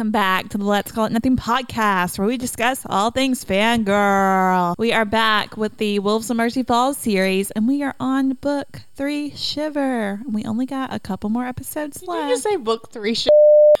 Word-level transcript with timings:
Welcome 0.00 0.12
back 0.12 0.48
to 0.48 0.56
the 0.56 0.64
Let's 0.64 0.92
Call 0.92 1.04
It 1.04 1.12
Nothing 1.12 1.36
podcast, 1.36 2.18
where 2.18 2.26
we 2.26 2.38
discuss 2.38 2.86
all 2.88 3.10
things 3.10 3.44
fangirl. 3.44 4.74
We 4.78 4.94
are 4.94 5.04
back 5.04 5.58
with 5.58 5.76
the 5.76 5.98
Wolves 5.98 6.30
of 6.30 6.38
Mercy 6.38 6.62
Falls 6.62 6.96
series, 6.96 7.50
and 7.50 7.68
we 7.68 7.82
are 7.82 7.94
on 8.00 8.32
book 8.32 8.80
three, 8.94 9.36
Shiver. 9.36 10.18
We 10.26 10.46
only 10.46 10.64
got 10.64 10.94
a 10.94 10.98
couple 10.98 11.28
more 11.28 11.44
episodes 11.44 12.00
Did 12.00 12.08
left. 12.08 12.28
you 12.28 12.34
just 12.34 12.44
say 12.44 12.56
book 12.56 12.90
three? 12.90 13.14
Sh- 13.14 13.28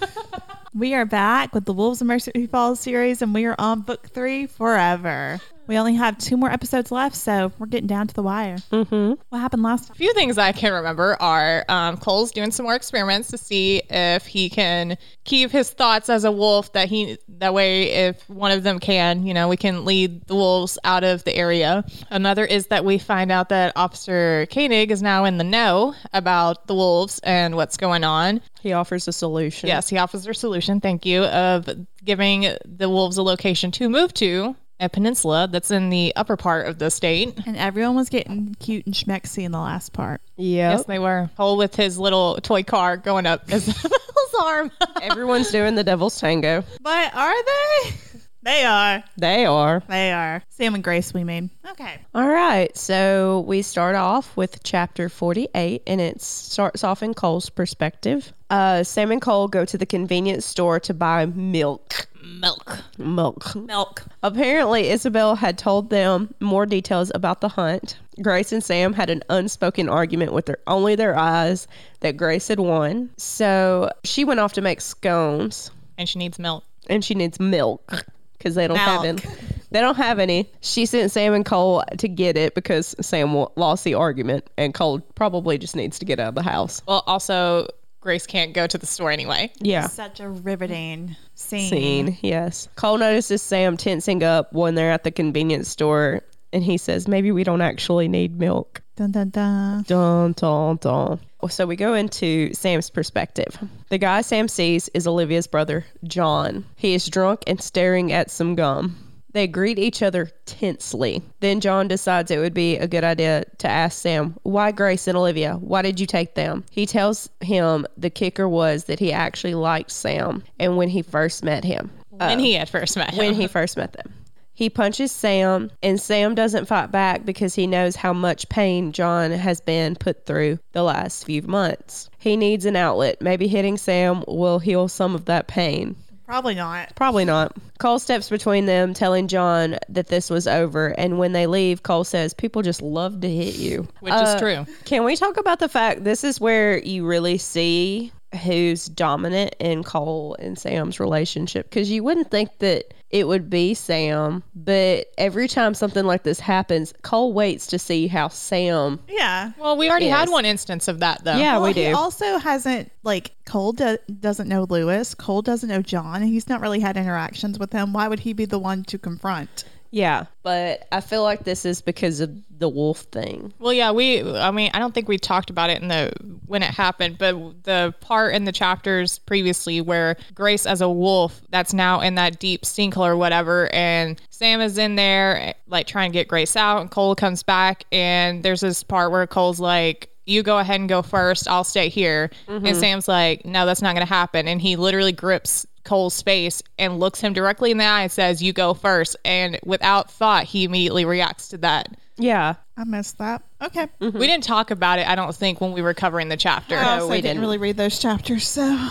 We 0.73 0.95
are 0.95 1.05
back 1.05 1.53
with 1.53 1.65
the 1.65 1.73
Wolves 1.75 2.01
of 2.01 2.07
Mercy 2.07 2.47
Falls 2.47 2.81
series, 2.81 3.21
and 3.21 3.35
we 3.35 3.45
are 3.45 3.57
on 3.59 3.81
book 3.83 4.09
three 4.09 4.47
forever. 4.47 5.39
We 5.71 5.79
only 5.79 5.95
have 5.95 6.19
two 6.19 6.37
more 6.37 6.51
episodes 6.51 6.91
left, 6.91 7.15
so 7.15 7.53
we're 7.57 7.67
getting 7.67 7.87
down 7.87 8.09
to 8.09 8.15
the 8.15 8.25
wire. 8.25 8.57
Mm-hmm. 8.73 9.23
What 9.29 9.39
happened 9.39 9.63
last 9.63 9.89
a 9.91 9.95
few 9.95 10.13
things 10.15 10.37
I 10.37 10.51
can 10.51 10.73
remember 10.73 11.17
are 11.21 11.65
um, 11.69 11.97
Cole's 11.97 12.33
doing 12.33 12.51
some 12.51 12.65
more 12.65 12.75
experiments 12.75 13.29
to 13.29 13.39
see 13.39 13.81
if 13.89 14.27
he 14.27 14.51
can 14.51 14.99
keep 15.23 15.53
his 15.53 15.71
thoughts 15.71 16.11
as 16.11 16.25
a 16.25 16.33
wolf. 16.33 16.73
That 16.73 16.89
he 16.89 17.19
that 17.39 17.55
way, 17.55 18.09
if 18.09 18.29
one 18.29 18.51
of 18.51 18.65
them 18.65 18.81
can, 18.81 19.25
you 19.25 19.33
know, 19.33 19.47
we 19.47 19.57
can 19.57 19.85
lead 19.85 20.27
the 20.27 20.35
wolves 20.35 20.77
out 20.83 21.05
of 21.05 21.23
the 21.23 21.33
area. 21.33 21.85
Another 22.11 22.45
is 22.45 22.67
that 22.67 22.85
we 22.85 22.99
find 22.99 23.31
out 23.31 23.51
that 23.51 23.75
Officer 23.77 24.49
Koenig 24.53 24.91
is 24.91 25.03
now 25.03 25.25
in 25.25 25.39
the 25.39 25.45
know 25.45 25.95
about 26.13 26.67
the 26.67 26.75
wolves 26.75 27.21
and 27.23 27.55
what's 27.55 27.77
going 27.77 28.03
on. 28.03 28.41
He 28.61 28.73
offers 28.73 29.07
a 29.07 29.13
solution. 29.13 29.69
Yes, 29.69 29.89
he 29.89 29.99
offers 29.99 30.25
their 30.25 30.35
solution. 30.35 30.81
Thank 30.81 31.07
you 31.07 31.23
of 31.23 31.69
giving 32.05 32.57
the 32.65 32.89
wolves 32.89 33.19
a 33.19 33.23
location 33.23 33.71
to 33.71 33.89
move 33.89 34.13
to. 34.15 34.57
A 34.81 34.89
peninsula 34.89 35.49
that's 35.51 35.71
in 35.71 35.91
the 35.91 36.15
upper 36.17 36.37
part 36.37 36.67
of 36.67 36.79
the 36.79 36.91
state. 36.91 37.39
And 37.47 37.57
everyone 37.57 37.97
was 37.97 38.09
getting 38.09 38.57
cute 38.59 38.87
and 38.87 38.95
schmexy 38.95 39.45
in 39.45 39.53
the 39.53 39.59
last 39.61 39.93
part. 39.93 40.23
Yep. 40.37 40.79
Yes, 40.79 40.85
they 40.87 40.99
were. 40.99 41.31
Cole 41.37 41.57
with 41.59 41.77
his 41.77 41.99
little 41.99 42.37
toy 42.41 42.63
car 42.63 42.97
going 42.97 43.27
up 43.27 43.49
his 43.49 43.87
arm. 44.41 44.71
Everyone's 45.03 45.51
doing 45.51 45.75
the 45.75 45.85
devil's 45.85 46.19
tango. 46.19 46.65
But 46.81 47.15
are 47.15 47.45
they? 47.45 47.91
They 48.43 48.65
are. 48.65 49.05
They 49.19 49.45
are. 49.45 49.83
They 49.87 50.13
are. 50.13 50.43
Sam 50.49 50.75
and 50.75 50.83
Grace, 50.83 51.13
we 51.13 51.25
mean. 51.25 51.51
Okay. 51.73 51.99
All 52.15 52.27
right. 52.27 52.75
So 52.75 53.41
we 53.41 53.61
start 53.61 53.97
off 53.97 54.35
with 54.35 54.63
chapter 54.63 55.11
48, 55.11 55.83
and 55.87 56.01
it 56.01 56.23
starts 56.23 56.83
off 56.83 57.03
in 57.03 57.13
Cole's 57.13 57.51
perspective. 57.51 58.33
Uh, 58.49 58.83
Sam 58.83 59.13
and 59.13 59.21
Cole 59.21 59.49
go 59.49 59.67
to 59.67 59.77
the 59.77 59.85
convenience 59.85 60.47
store 60.47 60.81
to 60.81 60.95
buy 60.95 61.27
milk. 61.27 62.09
Milk. 62.23 62.79
Milk. 62.99 63.55
Milk. 63.55 64.03
Apparently, 64.23 64.89
Isabel 64.91 65.35
had 65.35 65.57
told 65.59 65.91
them 65.91 66.35
more 66.41 66.67
details 66.67 67.11
about 67.15 67.41
the 67.41 67.49
hunt. 67.49 67.99
Grace 68.21 68.53
and 68.53 68.63
Sam 68.63 68.93
had 68.93 69.11
an 69.11 69.23
unspoken 69.31 69.89
argument 69.89 70.33
with 70.33 70.47
their 70.47 70.59
only 70.67 70.95
their 70.97 71.17
eyes 71.17 71.67
that 72.01 72.17
Grace 72.17 72.49
had 72.49 72.61
won. 72.61 73.11
So 73.17 73.91
she 74.05 74.25
went 74.25 74.41
off 74.41 74.55
to 74.55 74.61
make 74.61 74.81
scones, 74.81 75.71
And 75.97 76.09
she 76.09 76.19
needs 76.19 76.39
milk. 76.39 76.65
and 76.89 77.05
she 77.05 77.15
needs 77.15 77.41
milk 77.41 78.05
because 78.37 78.55
they 78.55 78.69
don't 78.69 78.77
have 78.77 79.03
Milk. 79.03 79.25
any. 79.25 79.35
They 79.73 79.81
don't 79.81 79.97
have 79.97 80.19
any. 80.19 80.51
She 80.61 80.87
sent 80.87 81.13
Sam 81.13 81.33
and 81.33 81.45
Cole 81.47 81.85
to 81.99 82.09
get 82.09 82.37
it 82.37 82.55
because 82.57 82.95
Sam 83.01 83.47
lost 83.55 83.85
the 83.85 83.95
argument, 83.95 84.51
and 84.59 84.75
Cole 84.75 84.99
probably 85.15 85.59
just 85.59 85.77
needs 85.77 86.01
to 86.01 86.05
get 86.05 86.19
out 86.19 86.31
of 86.31 86.35
the 86.35 86.43
house. 86.43 86.83
Well, 86.89 87.05
also, 87.07 87.69
Grace 88.01 88.27
can't 88.27 88.55
go 88.55 88.67
to 88.67 88.79
the 88.79 88.87
store 88.87 89.11
anyway. 89.11 89.53
Yeah. 89.61 89.87
Such 89.89 90.21
a 90.21 90.29
riveting 90.29 91.17
scene. 91.35 91.69
Scene, 91.69 92.19
yes. 92.23 92.69
Cole 92.75 92.97
notices 92.97 93.43
Sam 93.43 93.77
tensing 93.77 94.23
up 94.23 94.55
when 94.55 94.75
they're 94.75 94.93
at 94.93 95.05
the 95.05 95.11
convenience 95.11 95.69
store, 95.69 96.23
and 96.53 96.63
he 96.65 96.79
says, 96.79 97.07
"Maybe 97.07 97.31
we 97.31 97.45
don't 97.45 97.61
actually 97.61 98.09
need 98.09 98.39
milk." 98.39 98.81
Dun 98.97 99.11
dun 99.13 99.29
dun. 99.31 99.83
Dun, 99.87 100.33
dun, 100.33 100.77
dun. 100.77 101.21
So 101.49 101.67
we 101.67 101.77
go 101.77 101.95
into 101.95 102.53
Sam's 102.55 102.91
perspective. 102.91 103.57
The 103.89 103.99
guy 103.99 104.23
Sam 104.23 104.49
sees 104.49 104.89
is 104.89 105.07
Olivia's 105.07 105.47
brother, 105.47 105.87
John. 106.05 106.65
He 106.77 106.95
is 106.95 107.07
drunk 107.07 107.45
and 107.47 107.61
staring 107.61 108.13
at 108.13 108.31
some 108.31 108.57
gum. 108.57 108.97
They 109.33 109.47
greet 109.47 109.79
each 109.79 110.03
other 110.03 110.31
tensely. 110.45 111.23
Then 111.41 111.61
John 111.61 111.89
decides 111.89 112.31
it 112.31 112.39
would 112.39 112.55
be 112.55 112.77
a 112.77 112.89
good 112.89 113.05
idea 113.05 113.45
to 113.59 113.69
ask 113.69 114.01
Sam, 114.01 114.37
Why 114.43 114.73
Grace 114.73 115.07
and 115.07 115.17
Olivia? 115.17 115.55
Why 115.55 115.83
did 115.83 116.01
you 116.01 116.07
take 116.07 116.35
them? 116.35 116.65
He 116.71 116.87
tells 116.87 117.29
him 117.41 117.87
the 117.97 118.11
kicker 118.11 118.49
was 118.49 118.85
that 118.85 118.99
he 118.99 119.13
actually 119.13 119.55
liked 119.55 119.91
Sam 119.93 120.43
and 120.59 120.77
when 120.77 120.89
he 120.89 121.03
first 121.03 121.45
met 121.45 121.65
him. 121.65 121.91
When 122.11 122.39
uh, 122.39 122.43
he 122.43 122.55
had 122.55 122.69
first 122.69 122.97
met 122.97 123.11
him. 123.11 123.19
When 123.19 123.35
he 123.35 123.47
first 123.47 123.77
met 123.77 123.93
them. 123.93 124.13
He 124.53 124.69
punches 124.69 125.11
Sam, 125.11 125.71
and 125.83 125.99
Sam 125.99 126.35
doesn't 126.35 126.67
fight 126.67 126.93
back 126.93 127.25
because 127.25 127.55
he 127.55 127.67
knows 127.67 127.97
how 127.97 128.13
much 128.13 128.51
pain 128.51 128.93
John 128.93 129.31
has 129.31 129.63
been 129.63 129.97
put 129.97 130.27
through 130.27 130.59
the 130.73 130.83
last 130.83 131.25
few 131.25 131.41
months. 131.41 132.11
He 132.19 132.37
needs 132.37 132.67
an 132.67 132.77
outlet. 132.77 133.23
Maybe 133.23 133.49
hitting 133.49 133.79
Sam 133.79 134.23
will 134.29 134.59
heal 134.59 134.89
some 134.89 135.15
of 135.15 135.25
that 135.27 135.49
pain. 135.49 135.97
Probably 136.31 136.55
not. 136.55 136.95
Probably 136.95 137.25
not. 137.25 137.57
Cole 137.81 137.99
steps 137.99 138.31
between 138.31 138.65
them, 138.65 138.95
telling 138.95 139.27
John 139.27 139.79
that 139.89 140.07
this 140.07 140.31
was 140.31 140.47
over. 140.47 140.87
And 140.87 141.19
when 141.19 141.33
they 141.33 141.49
leave, 141.49 141.83
Cole 141.83 142.05
says, 142.05 142.35
People 142.35 142.63
just 142.63 142.83
love 142.83 143.21
to 143.23 143.29
hit 143.29 143.57
you. 143.57 143.89
Which 143.99 144.13
Uh, 144.15 144.35
is 144.37 144.41
true. 144.41 144.67
Can 144.85 145.03
we 145.03 145.17
talk 145.17 145.39
about 145.39 145.59
the 145.59 145.69
fact 145.69 146.05
this 146.05 146.23
is 146.23 146.41
where 146.41 146.79
you 146.79 147.05
really 147.05 147.39
see 147.39 148.13
who's 148.45 148.87
dominant 148.87 149.57
in 149.59 149.83
Cole 149.83 150.37
and 150.39 150.59
Sam's 150.59 151.01
relationship? 151.01 151.69
Because 151.69 151.91
you 151.91 152.05
wouldn't 152.05 152.31
think 152.31 152.59
that 152.59 152.95
it 153.11 153.27
would 153.27 153.51
be 153.51 153.75
Sam, 153.75 154.45
but 154.55 155.13
every 155.19 155.49
time 155.49 155.75
something 155.75 156.05
like 156.05 156.23
this 156.23 156.39
happens, 156.39 156.95
Cole 157.03 157.33
waits 157.33 157.69
to 157.69 157.79
see 157.79 158.07
how 158.07 158.29
Sam. 158.29 159.01
Yeah. 159.09 159.51
Well, 159.59 159.77
we 159.77 159.91
already 159.91 160.07
had 160.07 160.29
one 160.29 160.45
instance 160.45 160.87
of 160.87 161.01
that, 161.01 161.25
though. 161.25 161.37
Yeah, 161.37 161.55
well, 161.55 161.63
we 161.65 161.73
he 161.73 161.89
do. 161.91 161.97
also 161.97 162.39
hasn't 162.39 162.93
like 163.03 163.33
Cole 163.45 163.73
do- 163.73 163.99
doesn't 164.09 164.49
know 164.49 164.65
Lewis. 164.69 165.15
Cole 165.15 165.43
doesn't 165.43 165.69
know 165.69 165.83
John. 165.83 166.23
He's 166.23 166.49
not 166.49 166.61
really 166.61 166.79
had 166.79 166.97
interactions 166.97 167.59
with 167.59 167.73
him. 167.73 167.93
Why 167.93 168.07
would 168.07 168.21
he 168.21 168.33
be 168.33 168.45
the 168.45 168.59
one 168.61 168.85
to 168.85 168.99
confront? 168.99 169.65
Yeah, 169.93 170.27
but 170.45 170.87
I 170.93 171.01
feel 171.01 171.25
like 171.25 171.43
this 171.43 171.65
is 171.65 171.83
because 171.83 172.21
of 172.21 172.31
the 172.57 172.69
wolf 172.69 173.01
thing. 173.01 173.53
Well, 173.59 173.73
yeah, 173.73 173.91
we. 173.91 174.23
I 174.23 174.53
mean, 174.53 174.71
I 174.73 174.79
don't 174.79 174.95
think 174.95 175.09
we 175.09 175.19
talked 175.19 175.51
about 175.51 175.71
it 175.71 175.83
in 175.83 175.89
the 175.89 176.13
when 176.47 176.63
it 176.63 176.71
happened, 176.71 177.19
but 177.19 177.65
the 177.65 177.93
part 178.01 178.35
in 178.35 178.45
the 178.45 178.53
chapters 178.53 179.19
previously 179.19 179.81
where 179.81 180.17
Grace 180.33 180.65
as 180.67 180.81
a 180.81 180.89
wolf 180.89 181.41
that's 181.49 181.75
now 181.75 182.01
in 182.01 182.15
that 182.17 182.39
deep 182.39 182.63
sinkhole 182.63 183.09
or 183.09 183.17
whatever, 183.17 183.69
and 183.73 184.21
Sam 184.31 184.61
is 184.61 184.79
in 184.79 184.95
there 184.95 185.55
like 185.67 185.89
trying 185.89 186.13
to 186.13 186.19
get 186.19 186.29
Grace 186.29 186.55
out, 186.55 186.83
and 186.83 186.91
Cole 186.91 187.17
comes 187.17 187.43
back, 187.43 187.85
and 187.91 188.45
there's 188.45 188.61
this 188.61 188.85
part 188.85 189.11
where 189.11 189.27
Cole's 189.27 189.59
like. 189.59 190.07
You 190.27 190.45
go 190.45 190.59
ahead 190.59 190.79
and 190.79 190.89
go 190.89 191.03
first. 191.03 191.49
I'll 191.49 191.65
stay 191.65 191.89
here. 191.89 192.31
And 192.47 192.63
mm-hmm. 192.63 192.79
Sam's 192.79 193.09
like, 193.09 193.45
no, 193.45 193.67
that's 193.67 193.83
not 193.83 193.97
going 193.97 194.07
to 194.07 194.13
happen. 194.13 194.47
And 194.47 194.61
he 194.61 194.77
literally 194.77 195.11
grips 195.11 195.67
Cole's 195.85 196.21
face 196.23 196.63
and 196.79 197.01
looks 197.01 197.21
him 197.21 197.33
directly 197.33 197.71
in 197.71 197.79
the 197.79 197.85
eye 197.85 198.03
and 198.03 198.13
says, 198.13 198.43
You 198.43 198.53
go 198.53 198.75
first. 198.75 199.17
And 199.25 199.59
without 199.65 200.11
thought, 200.11 200.45
he 200.45 200.65
immediately 200.65 201.05
reacts 201.05 201.49
to 201.49 201.59
that. 201.59 201.89
Yeah, 202.17 202.57
I 202.77 202.85
missed 202.85 203.19
that. 203.19 203.43
Okay. 203.63 203.89
Mm-hmm. 204.01 204.19
We 204.19 204.27
didn't 204.27 204.45
talk 204.45 204.71
about 204.71 204.99
it, 204.99 205.09
I 205.09 205.15
don't 205.15 205.35
think, 205.35 205.61
when 205.61 205.73
we 205.73 205.81
were 205.81 205.95
covering 205.95 206.29
the 206.29 206.37
chapter. 206.37 206.77
I 206.77 206.97
also 206.97 207.09
we 207.09 207.17
didn't, 207.17 207.25
didn't. 207.29 207.41
really 207.41 207.59
read 207.59 207.77
those 207.79 207.99
chapters, 207.99 208.47
so 208.47 208.89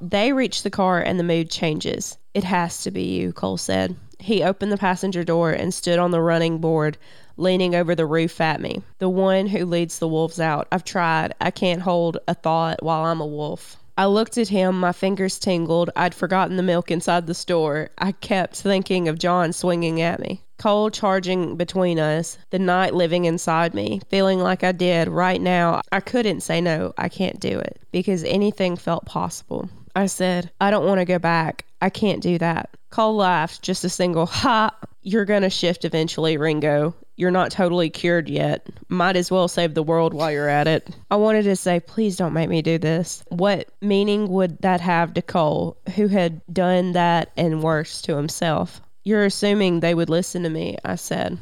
They 0.00 0.32
reach 0.32 0.62
the 0.62 0.70
car 0.70 1.00
and 1.00 1.18
the 1.18 1.24
mood 1.24 1.50
changes. 1.50 2.16
It 2.32 2.44
has 2.44 2.82
to 2.84 2.90
be 2.90 3.18
you, 3.18 3.32
Cole 3.32 3.56
said. 3.56 3.96
He 4.18 4.44
opened 4.44 4.70
the 4.70 4.76
passenger 4.76 5.24
door 5.24 5.50
and 5.50 5.74
stood 5.74 5.98
on 5.98 6.10
the 6.10 6.20
running 6.20 6.58
board, 6.58 6.96
leaning 7.36 7.74
over 7.74 7.94
the 7.94 8.06
roof 8.06 8.40
at 8.40 8.60
me. 8.60 8.82
The 8.98 9.08
one 9.08 9.46
who 9.46 9.64
leads 9.66 9.98
the 9.98 10.08
wolves 10.08 10.38
out. 10.38 10.68
I've 10.70 10.84
tried. 10.84 11.34
I 11.40 11.50
can't 11.50 11.82
hold 11.82 12.18
a 12.28 12.34
thought 12.34 12.82
while 12.82 13.04
I'm 13.04 13.20
a 13.20 13.26
wolf. 13.26 13.76
I 14.00 14.06
looked 14.06 14.38
at 14.38 14.48
him, 14.48 14.80
my 14.80 14.92
fingers 14.92 15.38
tingled. 15.38 15.90
I'd 15.94 16.14
forgotten 16.14 16.56
the 16.56 16.62
milk 16.62 16.90
inside 16.90 17.26
the 17.26 17.34
store. 17.34 17.90
I 17.98 18.12
kept 18.12 18.56
thinking 18.56 19.08
of 19.08 19.18
John 19.18 19.52
swinging 19.52 20.00
at 20.00 20.20
me. 20.20 20.42
Cole 20.56 20.88
charging 20.88 21.56
between 21.56 21.98
us, 21.98 22.38
the 22.48 22.58
night 22.58 22.94
living 22.94 23.26
inside 23.26 23.74
me, 23.74 24.00
feeling 24.08 24.38
like 24.38 24.64
I 24.64 24.72
did 24.72 25.08
right 25.08 25.38
now. 25.38 25.82
I 25.92 26.00
couldn't 26.00 26.40
say 26.40 26.62
no, 26.62 26.94
I 26.96 27.10
can't 27.10 27.38
do 27.40 27.58
it 27.58 27.78
because 27.92 28.24
anything 28.24 28.76
felt 28.76 29.04
possible. 29.04 29.68
I 29.94 30.06
said, 30.06 30.50
I 30.58 30.70
don't 30.70 30.86
want 30.86 31.00
to 31.00 31.04
go 31.04 31.18
back. 31.18 31.66
I 31.82 31.90
can't 31.90 32.22
do 32.22 32.38
that. 32.38 32.70
Cole 32.88 33.16
laughed, 33.16 33.60
just 33.60 33.84
a 33.84 33.90
single 33.90 34.24
ha. 34.40 34.74
You're 35.02 35.24
going 35.24 35.42
to 35.42 35.50
shift 35.50 35.84
eventually, 35.84 36.36
Ringo. 36.36 36.94
You're 37.16 37.30
not 37.30 37.52
totally 37.52 37.90
cured 37.90 38.28
yet. 38.28 38.66
Might 38.88 39.16
as 39.16 39.30
well 39.30 39.48
save 39.48 39.74
the 39.74 39.82
world 39.82 40.12
while 40.12 40.30
you're 40.30 40.48
at 40.48 40.68
it. 40.68 40.88
I 41.10 41.16
wanted 41.16 41.44
to 41.44 41.56
say, 41.56 41.80
please 41.80 42.16
don't 42.16 42.34
make 42.34 42.48
me 42.48 42.62
do 42.62 42.78
this. 42.78 43.24
What 43.28 43.68
meaning 43.80 44.28
would 44.28 44.58
that 44.58 44.80
have 44.80 45.14
to 45.14 45.22
Cole, 45.22 45.78
who 45.96 46.08
had 46.08 46.42
done 46.52 46.92
that 46.92 47.32
and 47.36 47.62
worse 47.62 48.02
to 48.02 48.16
himself? 48.16 48.80
You're 49.02 49.24
assuming 49.24 49.80
they 49.80 49.94
would 49.94 50.10
listen 50.10 50.42
to 50.42 50.50
me, 50.50 50.76
I 50.84 50.96
said. 50.96 51.38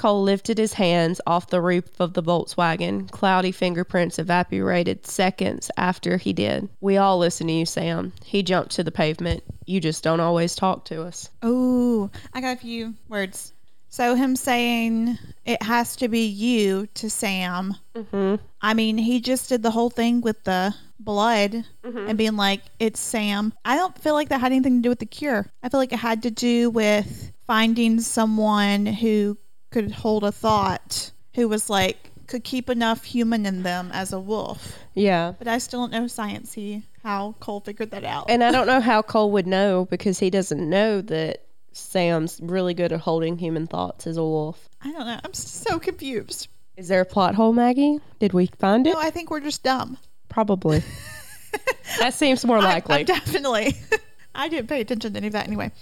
Cole 0.00 0.22
lifted 0.22 0.56
his 0.56 0.72
hands 0.72 1.20
off 1.26 1.50
the 1.50 1.60
roof 1.60 1.84
of 2.00 2.14
the 2.14 2.22
Volkswagen. 2.22 3.10
Cloudy 3.10 3.52
fingerprints 3.52 4.18
evaporated 4.18 5.06
seconds 5.06 5.70
after 5.76 6.16
he 6.16 6.32
did. 6.32 6.70
We 6.80 6.96
all 6.96 7.18
listen 7.18 7.48
to 7.48 7.52
you, 7.52 7.66
Sam. 7.66 8.14
He 8.24 8.42
jumped 8.42 8.76
to 8.76 8.82
the 8.82 8.90
pavement. 8.92 9.42
You 9.66 9.78
just 9.78 10.02
don't 10.02 10.20
always 10.20 10.54
talk 10.54 10.86
to 10.86 11.02
us. 11.02 11.28
Oh, 11.42 12.10
I 12.32 12.40
got 12.40 12.56
a 12.56 12.60
few 12.60 12.94
words. 13.10 13.52
So 13.90 14.14
him 14.14 14.36
saying 14.36 15.18
it 15.44 15.62
has 15.62 15.96
to 15.96 16.08
be 16.08 16.28
you 16.28 16.86
to 16.94 17.10
Sam. 17.10 17.74
hmm 17.94 18.36
I 18.62 18.72
mean, 18.72 18.96
he 18.96 19.20
just 19.20 19.50
did 19.50 19.62
the 19.62 19.70
whole 19.70 19.90
thing 19.90 20.22
with 20.22 20.42
the 20.44 20.74
blood 20.98 21.62
and 21.84 22.16
being 22.16 22.36
like, 22.36 22.62
it's 22.78 23.00
Sam. 23.00 23.52
I 23.66 23.76
don't 23.76 23.98
feel 23.98 24.14
like 24.14 24.30
that 24.30 24.40
had 24.40 24.52
anything 24.52 24.78
to 24.78 24.82
do 24.82 24.88
with 24.88 24.98
the 24.98 25.04
cure. 25.06 25.46
I 25.62 25.68
feel 25.68 25.80
like 25.80 25.92
it 25.92 25.98
had 25.98 26.22
to 26.22 26.30
do 26.30 26.70
with 26.70 27.32
finding 27.46 28.00
someone 28.00 28.86
who 28.86 29.36
could 29.70 29.90
hold 29.92 30.24
a 30.24 30.32
thought, 30.32 31.10
who 31.34 31.48
was 31.48 31.70
like, 31.70 32.10
could 32.26 32.44
keep 32.44 32.70
enough 32.70 33.04
human 33.04 33.44
in 33.44 33.62
them 33.62 33.90
as 33.92 34.12
a 34.12 34.20
wolf. 34.20 34.78
Yeah. 34.94 35.32
But 35.36 35.48
I 35.48 35.58
still 35.58 35.80
don't 35.80 35.92
know 35.92 36.04
sciencey 36.04 36.82
how 37.02 37.34
Cole 37.40 37.60
figured 37.60 37.90
that 37.92 38.04
out. 38.04 38.26
And 38.28 38.42
I 38.42 38.52
don't 38.52 38.66
know 38.66 38.80
how 38.80 39.02
Cole 39.02 39.32
would 39.32 39.46
know 39.46 39.84
because 39.84 40.18
he 40.18 40.30
doesn't 40.30 40.68
know 40.68 41.00
that 41.02 41.44
Sam's 41.72 42.40
really 42.42 42.74
good 42.74 42.92
at 42.92 43.00
holding 43.00 43.38
human 43.38 43.66
thoughts 43.66 44.06
as 44.06 44.16
a 44.16 44.22
wolf. 44.22 44.68
I 44.82 44.92
don't 44.92 45.06
know. 45.06 45.20
I'm 45.24 45.34
so 45.34 45.78
confused. 45.78 46.48
Is 46.76 46.88
there 46.88 47.00
a 47.00 47.04
plot 47.04 47.34
hole, 47.34 47.52
Maggie? 47.52 48.00
Did 48.18 48.32
we 48.32 48.46
find 48.46 48.86
it? 48.86 48.94
No, 48.94 49.00
I 49.00 49.10
think 49.10 49.30
we're 49.30 49.40
just 49.40 49.62
dumb. 49.62 49.98
Probably. 50.28 50.82
that 51.98 52.14
seems 52.14 52.44
more 52.44 52.60
likely. 52.60 53.00
I'm 53.00 53.04
definitely. 53.04 53.76
I 54.34 54.48
didn't 54.48 54.68
pay 54.68 54.80
attention 54.80 55.12
to 55.12 55.16
any 55.16 55.26
of 55.26 55.32
that 55.32 55.46
anyway. 55.46 55.72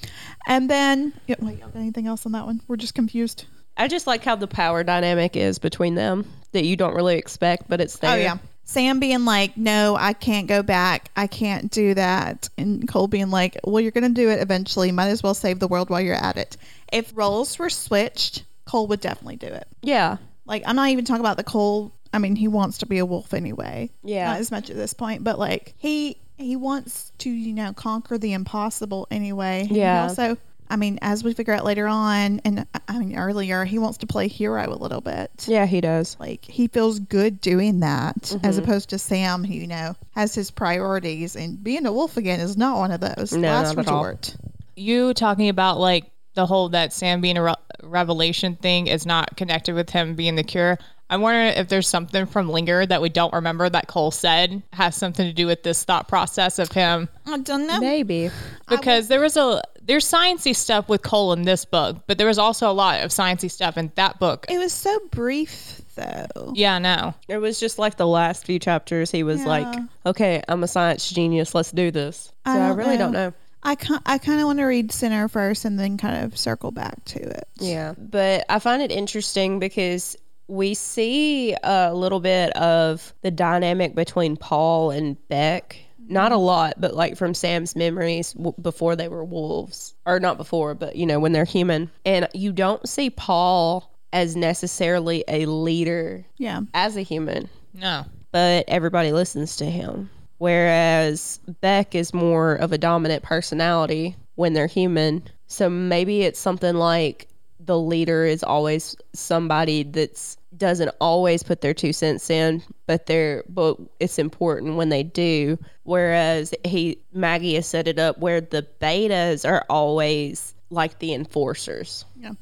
And 0.46 0.70
then, 0.70 1.12
yeah, 1.26 1.36
wait, 1.40 1.60
anything 1.74 2.06
else 2.06 2.24
on 2.24 2.32
that 2.32 2.46
one? 2.46 2.62
We're 2.66 2.76
just 2.76 2.94
confused. 2.94 3.44
I 3.78 3.88
just 3.88 4.06
like 4.06 4.24
how 4.24 4.36
the 4.36 4.48
power 4.48 4.82
dynamic 4.84 5.36
is 5.36 5.58
between 5.58 5.94
them 5.94 6.26
that 6.52 6.64
you 6.64 6.76
don't 6.76 6.94
really 6.94 7.16
expect, 7.16 7.68
but 7.68 7.80
it's 7.80 7.96
oh, 7.96 8.00
there. 8.02 8.16
Oh 8.16 8.20
yeah. 8.20 8.38
Sam 8.64 9.00
being 9.00 9.24
like, 9.24 9.56
"No, 9.56 9.96
I 9.96 10.12
can't 10.12 10.46
go 10.46 10.62
back. 10.62 11.10
I 11.16 11.26
can't 11.26 11.70
do 11.70 11.94
that," 11.94 12.50
and 12.58 12.86
Cole 12.86 13.08
being 13.08 13.30
like, 13.30 13.56
"Well, 13.64 13.80
you're 13.80 13.92
gonna 13.92 14.10
do 14.10 14.28
it 14.28 14.40
eventually. 14.40 14.92
Might 14.92 15.08
as 15.08 15.22
well 15.22 15.32
save 15.32 15.58
the 15.58 15.68
world 15.68 15.88
while 15.88 16.02
you're 16.02 16.14
at 16.14 16.36
it." 16.36 16.58
If 16.92 17.12
roles 17.14 17.58
were 17.58 17.70
switched, 17.70 18.44
Cole 18.66 18.86
would 18.88 19.00
definitely 19.00 19.36
do 19.36 19.46
it. 19.46 19.66
Yeah. 19.82 20.18
Like, 20.44 20.64
I'm 20.66 20.76
not 20.76 20.90
even 20.90 21.06
talking 21.06 21.20
about 21.20 21.38
the 21.38 21.44
Cole. 21.44 21.92
I 22.12 22.18
mean, 22.18 22.36
he 22.36 22.48
wants 22.48 22.78
to 22.78 22.86
be 22.86 22.98
a 22.98 23.06
wolf 23.06 23.32
anyway. 23.32 23.90
Yeah. 24.02 24.26
Not 24.26 24.40
as 24.40 24.50
much 24.50 24.68
at 24.68 24.76
this 24.76 24.92
point, 24.92 25.24
but 25.24 25.38
like 25.38 25.74
he 25.78 26.18
he 26.36 26.56
wants 26.56 27.10
to 27.18 27.30
you 27.30 27.54
know 27.54 27.72
conquer 27.72 28.18
the 28.18 28.34
impossible 28.34 29.06
anyway. 29.10 29.66
He 29.66 29.78
Yeah. 29.78 30.04
Also, 30.04 30.36
I 30.70 30.76
mean, 30.76 30.98
as 31.02 31.24
we 31.24 31.32
figure 31.34 31.54
out 31.54 31.64
later 31.64 31.86
on, 31.86 32.40
and 32.44 32.66
I 32.86 32.98
mean 32.98 33.16
earlier, 33.16 33.64
he 33.64 33.78
wants 33.78 33.98
to 33.98 34.06
play 34.06 34.28
hero 34.28 34.68
a 34.68 34.76
little 34.76 35.00
bit. 35.00 35.30
Yeah, 35.48 35.64
he 35.66 35.80
does. 35.80 36.16
Like 36.20 36.44
he 36.44 36.68
feels 36.68 36.98
good 36.98 37.40
doing 37.40 37.80
that, 37.80 38.36
as 38.42 38.58
Mhm. 38.58 38.62
opposed 38.64 38.90
to 38.90 38.98
Sam, 38.98 39.44
who 39.44 39.54
you 39.54 39.66
know 39.66 39.96
has 40.14 40.34
his 40.34 40.50
priorities, 40.50 41.36
and 41.36 41.62
being 41.62 41.86
a 41.86 41.92
wolf 41.92 42.16
again 42.16 42.40
is 42.40 42.56
not 42.56 42.76
one 42.78 42.90
of 42.90 43.00
those. 43.00 43.32
No, 43.32 43.48
Last 43.48 43.76
not 43.76 43.86
at 43.86 43.92
all. 43.92 44.04
resort. 44.04 44.36
You 44.76 45.14
talking 45.14 45.48
about 45.48 45.78
like 45.80 46.04
the 46.34 46.46
whole 46.46 46.68
that 46.70 46.92
Sam 46.92 47.20
being 47.20 47.36
a 47.36 47.42
re- 47.42 47.54
revelation 47.82 48.56
thing 48.56 48.86
is 48.86 49.06
not 49.06 49.36
connected 49.36 49.74
with 49.74 49.90
him 49.90 50.14
being 50.14 50.36
the 50.36 50.44
cure. 50.44 50.78
I'm 51.10 51.22
wondering 51.22 51.54
if 51.56 51.68
there's 51.68 51.88
something 51.88 52.26
from 52.26 52.50
Linger 52.50 52.84
that 52.84 53.00
we 53.00 53.08
don't 53.08 53.32
remember 53.32 53.68
that 53.68 53.86
Cole 53.88 54.10
said 54.10 54.62
has 54.74 54.94
something 54.94 55.26
to 55.26 55.32
do 55.32 55.46
with 55.46 55.62
this 55.62 55.82
thought 55.82 56.06
process 56.06 56.58
of 56.58 56.70
him. 56.70 57.08
I 57.26 57.38
don't 57.38 57.66
know. 57.66 57.80
Maybe. 57.80 58.30
Because 58.68 59.08
there 59.08 59.20
was 59.20 59.38
a 59.38 59.62
there's 59.88 60.08
sciencey 60.08 60.54
stuff 60.54 60.88
with 60.88 61.02
Cole 61.02 61.32
in 61.32 61.42
this 61.42 61.64
book, 61.64 62.02
but 62.06 62.18
there 62.18 62.26
was 62.28 62.38
also 62.38 62.70
a 62.70 62.72
lot 62.72 63.02
of 63.02 63.10
sciencey 63.10 63.50
stuff 63.50 63.76
in 63.76 63.90
that 63.96 64.20
book. 64.20 64.46
It 64.48 64.58
was 64.58 64.72
so 64.72 65.00
brief, 65.10 65.80
though. 65.96 66.52
Yeah, 66.54 66.78
no. 66.78 67.14
It 67.26 67.38
was 67.38 67.58
just 67.58 67.78
like 67.78 67.96
the 67.96 68.06
last 68.06 68.44
few 68.44 68.58
chapters. 68.60 69.10
He 69.10 69.22
was 69.24 69.40
Yeah. 69.40 69.46
like, 69.48 69.78
"Okay, 70.06 70.42
I'm 70.46 70.62
a 70.62 70.68
science 70.68 71.10
genius. 71.10 71.54
Let's 71.54 71.72
do 71.72 71.90
this." 71.90 72.30
So 72.46 72.52
I 72.52 72.56
I, 72.56 72.68
don't 72.68 72.76
really 72.76 72.90
know. 72.92 72.98
don't 72.98 73.12
know. 73.12 73.32
I 73.60 73.74
kind 73.74 74.00
I 74.06 74.18
kind 74.18 74.40
of 74.40 74.46
want 74.46 74.60
to 74.60 74.64
read 74.66 74.92
Sinner 74.92 75.26
first, 75.26 75.64
and 75.64 75.76
then 75.78 75.96
kind 75.96 76.24
of 76.24 76.38
circle 76.38 76.70
back 76.70 77.04
to 77.06 77.18
it. 77.20 77.48
Yeah, 77.58 77.94
but 77.98 78.44
I 78.48 78.60
find 78.60 78.82
it 78.82 78.92
interesting 78.92 79.58
because 79.58 80.16
we 80.48 80.74
see 80.74 81.54
a 81.62 81.94
little 81.94 82.20
bit 82.20 82.50
of 82.56 83.12
the 83.22 83.30
dynamic 83.30 83.94
between 83.94 84.36
Paul 84.36 84.90
and 84.90 85.16
Beck. 85.28 85.78
Not 86.10 86.32
a 86.32 86.36
mm-hmm. 86.36 86.44
lot, 86.44 86.74
but 86.80 86.94
like 86.94 87.16
from 87.18 87.34
Sam's 87.34 87.76
memories 87.76 88.32
w- 88.32 88.54
before 88.60 88.96
they 88.96 89.08
were 89.08 89.24
wolves, 89.24 89.94
or 90.06 90.18
not 90.20 90.38
before, 90.38 90.74
but 90.74 90.96
you 90.96 91.04
know 91.04 91.20
when 91.20 91.32
they're 91.32 91.44
human, 91.44 91.90
and 92.06 92.28
you 92.32 92.50
don't 92.52 92.88
see 92.88 93.10
Paul 93.10 93.92
as 94.10 94.34
necessarily 94.34 95.22
a 95.28 95.44
leader 95.44 96.24
Yeah. 96.38 96.62
as 96.72 96.96
a 96.96 97.02
human. 97.02 97.50
No. 97.74 98.06
but 98.32 98.64
everybody 98.68 99.12
listens 99.12 99.56
to 99.56 99.66
him. 99.66 100.08
Whereas 100.38 101.38
Beck 101.60 101.94
is 101.94 102.14
more 102.14 102.54
of 102.54 102.72
a 102.72 102.78
dominant 102.78 103.22
personality 103.22 104.16
when 104.34 104.54
they're 104.54 104.66
human. 104.66 105.24
So 105.46 105.68
maybe 105.68 106.22
it's 106.22 106.40
something 106.40 106.74
like 106.74 107.28
the 107.60 107.78
leader 107.78 108.24
is 108.24 108.42
always 108.42 108.96
somebody 109.12 109.82
that's 109.82 110.37
doesn't 110.56 110.90
always 111.00 111.42
put 111.42 111.60
their 111.60 111.74
two 111.74 111.92
cents 111.92 112.30
in, 112.30 112.62
but 112.86 113.06
they're 113.06 113.44
but 113.48 113.76
it's 114.00 114.18
important 114.18 114.76
when 114.76 114.88
they 114.88 115.02
do. 115.02 115.58
Whereas 115.82 116.54
he 116.64 116.98
Maggie 117.12 117.54
has 117.54 117.66
set 117.66 117.88
it 117.88 117.98
up 117.98 118.18
where 118.18 118.40
the 118.40 118.66
betas 118.80 119.48
are 119.48 119.64
always 119.68 120.54
like 120.70 120.98
the 120.98 121.12
enforcers. 121.14 122.04
Yeah. 122.18 122.32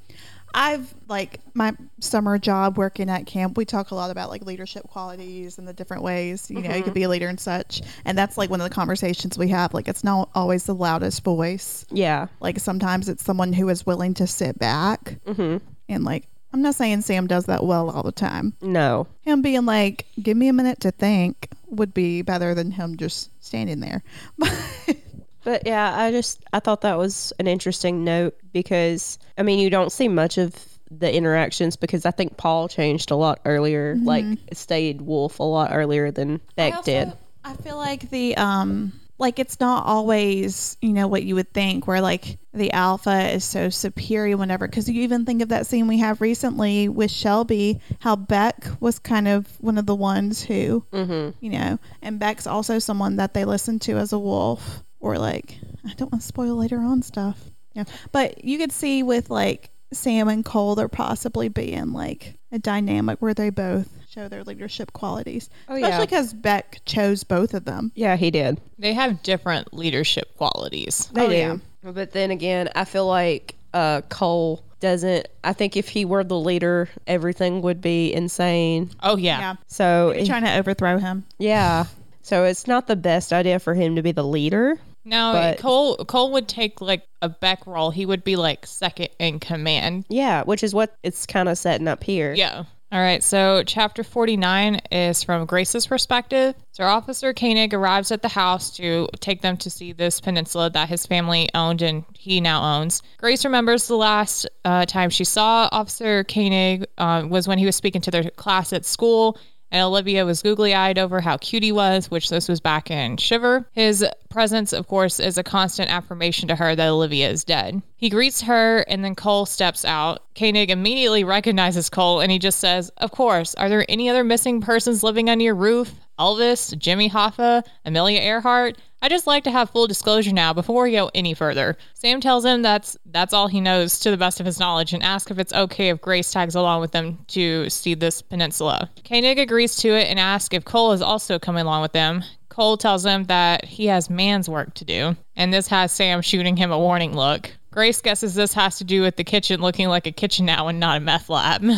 I've 0.55 0.95
like 1.07 1.41
my 1.53 1.75
summer 2.01 2.39
job 2.39 2.79
working 2.79 3.11
at 3.11 3.27
camp. 3.27 3.59
We 3.59 3.67
talk 3.67 3.91
a 3.91 3.95
lot 3.95 4.11
about 4.11 4.31
like 4.31 4.43
leadership 4.47 4.85
qualities 4.85 5.59
and 5.59 5.69
the 5.69 5.75
different 5.75 6.03
ways 6.03 6.51
you 6.51 6.63
know 6.63 6.75
you 6.75 6.83
could 6.83 6.95
be 6.95 7.03
a 7.03 7.09
leader 7.11 7.29
and 7.29 7.39
such. 7.39 7.83
And 8.07 8.17
that's 8.17 8.39
like 8.39 8.49
one 8.49 8.61
of 8.63 8.69
the 8.69 8.75
conversations 8.75 9.37
we 9.37 9.49
have. 9.49 9.75
Like 9.75 9.87
it's 9.89 10.03
not 10.05 10.31
always 10.35 10.65
the 10.65 10.75
loudest 10.75 11.23
voice. 11.25 11.85
Yeah. 11.91 12.29
Like 12.41 12.59
sometimes 12.61 13.09
it's 13.11 13.23
someone 13.25 13.53
who 13.53 13.69
is 13.69 13.85
willing 13.85 14.15
to 14.15 14.27
sit 14.27 14.59
back 14.59 15.19
Mhm. 15.27 15.61
and 15.91 16.05
like 16.05 16.27
I'm 16.57 16.63
not 16.63 16.75
saying 16.75 17.03
Sam 17.03 17.27
does 17.27 17.47
that 17.47 17.63
well 17.63 17.91
all 17.91 18.03
the 18.03 18.13
time. 18.13 18.55
No. 18.63 19.09
Him 19.21 19.43
being 19.43 19.67
like, 19.67 20.07
"Give 20.21 20.35
me 20.35 20.49
a 20.49 20.55
minute 20.55 20.81
to 20.81 20.91
think," 20.91 21.51
would 21.69 21.93
be 21.93 22.23
better 22.23 22.55
than 22.55 22.71
him 22.71 22.97
just 22.97 23.29
standing 23.45 23.81
there. 23.81 24.03
But 24.39 24.97
But 25.45 25.63
yeah, 25.67 25.95
I 25.95 26.11
just 26.13 26.43
I 26.55 26.61
thought 26.61 26.81
that 26.81 26.97
was 26.97 27.35
an 27.39 27.47
interesting 27.47 28.05
note 28.05 28.37
because 28.55 29.19
I 29.37 29.43
mean 29.43 29.59
you 29.59 29.69
don't 29.69 29.93
see 29.93 30.09
much 30.09 30.39
of 30.39 30.55
the 30.91 31.15
interactions 31.15 31.77
because 31.77 32.07
I 32.07 32.11
think 32.11 32.39
Paul 32.39 32.69
changed 32.69 33.11
a 33.11 33.17
lot 33.17 33.41
earlier, 33.45 33.95
like 34.01 34.25
stayed 34.55 35.03
wolf 35.03 35.39
a 35.41 35.43
lot 35.43 35.71
earlier 35.75 36.11
than 36.11 36.41
Beck 36.57 36.73
I 36.73 36.77
also- 36.79 36.91
did. 36.91 37.13
I 37.45 37.55
feel 37.57 37.77
like 37.77 38.09
the 38.09 38.35
um 38.39 38.93
like 39.19 39.39
it's 39.39 39.61
not 39.61 39.87
always 39.87 40.77
you 40.81 40.93
know 40.93 41.09
what 41.09 41.23
you 41.23 41.35
would 41.35 41.53
think 41.53 41.87
where 41.87 42.01
like 42.01 42.39
the 42.53 42.73
alpha 42.73 43.33
is 43.33 43.45
so 43.45 43.69
superior 43.69 44.37
whenever 44.37 44.67
because 44.67 44.89
you 44.89 45.03
even 45.03 45.25
think 45.25 45.43
of 45.43 45.51
that 45.51 45.67
scene 45.67 45.87
we 45.89 45.99
have 45.99 46.21
recently 46.21 46.89
with 46.89 47.11
Shelby 47.11 47.81
how 48.01 48.17
Beck 48.17 48.67
was 48.81 48.99
kind 48.99 49.29
of 49.29 49.47
one 49.61 49.79
of 49.79 49.87
the 49.87 49.95
ones 49.95 50.43
who 50.43 50.85
hmm 50.93 51.31
you 51.41 51.51
know 51.51 51.79
and 52.03 52.19
Beck's 52.19 52.47
also 52.47 52.79
someone 52.79 53.17
that 53.17 53.35
they 53.35 53.45
listen 53.45 53.79
to 53.81 53.97
as 53.97 54.13
a 54.13 54.19
wolf 54.19 54.83
or 55.01 55.19
like 55.19 55.59
I 55.87 55.95
don't 55.95 56.11
want 56.11 56.23
to 56.23 56.29
spoil 56.29 56.57
later 56.57 56.79
on 56.79 57.03
stuff. 57.03 57.39
Yeah. 57.75 57.85
But 58.11 58.45
you 58.45 58.59
could 58.59 58.73
see 58.73 59.03
with 59.03 59.31
like 59.31 59.71
Sam 59.93 60.29
and 60.29 60.45
Cole 60.45 60.75
there 60.75 60.89
possibly 60.89 61.49
being 61.49 61.93
like 61.93 62.39
a 62.51 62.59
dynamic 62.59 63.21
where 63.21 63.35
they 63.35 63.51
both 63.51 63.89
show 64.17 64.29
their 64.29 64.45
leadership 64.45 64.93
qualities 64.95 65.51
Oh 65.69 65.75
especially 65.75 65.91
yeah, 65.99 66.01
because 66.01 66.33
Beck 66.33 66.81
chose 66.87 67.23
both 67.25 67.53
of 67.55 67.65
them 67.67 67.93
yeah, 67.95 68.17
he 68.17 68.31
did. 68.31 68.59
They 68.79 68.95
have 68.95 69.23
different 69.23 69.75
leadership 69.75 70.37
qualities. 70.37 71.09
They 71.13 71.23
Oh, 71.25 71.29
do. 71.29 71.35
yeah. 71.37 71.57
But 71.93 72.13
then 72.13 72.31
again, 72.31 72.71
I 72.75 72.85
feel 72.85 73.07
like 73.07 73.55
uh, 73.73 74.01
Cole 74.09 74.63
doesn't. 74.81 75.29
I 75.45 75.53
think 75.53 75.77
if 75.77 75.89
he 75.89 76.05
were 76.05 76.25
the 76.25 76.39
leader, 76.39 76.89
everything 77.07 77.63
would 77.63 77.81
be 77.81 78.13
insane. 78.13 78.91
Oh 79.03 79.17
yeah. 79.17 79.39
yeah 79.39 79.55
So 79.67 80.13
You're 80.17 80.27
trying 80.27 80.45
to 80.45 80.57
overthrow 80.59 80.99
him 80.99 81.25
yeah, 81.39 81.85
so 82.23 82.45
it's 82.45 82.67
not 82.67 82.87
the 82.87 82.97
best 82.97 83.33
idea 83.33 83.59
for 83.61 83.75
him 83.75 83.97
to 83.97 84.03
be 84.03 84.13
the 84.13 84.25
leader. 84.25 84.79
No, 85.05 85.33
But- 85.35 85.59
Cole 85.59 85.97
Cole 85.97 86.33
would 86.33 86.49
take 86.49 86.81
like 86.81 87.03
a 87.23 87.29
Beck 87.29 87.67
role. 87.67 87.91
He 87.91 88.05
would 88.07 88.25
be 88.25 88.37
like 88.37 88.67
second 88.67 89.09
in 89.19 89.39
command. 89.41 90.05
Yeah, 90.09 90.43
which 90.45 90.63
is 90.65 90.75
what 90.75 90.97
it's 91.03 91.27
kind 91.27 91.49
of 91.49 91.57
setting 91.59 91.87
up 91.87 92.03
here. 92.03 92.33
Yeah. 92.35 92.65
All 92.93 93.01
right, 93.01 93.21
so 93.21 93.65
chapter 93.65 94.05
49 94.05 94.77
is 94.93 95.25
from 95.25 95.45
Grace's 95.47 95.89
perspective. 95.89 96.55
So 96.71 96.85
Officer 96.85 97.35
Koenig 97.35 97.75
arrives 97.75 98.13
at 98.13 98.23
the 98.23 98.29
house 98.29 98.77
to 98.77 99.09
take 99.19 99.43
them 99.43 99.57
to 99.59 99.71
see 99.71 99.93
this 99.93 100.21
peninsula 100.21 100.71
that 100.71 100.89
his 100.89 101.05
family 101.05 101.49
owned 101.53 101.83
and 101.83 102.05
he 102.15 102.41
now 102.41 102.79
owns. 102.79 103.03
Grace 103.19 103.45
remembers 103.45 103.89
the 103.89 103.97
last 103.97 104.49
uh, 104.65 104.87
time 104.87 105.11
she 105.11 105.25
saw 105.25 105.69
Officer 105.73 106.23
Koenig 106.23 106.87
uh, 106.97 107.27
was 107.29 107.49
when 107.49 107.59
he 107.59 107.67
was 107.67 107.75
speaking 107.75 108.03
to 108.03 108.13
their 108.13 108.31
class 108.31 108.73
at 108.73 108.85
school. 108.85 109.37
And 109.71 109.83
Olivia 109.83 110.25
was 110.25 110.43
googly 110.43 110.75
eyed 110.75 110.99
over 110.99 111.21
how 111.21 111.37
cute 111.37 111.63
he 111.63 111.73
was, 111.73 112.11
which 112.11 112.29
this 112.29 112.49
was 112.49 112.61
back 112.61 112.91
in 112.91 113.17
Shiver. 113.17 113.69
His 113.73 114.05
presence, 114.29 114.73
of 114.73 114.87
course, 114.87 115.19
is 115.21 115.39
a 115.39 115.43
constant 115.43 115.91
affirmation 115.91 116.49
to 116.49 116.57
her 116.57 116.75
that 116.75 116.89
Olivia 116.89 117.31
is 117.31 117.45
dead. 117.45 117.83
He 117.97 118.11
greets 118.11 118.43
her, 118.43 118.79
and 118.79 119.05
then 119.05 119.15
Cole 119.15 119.47
steps 119.47 119.85
out. 119.85 120.23
Koenig 120.39 120.71
immediately 120.71 121.25
recognizes 121.25 121.91
Cole, 121.91 122.21
and 122.21 122.31
he 122.31 122.39
just 122.39 122.59
says, 122.59 122.91
Of 122.97 123.11
course, 123.11 123.55
are 123.55 123.69
there 123.69 123.85
any 123.89 124.09
other 124.09 124.25
missing 124.25 124.61
persons 124.61 125.03
living 125.03 125.29
under 125.29 125.45
your 125.45 125.55
roof? 125.55 125.93
Elvis, 126.19 126.77
Jimmy 126.79 127.11
Hoffa, 127.11 127.65
Amelia 127.85 128.21
Earhart. 128.21 128.79
I 129.03 129.09
just 129.09 129.27
like 129.27 129.45
to 129.45 129.51
have 129.51 129.71
full 129.71 129.87
disclosure 129.87 130.33
now 130.33 130.53
before 130.53 130.85
we 130.85 130.93
go 130.93 131.11
any 131.15 131.35
further. 131.35 131.77
Sam 131.95 132.21
tells 132.21 132.45
him 132.45 132.63
that's 132.63 132.97
that's 133.07 133.35
all 133.35 133.47
he 133.49 133.61
knows 133.61 134.01
to 134.01 134.11
the 134.11 134.17
best 134.17 134.41
of 134.41 134.47
his 134.47 134.59
knowledge 134.59 134.93
and 134.93 135.03
asks 135.03 135.31
if 135.31 135.39
it's 135.39 135.53
okay 135.53 135.91
if 135.91 136.01
Grace 136.01 136.33
tags 136.33 136.55
along 136.55 136.81
with 136.81 136.93
them 136.93 137.19
to 137.29 137.69
see 137.69 137.95
this 137.95 138.23
peninsula. 138.23 138.91
Koenig 139.07 139.39
agrees 139.39 139.77
to 139.77 139.89
it 139.89 140.09
and 140.09 140.19
asks 140.19 140.55
if 140.55 140.65
Cole 140.65 140.93
is 140.93 141.03
also 141.03 141.39
coming 141.39 141.63
along 141.63 141.83
with 141.83 141.93
them. 141.93 142.25
Cole 142.49 142.79
tells 142.79 143.05
him 143.05 143.25
that 143.25 143.67
he 143.67 143.87
has 143.87 144.09
man's 144.09 144.49
work 144.49 144.73
to 144.75 144.87
do, 144.87 145.15
and 145.37 145.53
this 145.53 145.69
has 145.69 145.93
Sam 145.93 146.23
shooting 146.23 146.57
him 146.57 146.73
a 146.73 146.79
warning 146.79 147.15
look. 147.15 147.53
Grace 147.71 148.01
guesses 148.01 148.35
this 148.35 148.55
has 148.55 148.79
to 148.79 148.85
do 148.85 149.03
with 149.03 149.17
the 149.17 149.25
kitchen 149.25 149.61
looking 149.61 149.89
like 149.89 150.07
a 150.07 150.13
kitchen 150.13 150.47
now 150.47 150.69
and 150.69 150.81
not 150.81 150.97
a 150.97 151.01
meth 151.01 151.29
lab. 151.29 151.63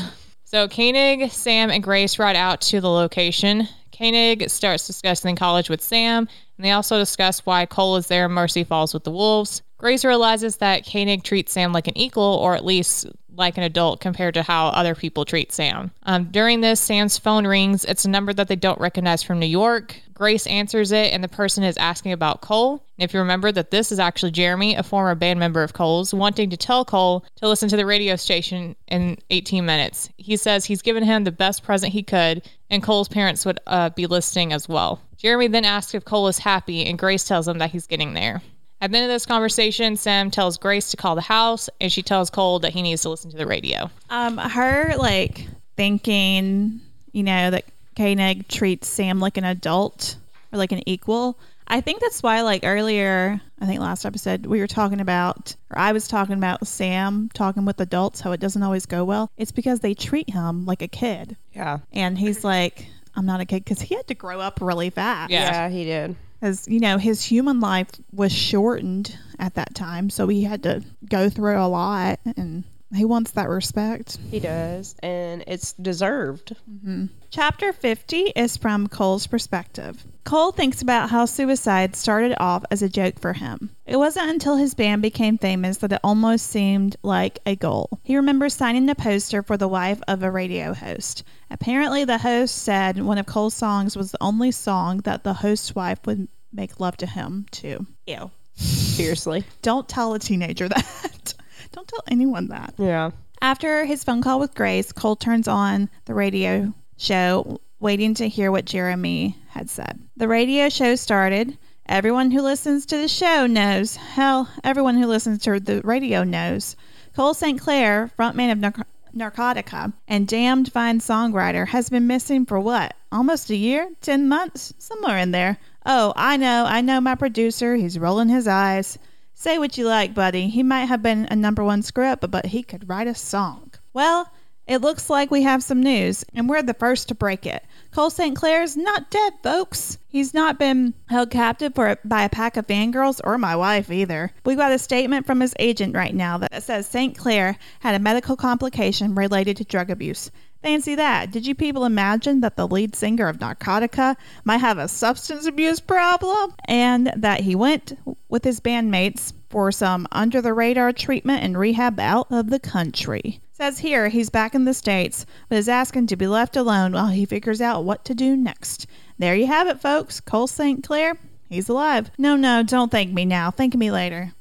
So 0.51 0.67
Koenig, 0.67 1.31
Sam, 1.31 1.71
and 1.71 1.83
Grace 1.83 2.19
ride 2.19 2.35
out 2.35 2.63
to 2.63 2.81
the 2.81 2.89
location. 2.89 3.69
Koenig 3.99 4.49
starts 4.49 4.87
discussing 4.87 5.35
college 5.35 5.69
with 5.69 5.83
Sam, 5.83 6.29
and 6.57 6.65
they 6.65 6.71
also 6.71 6.99
discuss 6.99 7.45
why 7.45 7.67
Cole 7.67 7.97
is 7.97 8.07
there 8.07 8.29
Mercy 8.29 8.63
Falls 8.63 8.95
with 8.95 9.03
the 9.03 9.11
Wolves. 9.11 9.63
Grace 9.79 10.05
realizes 10.05 10.57
that 10.57 10.85
Koenig 10.91 11.23
treats 11.23 11.53
Sam 11.53 11.73
like 11.73 11.87
an 11.87 11.97
equal, 11.97 12.25
or 12.43 12.55
at 12.55 12.65
least 12.65 13.07
like 13.39 13.57
an 13.57 13.63
adult 13.63 14.01
compared 14.01 14.35
to 14.35 14.43
how 14.43 14.67
other 14.67 14.97
people 14.97 15.25
treat 15.25 15.53
Sam. 15.53 15.93
Um, 16.03 16.25
during 16.25 16.61
this, 16.61 16.81
Sam's 16.81 17.17
phone 17.17 17.47
rings. 17.47 17.85
It's 17.85 18.05
a 18.05 18.11
number 18.11 18.33
that 18.33 18.49
they 18.49 18.57
don't 18.57 18.81
recognize 18.81 19.23
from 19.23 19.39
New 19.39 19.47
York. 19.47 19.95
Grace 20.13 20.49
answers 20.49 20.91
it, 20.91 21.13
and 21.13 21.23
the 21.23 21.29
person 21.29 21.63
is 21.63 21.77
asking 21.77 22.11
about 22.11 22.41
Cole. 22.41 22.83
And 22.99 23.05
if 23.05 23.15
you 23.15 23.21
remember 23.21 23.53
that 23.53 23.71
this 23.71 23.93
is 23.93 24.01
actually 24.01 24.33
Jeremy, 24.33 24.75
a 24.75 24.83
former 24.83 25.15
band 25.15 25.39
member 25.39 25.63
of 25.63 25.73
Cole's, 25.73 26.13
wanting 26.13 26.51
to 26.51 26.57
tell 26.57 26.85
Cole 26.85 27.25
to 27.37 27.49
listen 27.49 27.69
to 27.69 27.77
the 27.77 27.87
radio 27.87 28.17
station 28.17 28.75
in 28.89 29.19
18 29.31 29.65
minutes. 29.65 30.11
He 30.17 30.37
says 30.37 30.65
he's 30.65 30.83
given 30.83 31.05
him 31.05 31.23
the 31.23 31.31
best 31.31 31.63
present 31.63 31.93
he 31.93 32.03
could, 32.03 32.43
and 32.69 32.83
Cole's 32.83 33.09
parents 33.09 33.47
would 33.47 33.61
uh, 33.65 33.91
be 33.91 34.07
listening 34.07 34.53
as 34.53 34.69
well. 34.69 35.01
Jeremy 35.17 35.47
then 35.47 35.65
asks 35.65 35.95
if 35.95 36.05
Cole 36.05 36.27
is 36.27 36.39
happy, 36.39 36.87
and 36.87 36.99
Grace 36.99 37.23
tells 37.23 37.47
him 37.47 37.59
that 37.59 37.71
he's 37.71 37.87
getting 37.87 38.15
there. 38.15 38.43
At 38.81 38.93
the 38.93 38.99
end 38.99 39.07
of 39.07 39.15
this 39.15 39.27
conversation, 39.27 39.97
Sam 39.97 40.31
tells 40.31 40.59
Grace 40.59 40.93
to 40.93 40.97
call 40.97 41.17
the 41.17 41.21
house, 41.21 41.69
and 41.81 41.93
she 41.93 42.03
tells 42.03 42.31
Cole 42.31 42.61
that 42.61 42.73
he 42.73 42.83
needs 42.83 43.03
to 43.03 43.09
listen 43.09 43.31
to 43.31 43.37
the 43.37 43.47
radio. 43.47 43.91
Um, 44.09 44.39
her 44.39 44.95
like 44.97 45.47
thinking, 45.77 46.81
you 47.13 47.23
know, 47.25 47.51
that 47.51 47.65
Koenig 47.97 48.47
treats 48.49 48.89
Sam 48.89 49.19
like 49.19 49.37
an 49.37 49.45
adult 49.45 50.17
or 50.53 50.59
like 50.59 50.73
an 50.73 50.89
equal. 50.89 51.37
I 51.67 51.83
think 51.83 52.01
that's 52.01 52.23
why, 52.23 52.43
like 52.43 52.63
earlier, 52.65 53.41
I 53.61 53.67
think 53.67 53.81
last 53.81 54.07
episode, 54.07 54.47
we 54.47 54.61
were 54.61 54.67
talking 54.67 55.01
about, 55.01 55.55
or 55.71 55.79
I 55.79 55.93
was 55.93 56.09
talking 56.09 56.37
about 56.37 56.67
Sam 56.67 57.29
talking 57.35 57.67
with 57.67 57.79
adults, 57.81 58.21
how 58.21 58.33
it 58.33 58.41
doesn't 58.41 58.63
always 58.63 58.87
go 58.87 59.05
well. 59.05 59.31
It's 59.37 59.53
because 59.53 59.81
they 59.81 59.95
treat 59.95 60.31
him 60.31 60.65
like 60.65 60.81
a 60.81 60.89
kid. 60.89 61.37
Yeah. 61.53 61.81
And 61.93 62.17
he's 62.17 62.43
like, 62.43 62.87
I'm 63.15 63.27
not 63.27 63.41
a 63.41 63.45
kid 63.45 63.65
because 63.65 63.83
he 63.83 63.97
had 63.97 64.07
to 64.07 64.15
grow 64.15 64.41
up 64.41 64.61
really 64.63 64.91
fast. 64.91 65.31
Yeah. 65.31 65.51
Yeah, 65.51 65.69
he 65.69 65.85
did. 65.85 66.17
As 66.41 66.69
you 66.69 66.79
know, 66.81 66.99
his 66.99 67.23
human 67.23 67.61
life 67.61 67.89
was 68.13 68.33
shortened 68.33 69.17
at 69.39 69.55
that 69.55 69.75
time, 69.75 70.09
so 70.11 70.29
he 70.29 70.45
had 70.45 70.63
to 70.63 70.83
go 71.09 71.29
through 71.29 71.61
a 71.61 71.67
lot, 71.67 72.21
and 72.37 72.65
he 72.95 73.05
wants 73.05 73.33
that 73.33 73.49
respect. 73.49 74.19
He 74.31 74.41
does. 74.41 74.95
And 75.03 75.45
it's 75.47 75.75
deserved. 75.75 76.57
Mm-hmm. 76.71 77.07
Chapter 77.31 77.73
50 77.73 78.33
is 78.35 78.57
from 78.57 78.87
Cole's 78.87 79.27
perspective. 79.27 80.03
Cole 80.25 80.53
thinks 80.53 80.83
about 80.83 81.11
how 81.11 81.27
suicide 81.27 81.97
started 81.97 82.35
off 82.39 82.65
as 82.71 82.83
a 82.83 82.89
joke 82.89 83.19
for 83.21 83.33
him. 83.33 83.71
It 83.87 83.97
wasn't 83.97 84.31
until 84.31 84.57
his 84.57 84.75
band 84.75 85.03
became 85.03 85.39
famous 85.39 85.79
that 85.79 85.93
it 85.93 86.01
almost 86.03 86.47
seemed 86.47 86.97
like 87.03 87.39
a 87.45 87.57
goal. 87.57 87.99
He 88.05 88.17
remembers 88.17 88.55
signing 88.55 88.89
a 88.89 88.95
poster 88.95 89.43
for 89.43 89.57
the 89.57 89.69
wife 89.69 90.01
of 90.09 90.23
a 90.23 90.31
radio 90.31 90.73
host. 90.75 91.25
Apparently, 91.51 92.05
the 92.05 92.19
host 92.19 92.57
said 92.57 93.03
one 93.03 93.19
of 93.19 93.27
Cole's 93.27 93.55
songs 93.55 93.97
was 93.97 94.13
the 94.13 94.23
only 94.23 94.51
song 94.51 94.99
that 95.05 95.25
the 95.25 95.35
host's 95.35 95.75
wife 95.75 95.99
would 96.07 96.29
make 96.53 96.81
love 96.81 96.97
to 96.99 97.07
him 97.07 97.47
to. 97.51 97.87
Ew. 98.07 98.31
Seriously. 98.55 99.45
Don't 99.63 99.89
tell 99.89 100.15
a 100.15 100.19
teenager 100.19 100.69
that. 100.69 101.35
Don't 101.73 101.87
tell 101.89 102.03
anyone 102.09 102.49
that. 102.49 102.75
Yeah. 102.79 103.11
After 103.41 103.85
his 103.85 104.03
phone 104.05 104.23
call 104.23 104.41
with 104.41 104.55
Grace, 104.55 104.93
Cole 104.93 105.17
turns 105.17 105.49
on 105.49 105.89
the 106.07 106.15
radio 106.15 106.73
show, 106.97 107.61
waiting 107.79 108.15
to 108.15 108.29
hear 108.29 108.51
what 108.51 108.65
Jeremy 108.65 109.37
had 109.51 109.71
said. 109.71 110.01
The 110.17 110.29
radio 110.29 110.69
show 110.69 110.97
started. 110.97 111.57
Everyone 111.87 112.31
who 112.31 112.43
listens 112.43 112.87
to 112.87 112.99
the 112.99 113.09
show 113.09 113.47
knows. 113.47 113.97
Hell, 113.97 114.49
everyone 114.65 114.97
who 114.97 115.07
listens 115.07 115.43
to 115.43 115.59
the 115.61 115.81
radio 115.83 116.25
knows. 116.25 116.77
Cole 117.15 117.33
St. 117.35 117.61
Clair, 117.61 118.11
frontman 118.19 118.53
of 118.53 118.59
Narc- 118.59 118.85
Narkotika 119.17 119.93
and 120.07 120.29
damned 120.29 120.71
fine 120.73 121.01
songwriter, 121.01 121.67
has 121.67 121.89
been 121.89 122.07
missing 122.07 122.45
for 122.45 122.61
what? 122.61 122.95
Almost 123.11 123.51
a 123.51 123.57
year? 123.57 123.89
Ten 124.01 124.29
months? 124.29 124.75
Somewhere 124.79 125.19
in 125.19 125.31
there. 125.31 125.59
Oh, 125.87 126.13
I 126.15 126.37
know, 126.37 126.65
I 126.67 126.83
know 126.83 127.01
my 127.01 127.15
producer. 127.15 127.75
He's 127.75 127.99
rolling 127.99 128.29
his 128.29 128.47
eyes. 128.47 128.99
Say 129.41 129.61
what 129.61 129.79
you 129.79 129.87
like, 129.87 130.15
buddy. 130.15 130.49
He 130.49 130.65
might 130.65 130.87
have 130.87 131.01
been 131.01 131.29
a 131.31 131.37
number 131.37 131.63
one 131.63 131.83
script, 131.83 132.29
but 132.29 132.45
he 132.45 132.65
could 132.65 132.89
write 132.89 133.07
a 133.07 133.15
song. 133.15 133.71
Well, 133.93 134.29
it 134.67 134.81
looks 134.81 135.09
like 135.09 135.31
we 135.31 135.45
have 135.45 135.63
some 135.63 135.81
news, 135.81 136.25
and 136.35 136.49
we're 136.49 136.61
the 136.65 136.75
first 136.75 137.09
to 137.09 137.15
break 137.15 137.47
it. 137.47 137.65
Cole 137.93 138.11
St. 138.11 138.35
Clair's 138.35 138.77
not 138.77 139.13
dead, 139.13 139.35
folks. 139.45 139.97
He's 140.09 140.35
not 140.35 140.59
been 140.59 140.93
held 141.09 141.31
captive 141.31 141.73
for, 141.77 141.97
by 142.05 142.25
a 142.25 142.29
pack 142.29 142.57
of 142.57 142.67
fangirls 142.67 143.21
or 143.23 143.39
my 143.39 143.55
wife 143.55 143.93
either. 143.93 144.33
We 144.45 144.57
got 144.57 144.73
a 144.73 144.79
statement 144.79 145.25
from 145.25 145.39
his 145.39 145.55
agent 145.61 145.95
right 145.95 146.15
now 146.15 146.39
that 146.39 146.65
says 146.65 146.89
St. 146.89 147.17
Clair 147.17 147.57
had 147.79 147.95
a 147.95 148.01
medical 148.01 148.35
complication 148.35 149.15
related 149.15 149.59
to 149.59 149.65
drug 149.65 149.91
abuse. 149.91 150.33
Fancy 150.63 150.97
that. 150.97 151.31
Did 151.31 151.47
you 151.47 151.55
people 151.55 151.85
imagine 151.85 152.41
that 152.41 152.57
the 152.57 152.67
lead 152.67 152.97
singer 152.97 153.29
of 153.29 153.39
Narkotika 153.39 154.17
might 154.45 154.59
have 154.59 154.79
a 154.79 154.89
substance 154.89 155.47
abuse 155.47 155.79
problem? 155.79 156.53
And 156.65 157.13
that 157.17 157.41
he 157.41 157.55
went 157.55 157.97
with 158.29 158.43
his 158.43 158.61
bandmates 158.61 159.33
for 159.51 159.71
some 159.71 160.09
under 160.11 160.43
the 160.43 160.53
radar 160.53 160.93
treatment 160.93 161.45
and 161.45 161.57
rehab 161.57 162.01
out 162.01 162.33
of 162.33 162.51
the 162.51 162.59
country. 162.59 163.41
Says 163.53 163.79
here 163.79 164.09
he's 164.09 164.31
back 164.31 164.55
in 164.55 164.65
the 164.65 164.75
States, 164.75 165.27
but 165.49 165.59
is 165.59 165.69
asking 165.69 166.09
to 166.09 166.17
be 166.17 166.27
left 166.27 166.57
alone 166.57 166.93
while 166.93 167.09
he 167.09 167.25
figures 167.25 167.61
out 167.61 167.85
what 167.85 168.05
to 168.07 168.15
do 168.15 168.37
next. 168.37 168.87
There 169.19 169.35
you 169.35 169.47
have 169.47 169.69
it, 169.69 169.81
folks. 169.81 170.21
Cole 170.21 170.47
St. 170.47 170.83
Clair, 170.85 171.17
he's 171.49 171.69
alive. 171.69 172.11
No, 172.19 172.37
no, 172.37 172.63
don't 172.63 172.91
thank 172.91 173.13
me 173.13 173.25
now. 173.25 173.51
Thank 173.51 173.75
me 173.75 173.91
later. 173.91 174.33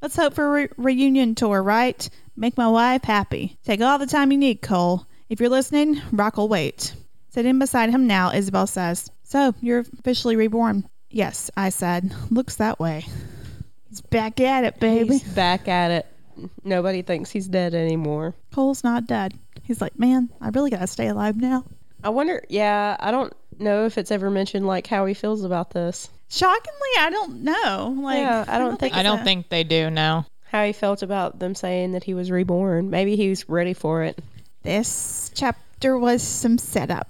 Let's 0.00 0.16
hope 0.16 0.34
for 0.34 0.46
a 0.46 0.50
re- 0.50 0.68
reunion 0.76 1.34
tour, 1.34 1.62
right? 1.62 2.08
Make 2.36 2.56
my 2.56 2.68
wife 2.68 3.04
happy. 3.04 3.58
Take 3.64 3.80
all 3.80 3.98
the 3.98 4.06
time 4.06 4.32
you 4.32 4.38
need, 4.38 4.62
Cole. 4.62 5.06
If 5.28 5.40
you're 5.40 5.48
listening, 5.48 6.00
Rock 6.12 6.36
will 6.36 6.48
wait. 6.48 6.94
Sitting 7.30 7.58
beside 7.58 7.90
him 7.90 8.06
now, 8.06 8.32
Isabel 8.32 8.66
says, 8.66 9.10
So, 9.22 9.54
you're 9.60 9.80
officially 9.80 10.36
reborn. 10.36 10.88
Yes, 11.10 11.50
I 11.56 11.70
said. 11.70 12.12
Looks 12.30 12.56
that 12.56 12.78
way. 12.78 13.04
He's 13.88 14.00
back 14.02 14.40
at 14.40 14.64
it, 14.64 14.80
baby. 14.80 15.18
He's 15.18 15.34
back 15.34 15.68
at 15.68 15.90
it. 15.90 16.06
Nobody 16.64 17.02
thinks 17.02 17.30
he's 17.30 17.46
dead 17.48 17.74
anymore. 17.74 18.34
Cole's 18.54 18.84
not 18.84 19.06
dead. 19.06 19.34
He's 19.64 19.80
like, 19.80 19.98
Man, 19.98 20.30
I 20.40 20.48
really 20.48 20.70
gotta 20.70 20.86
stay 20.86 21.08
alive 21.08 21.36
now. 21.36 21.64
I 22.02 22.08
wonder, 22.08 22.42
yeah, 22.48 22.96
I 22.98 23.10
don't 23.10 23.32
know 23.58 23.84
if 23.86 23.96
it's 23.98 24.10
ever 24.10 24.30
mentioned 24.30 24.66
like 24.66 24.86
how 24.86 25.04
he 25.06 25.14
feels 25.14 25.44
about 25.44 25.70
this. 25.70 26.08
Shockingly, 26.30 26.88
I 26.98 27.10
don't 27.10 27.42
know. 27.44 27.96
Like, 28.02 28.18
Yeah, 28.18 28.44
I 28.48 28.58
don't 28.58 28.78
think- 28.80 28.94
I 28.94 29.02
don't 29.02 29.18
so. 29.18 29.24
think 29.24 29.48
they 29.50 29.62
do 29.64 29.90
now. 29.90 30.26
How 30.50 30.64
he 30.64 30.72
felt 30.72 31.02
about 31.02 31.38
them 31.38 31.54
saying 31.54 31.92
that 31.92 32.04
he 32.04 32.14
was 32.14 32.30
reborn. 32.30 32.90
Maybe 32.90 33.16
he 33.16 33.28
was 33.28 33.48
ready 33.48 33.72
for 33.74 34.02
it. 34.02 34.18
This 34.62 35.30
chapter 35.34 35.98
was 35.98 36.22
some 36.22 36.58
setup. 36.58 37.08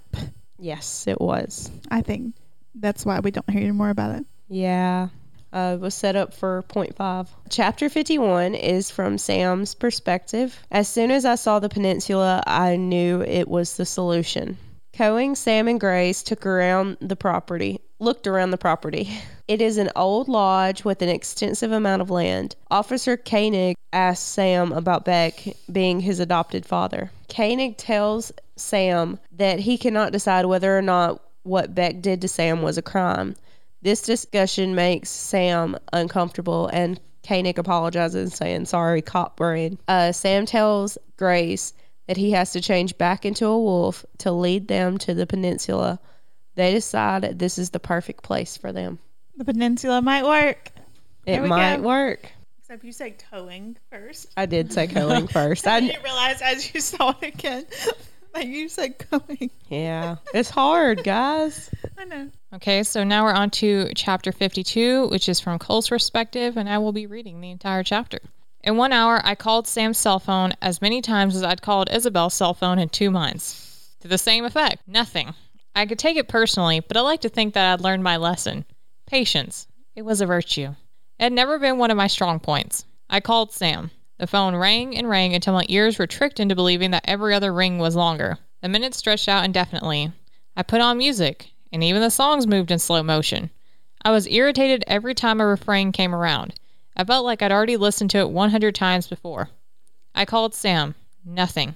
Yes, 0.59 1.07
it 1.07 1.21
was. 1.21 1.71
I 1.91 2.03
think 2.03 2.35
that's 2.75 3.05
why 3.05 3.21
we 3.21 3.31
don't 3.31 3.49
hear 3.51 3.63
any 3.63 3.73
more 3.73 3.91
about 3.91 4.17
it. 4.17 4.27
Yeah. 4.49 5.09
Uh, 5.53 5.77
was 5.79 5.95
set 5.95 6.17
up 6.17 6.33
for 6.33 6.63
point 6.63 6.97
five. 6.97 7.29
Chapter 7.51 7.91
51 7.91 8.55
is 8.55 8.91
from 8.91 9.19
Sam's 9.19 9.75
perspective. 9.75 10.59
As 10.71 10.89
soon 10.89 11.11
as 11.11 11.27
I 11.27 11.35
saw 11.35 11.59
the 11.59 11.69
peninsula, 11.69 12.43
I 12.47 12.77
knew 12.77 13.21
it 13.21 13.47
was 13.49 13.77
the 13.77 13.85
solution. 13.85 14.57
Coing, 14.95 15.37
Sam, 15.37 15.69
and 15.69 15.81
Grace 15.81 16.23
took 16.23 16.47
around 16.47 16.99
the 17.01 17.17
property, 17.17 17.81
looked 18.03 18.27
around 18.27 18.51
the 18.51 18.59
property. 18.59 19.09
It 19.49 19.63
is 19.63 19.79
an 19.79 19.91
old 19.97 20.29
lodge 20.29 20.85
with 20.85 21.03
an 21.03 21.09
extensive 21.09 21.73
amount 21.73 22.03
of 22.03 22.11
land. 22.11 22.57
Officer 22.71 23.17
Koenig 23.17 23.77
asks 23.93 24.25
Sam 24.25 24.73
about 24.73 25.05
Beck 25.05 25.43
being 25.71 26.01
his 26.01 26.21
adopted 26.21 26.67
father. 26.67 27.11
Koenig 27.29 27.77
tells 27.77 28.33
Sam 28.57 29.19
that 29.33 29.61
he 29.61 29.79
cannot 29.79 30.13
decide 30.13 30.47
whether 30.47 30.77
or 30.77 30.83
not 30.83 31.21
what 31.43 31.75
Beck 31.75 32.01
did 32.01 32.23
to 32.23 32.29
Sam 32.29 32.63
was 32.63 32.79
a 32.79 32.83
crime. 32.83 33.37
This 33.83 34.03
discussion 34.03 34.75
makes 34.75 35.11
Sam 35.11 35.77
uncomfortable, 35.93 36.69
and 36.69 37.01
Koenig 37.27 37.59
apologizes, 37.59 38.35
saying, 38.35 38.67
Sorry, 38.67 39.03
cop 39.03 39.37
brain. 39.37 39.79
Uh, 39.89 40.13
Sam 40.13 40.47
tells 40.47 40.99
Grace 41.17 41.73
that 42.07 42.17
he 42.17 42.33
has 42.33 42.53
to 42.53 42.61
change 42.61 42.99
back 42.99 43.25
into 43.25 43.47
a 43.47 43.61
wolf 43.61 44.05
to 44.19 44.33
lead 44.33 44.69
them 44.69 44.99
to 44.99 45.15
the 45.15 45.27
peninsula. 45.27 45.99
They 46.55 46.73
decide 46.73 47.39
this 47.39 47.59
is 47.59 47.71
the 47.71 47.81
perfect 47.81 48.23
place 48.23 48.57
for 48.57 48.73
them. 48.73 48.99
The 49.37 49.45
peninsula 49.45 50.03
might 50.03 50.25
work. 50.25 50.71
It 51.25 51.41
might 51.43 51.77
go. 51.77 51.83
work. 51.83 52.31
Except 52.61 52.85
you 52.85 52.93
said 52.93 53.19
towing 53.31 53.77
first. 53.91 54.29
I 54.37 54.47
did 54.47 54.73
say 54.73 54.87
Coing 54.87 55.31
first. 55.33 55.67
I 55.67 55.77
I, 55.77 55.81
didn't 55.81 56.03
realize 56.03 56.43
as 56.43 56.75
you 56.75 56.81
saw 56.81 57.15
it 57.21 57.35
again 57.35 57.65
that 58.35 58.47
you 58.47 58.69
said 58.69 59.05
going. 59.11 59.51
yeah, 59.69 60.17
it's 60.35 60.51
hard, 60.51 61.05
guys. 61.05 61.71
I 61.99 62.05
know. 62.05 62.31
Okay, 62.55 62.83
so 62.83 63.05
now 63.05 63.25
we're 63.25 63.33
on 63.33 63.51
to 63.51 63.91
chapter 63.95 64.33
52, 64.33 65.09
which 65.09 65.29
is 65.29 65.41
from 65.41 65.59
Cole's 65.59 65.89
perspective, 65.89 66.57
and 66.57 66.69
I 66.69 66.79
will 66.79 66.93
be 66.93 67.07
reading 67.07 67.41
the 67.41 67.51
entire 67.51 67.83
chapter. 67.83 68.19
In 68.65 68.77
one 68.77 68.93
hour, 68.93 69.21
I 69.23 69.35
called 69.35 69.67
Sam's 69.67 69.99
cell 69.99 70.19
phone 70.19 70.53
as 70.61 70.81
many 70.81 71.03
times 71.03 71.35
as 71.35 71.43
I'd 71.43 71.63
called 71.63 71.91
Isabel's 71.91 72.35
cell 72.35 72.55
phone 72.55 72.79
in 72.79 72.89
two 72.89 73.11
months. 73.11 73.69
To 74.01 74.09
the 74.09 74.19
same 74.19 74.45
effect 74.45 74.83
nothing. 74.87 75.35
I 75.75 75.87
could 75.87 75.99
take 75.99 76.17
it 76.17 76.29
personally, 76.29 76.81
but 76.81 76.97
I 76.97 77.01
like 77.01 77.23
to 77.23 77.29
think 77.29 77.55
that 77.55 77.73
I'd 77.73 77.81
learned 77.81 78.05
my 78.05 78.19
lesson. 78.19 78.65
Patience. 79.07 79.67
It 79.95 80.03
was 80.03 80.21
a 80.21 80.27
virtue. 80.27 80.75
It 81.19 81.23
had 81.23 81.33
never 81.33 81.59
been 81.59 81.79
one 81.79 81.91
of 81.91 81.97
my 81.97 82.07
strong 82.07 82.41
points. 82.41 82.85
I 83.09 83.21
called 83.21 83.53
Sam. 83.53 83.91
The 84.19 84.27
phone 84.27 84.55
rang 84.55 84.97
and 84.97 85.09
rang 85.09 85.35
until 85.35 85.55
my 85.55 85.65
ears 85.69 85.99
were 85.99 86.07
tricked 86.07 86.41
into 86.41 86.55
believing 86.55 86.93
that 86.93 87.05
every 87.09 87.35
other 87.35 87.53
ring 87.53 87.79
was 87.79 87.97
longer. 87.97 88.39
The 88.61 88.69
minutes 88.69 88.99
stretched 88.99 89.29
out 89.29 89.45
indefinitely. 89.45 90.13
I 90.57 90.63
put 90.63 90.81
on 90.81 90.99
music, 90.99 91.51
and 91.73 91.83
even 91.83 92.03
the 92.03 92.11
songs 92.11 92.47
moved 92.47 92.71
in 92.71 92.79
slow 92.79 93.03
motion. 93.03 93.51
I 94.05 94.11
was 94.11 94.27
irritated 94.27 94.85
every 94.87 95.15
time 95.15 95.41
a 95.41 95.47
refrain 95.47 95.93
came 95.93 96.15
around. 96.15 96.55
I 96.97 97.05
felt 97.05 97.25
like 97.25 97.41
I'd 97.41 97.53
already 97.53 97.77
listened 97.77 98.11
to 98.11 98.19
it 98.19 98.31
100 98.31 98.75
times 98.75 99.09
before. 99.09 99.49
I 100.15 100.27
called 100.27 100.55
Sam. 100.55 100.95
Nothing. 101.25 101.75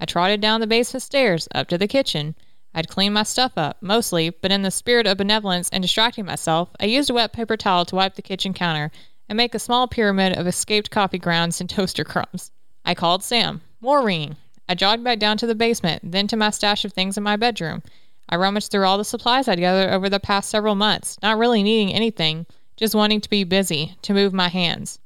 I 0.00 0.06
trotted 0.06 0.40
down 0.40 0.60
the 0.60 0.66
basement 0.66 1.02
stairs, 1.02 1.48
up 1.54 1.68
to 1.68 1.78
the 1.78 1.88
kitchen. 1.88 2.34
I'd 2.74 2.88
cleaned 2.88 3.14
my 3.14 3.22
stuff 3.22 3.52
up, 3.56 3.78
mostly, 3.80 4.30
but 4.30 4.52
in 4.52 4.62
the 4.62 4.70
spirit 4.70 5.06
of 5.06 5.16
benevolence 5.16 5.68
and 5.70 5.82
distracting 5.82 6.26
myself, 6.26 6.68
I 6.78 6.84
used 6.84 7.10
a 7.10 7.14
wet 7.14 7.32
paper 7.32 7.56
towel 7.56 7.84
to 7.86 7.96
wipe 7.96 8.14
the 8.14 8.22
kitchen 8.22 8.54
counter 8.54 8.90
and 9.28 9.36
make 9.36 9.54
a 9.54 9.58
small 9.58 9.88
pyramid 9.88 10.36
of 10.36 10.46
escaped 10.46 10.90
coffee 10.90 11.18
grounds 11.18 11.60
and 11.60 11.68
toaster 11.70 12.04
crumbs. 12.04 12.50
I 12.84 12.94
called 12.94 13.22
Sam. 13.22 13.60
Ringing. 13.80 14.36
I 14.68 14.74
jogged 14.74 15.02
back 15.04 15.18
down 15.18 15.38
to 15.38 15.46
the 15.46 15.54
basement, 15.54 16.02
then 16.04 16.26
to 16.28 16.36
my 16.36 16.50
stash 16.50 16.84
of 16.84 16.92
things 16.92 17.16
in 17.16 17.22
my 17.22 17.36
bedroom. 17.36 17.82
I 18.28 18.36
rummaged 18.36 18.70
through 18.70 18.84
all 18.84 18.98
the 18.98 19.04
supplies 19.04 19.48
I'd 19.48 19.58
gathered 19.58 19.90
over 19.90 20.10
the 20.10 20.20
past 20.20 20.50
several 20.50 20.74
months, 20.74 21.16
not 21.22 21.38
really 21.38 21.62
needing 21.62 21.94
anything, 21.94 22.44
just 22.76 22.94
wanting 22.94 23.22
to 23.22 23.30
be 23.30 23.44
busy, 23.44 23.96
to 24.02 24.12
move 24.12 24.34
my 24.34 24.48
hands. 24.48 24.98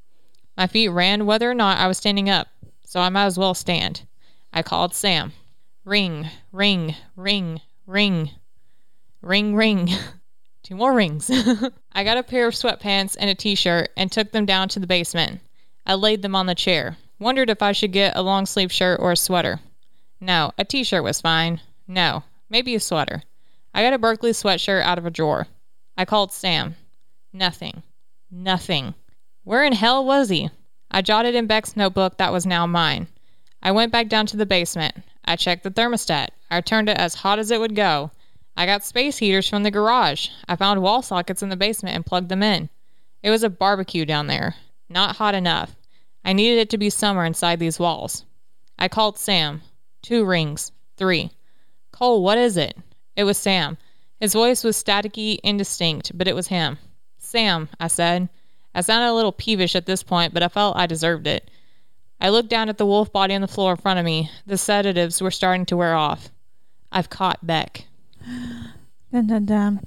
My 0.57 0.67
feet 0.67 0.89
ran 0.89 1.27
whether 1.27 1.51
or 1.51 1.55
not 1.55 1.79
I 1.79 1.87
was 1.87 1.99
standing 1.99 2.29
up, 2.29 2.49
so 2.85 3.01
I 3.01 3.09
might 3.09 3.27
as 3.27 3.39
well 3.39 3.55
stand. 3.55 4.03
I 4.53 4.63
called 4.63 4.95
Sam. 4.95 5.33
Ring, 5.85 6.29
ring, 6.53 6.95
ring, 7.17 7.61
ring. 7.87 8.31
Ring, 9.21 9.55
ring. 9.57 9.89
Two 10.63 10.77
more 10.77 10.93
rings. 10.93 11.29
I 11.93 12.05
got 12.05 12.19
a 12.19 12.23
pair 12.23 12.47
of 12.47 12.55
sweatpants 12.55 13.17
and 13.19 13.29
a 13.29 13.35
t 13.35 13.57
shirt 13.57 13.91
and 13.97 14.11
took 14.11 14.31
them 14.31 14.47
down 14.47 14.69
to 14.71 14.81
the 14.81 14.87
basement. 14.87 15.41
I 15.85 15.95
laid 15.95 16.23
them 16.23 16.37
on 16.37 16.47
the 16.47 16.55
chair. 16.55 16.97
Wondered 17.19 17.51
if 17.51 17.63
I 17.63 17.73
should 17.73 17.91
get 17.91 18.17
a 18.17 18.23
long 18.23 18.47
sleeve 18.47 18.71
shirt 18.71 19.01
or 19.01 19.11
a 19.11 19.17
sweater. 19.17 19.59
No, 20.21 20.53
a 20.57 20.65
t 20.65 20.85
shirt 20.85 21.03
was 21.03 21.21
fine. 21.21 21.61
No, 21.89 22.23
maybe 22.49 22.77
a 22.77 22.81
sweater. 22.81 23.21
I 23.75 23.83
got 23.83 23.93
a 23.93 23.99
Berkeley 23.99 24.31
sweatshirt 24.31 24.83
out 24.83 24.99
of 24.99 25.07
a 25.07 25.11
drawer. 25.11 25.49
I 25.97 26.05
called 26.05 26.31
Sam. 26.31 26.77
Nothing. 27.33 27.83
Nothing. 28.31 28.95
Where 29.43 29.65
in 29.65 29.73
hell 29.73 30.05
was 30.05 30.29
he? 30.29 30.49
I 30.93 31.03
jotted 31.03 31.35
in 31.35 31.49
Beck's 31.49 31.77
notebook 31.77 32.19
that 32.19 32.33
was 32.33 32.47
now 32.47 32.67
mine. 32.69 33.09
I 33.61 33.73
went 33.73 33.91
back 33.91 34.09
down 34.09 34.27
to 34.27 34.37
the 34.37 34.47
basement. 34.47 34.95
I 35.25 35.37
checked 35.37 35.63
the 35.63 35.71
thermostat. 35.71 36.29
I 36.51 36.61
turned 36.61 36.89
it 36.89 36.99
as 36.99 37.15
hot 37.15 37.39
as 37.39 37.51
it 37.51 37.61
would 37.61 37.75
go. 37.75 38.11
I 38.57 38.67
got 38.67 38.85
space 38.85 39.17
heaters 39.17 39.49
from 39.49 39.63
the 39.63 39.71
garage. 39.71 40.29
I 40.49 40.57
found 40.57 40.83
wall 40.83 41.03
sockets 41.03 41.43
in 41.43 41.49
the 41.49 41.57
basement 41.57 41.97
and 41.97 42.05
plugged 42.05 42.29
them 42.29 42.43
in. 42.43 42.69
It 43.23 43.31
was 43.31 43.43
a 43.43 43.51
barbecue 43.51 44.05
down 44.05 44.27
there. 44.27 44.55
Not 44.89 45.17
hot 45.17 45.35
enough. 45.35 45.75
I 46.25 46.33
needed 46.35 46.59
it 46.59 46.71
to 46.71 46.79
be 46.79 46.91
summer 46.91 47.25
inside 47.25 47.59
these 47.59 47.79
walls. 47.79 48.25
I 48.79 48.89
called 48.89 49.19
Sam. 49.19 49.63
Two 50.03 50.25
rings. 50.25 50.73
Three. 50.97 51.31
Cole, 51.93 52.23
what 52.23 52.39
is 52.39 52.57
it? 52.57 52.77
It 53.17 53.25
was 53.25 53.39
Sam. 53.39 53.79
His 54.21 54.33
voice 54.33 54.65
was 54.65 54.83
staticky, 54.83 55.39
indistinct, 55.43 56.17
but 56.17 56.29
it 56.29 56.35
was 56.35 56.47
him. 56.47 56.79
Sam, 57.19 57.69
I 57.81 57.89
said. 57.89 58.29
I 58.75 58.81
sounded 58.83 59.11
a 59.11 59.15
little 59.15 59.33
peevish 59.33 59.77
at 59.77 59.87
this 59.87 60.03
point, 60.03 60.35
but 60.35 60.43
I 60.43 60.49
felt 60.49 60.77
I 60.77 60.87
deserved 60.87 61.27
it. 61.27 61.51
I 62.23 62.29
looked 62.29 62.49
down 62.49 62.69
at 62.69 62.79
the 62.79 62.87
wolf 62.87 63.13
body 63.13 63.35
on 63.35 63.41
the 63.41 63.49
floor 63.49 63.73
in 63.73 63.77
front 63.79 63.99
of 63.99 64.05
me. 64.05 64.31
The 64.47 64.57
sedatives 64.57 65.21
were 65.21 65.33
starting 65.33 65.67
to 65.67 65.77
wear 65.77 65.93
off. 65.95 66.31
I've 66.93 67.11
caught 67.11 67.45
Beck. 67.45 67.85
Dun, 69.13 69.27
dun, 69.27 69.45
dun. 69.45 69.81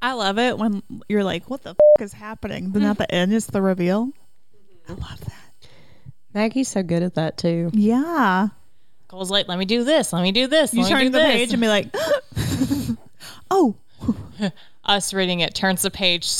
I 0.00 0.12
love 0.12 0.38
it 0.38 0.56
when 0.56 0.82
you're 1.08 1.24
like, 1.24 1.50
what 1.50 1.64
the 1.64 1.70
f- 1.70 2.02
is 2.02 2.12
happening? 2.12 2.70
Then 2.70 2.84
at 2.84 2.96
the 2.98 3.12
end, 3.12 3.32
it's 3.34 3.46
the 3.46 3.60
reveal. 3.60 4.06
Mm-hmm. 4.06 4.92
I 4.92 4.94
love 4.94 5.20
that. 5.20 5.68
Maggie's 6.32 6.68
so 6.68 6.82
good 6.84 7.02
at 7.02 7.14
that 7.14 7.38
too. 7.38 7.70
Yeah. 7.72 8.48
Cole's 9.08 9.30
like, 9.30 9.48
let 9.48 9.58
me 9.58 9.64
do 9.64 9.82
this, 9.82 10.12
let 10.12 10.22
me 10.22 10.30
do 10.32 10.46
this, 10.46 10.72
You 10.74 10.82
let 10.82 10.88
me 10.88 10.94
turn 10.94 11.04
do 11.06 11.10
the 11.10 11.18
this. 11.18 11.32
page 11.32 11.52
and 11.52 11.60
be 11.60 11.68
like, 11.68 11.94
oh, 13.50 13.74
Us 14.84 15.12
reading 15.14 15.40
it 15.40 15.54
turns 15.54 15.82
the 15.82 15.90
page, 15.90 16.30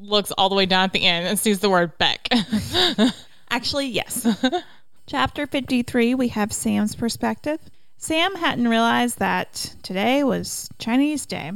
looks 0.00 0.30
all 0.30 0.48
the 0.48 0.54
way 0.54 0.66
down 0.66 0.84
at 0.84 0.92
the 0.92 1.04
end, 1.04 1.26
and 1.26 1.38
sees 1.38 1.58
the 1.60 1.68
word 1.68 1.98
Beck. 1.98 2.28
Actually, 3.50 3.88
yes. 3.88 4.26
Chapter 5.08 5.46
53, 5.46 6.16
we 6.16 6.28
have 6.28 6.52
Sam's 6.52 6.94
perspective. 6.94 7.58
Sam 7.96 8.34
hadn't 8.34 8.68
realized 8.68 9.20
that 9.20 9.54
today 9.82 10.22
was 10.22 10.68
Chinese 10.78 11.24
Day. 11.24 11.50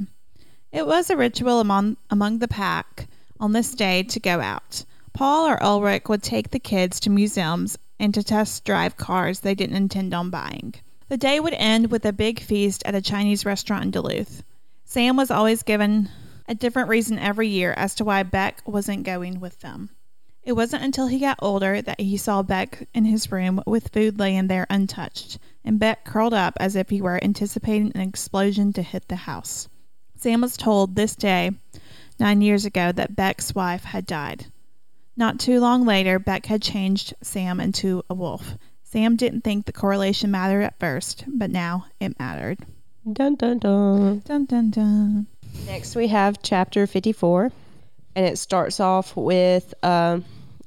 It 0.72 0.86
was 0.86 1.10
a 1.10 1.18
ritual 1.18 1.60
among, 1.60 1.98
among 2.08 2.38
the 2.38 2.48
pack 2.48 3.08
on 3.38 3.52
this 3.52 3.74
day 3.74 4.04
to 4.04 4.20
go 4.20 4.40
out. 4.40 4.86
Paul 5.12 5.48
or 5.48 5.62
Ulrich 5.62 6.08
would 6.08 6.22
take 6.22 6.50
the 6.50 6.58
kids 6.58 7.00
to 7.00 7.10
museums 7.10 7.76
and 8.00 8.14
to 8.14 8.22
test 8.22 8.64
drive 8.64 8.96
cars 8.96 9.40
they 9.40 9.54
didn't 9.54 9.76
intend 9.76 10.14
on 10.14 10.30
buying. 10.30 10.72
The 11.10 11.18
day 11.18 11.38
would 11.38 11.52
end 11.52 11.90
with 11.90 12.06
a 12.06 12.12
big 12.14 12.40
feast 12.40 12.84
at 12.86 12.94
a 12.94 13.02
Chinese 13.02 13.44
restaurant 13.44 13.84
in 13.84 13.90
Duluth. 13.90 14.42
Sam 14.86 15.18
was 15.18 15.30
always 15.30 15.62
given 15.62 16.08
a 16.48 16.54
different 16.54 16.88
reason 16.88 17.18
every 17.18 17.48
year 17.48 17.74
as 17.74 17.96
to 17.96 18.04
why 18.04 18.22
Beck 18.22 18.62
wasn't 18.64 19.02
going 19.02 19.40
with 19.40 19.60
them. 19.60 19.90
It 20.44 20.52
wasn't 20.52 20.82
until 20.82 21.06
he 21.06 21.20
got 21.20 21.38
older 21.40 21.80
that 21.80 22.00
he 22.00 22.16
saw 22.16 22.42
Beck 22.42 22.88
in 22.92 23.04
his 23.04 23.30
room 23.30 23.62
with 23.64 23.92
food 23.92 24.18
laying 24.18 24.48
there 24.48 24.66
untouched, 24.68 25.38
and 25.64 25.78
Beck 25.78 26.04
curled 26.04 26.34
up 26.34 26.54
as 26.58 26.74
if 26.74 26.90
he 26.90 27.00
were 27.00 27.22
anticipating 27.22 27.92
an 27.94 28.00
explosion 28.00 28.72
to 28.72 28.82
hit 28.82 29.06
the 29.06 29.16
house. 29.16 29.68
Sam 30.16 30.40
was 30.40 30.56
told 30.56 30.96
this 30.96 31.14
day, 31.14 31.52
nine 32.18 32.40
years 32.40 32.64
ago, 32.64 32.90
that 32.90 33.14
Beck's 33.14 33.54
wife 33.54 33.84
had 33.84 34.04
died. 34.04 34.46
Not 35.16 35.38
too 35.38 35.60
long 35.60 35.84
later, 35.84 36.18
Beck 36.18 36.46
had 36.46 36.62
changed 36.62 37.14
Sam 37.22 37.60
into 37.60 38.02
a 38.10 38.14
wolf. 38.14 38.56
Sam 38.84 39.14
didn't 39.16 39.42
think 39.42 39.64
the 39.64 39.72
correlation 39.72 40.32
mattered 40.32 40.62
at 40.62 40.78
first, 40.80 41.24
but 41.28 41.50
now 41.50 41.86
it 42.00 42.18
mattered. 42.18 42.58
Dun 43.10 43.36
dun 43.36 43.58
dun. 43.58 44.18
Dun 44.20 44.44
dun 44.46 44.70
dun. 44.70 45.26
Next, 45.66 45.94
we 45.94 46.08
have 46.08 46.42
chapter 46.42 46.86
54, 46.86 47.52
and 48.14 48.26
it 48.26 48.38
starts 48.38 48.80
off 48.80 49.16
with 49.16 49.74
um, 49.82 50.24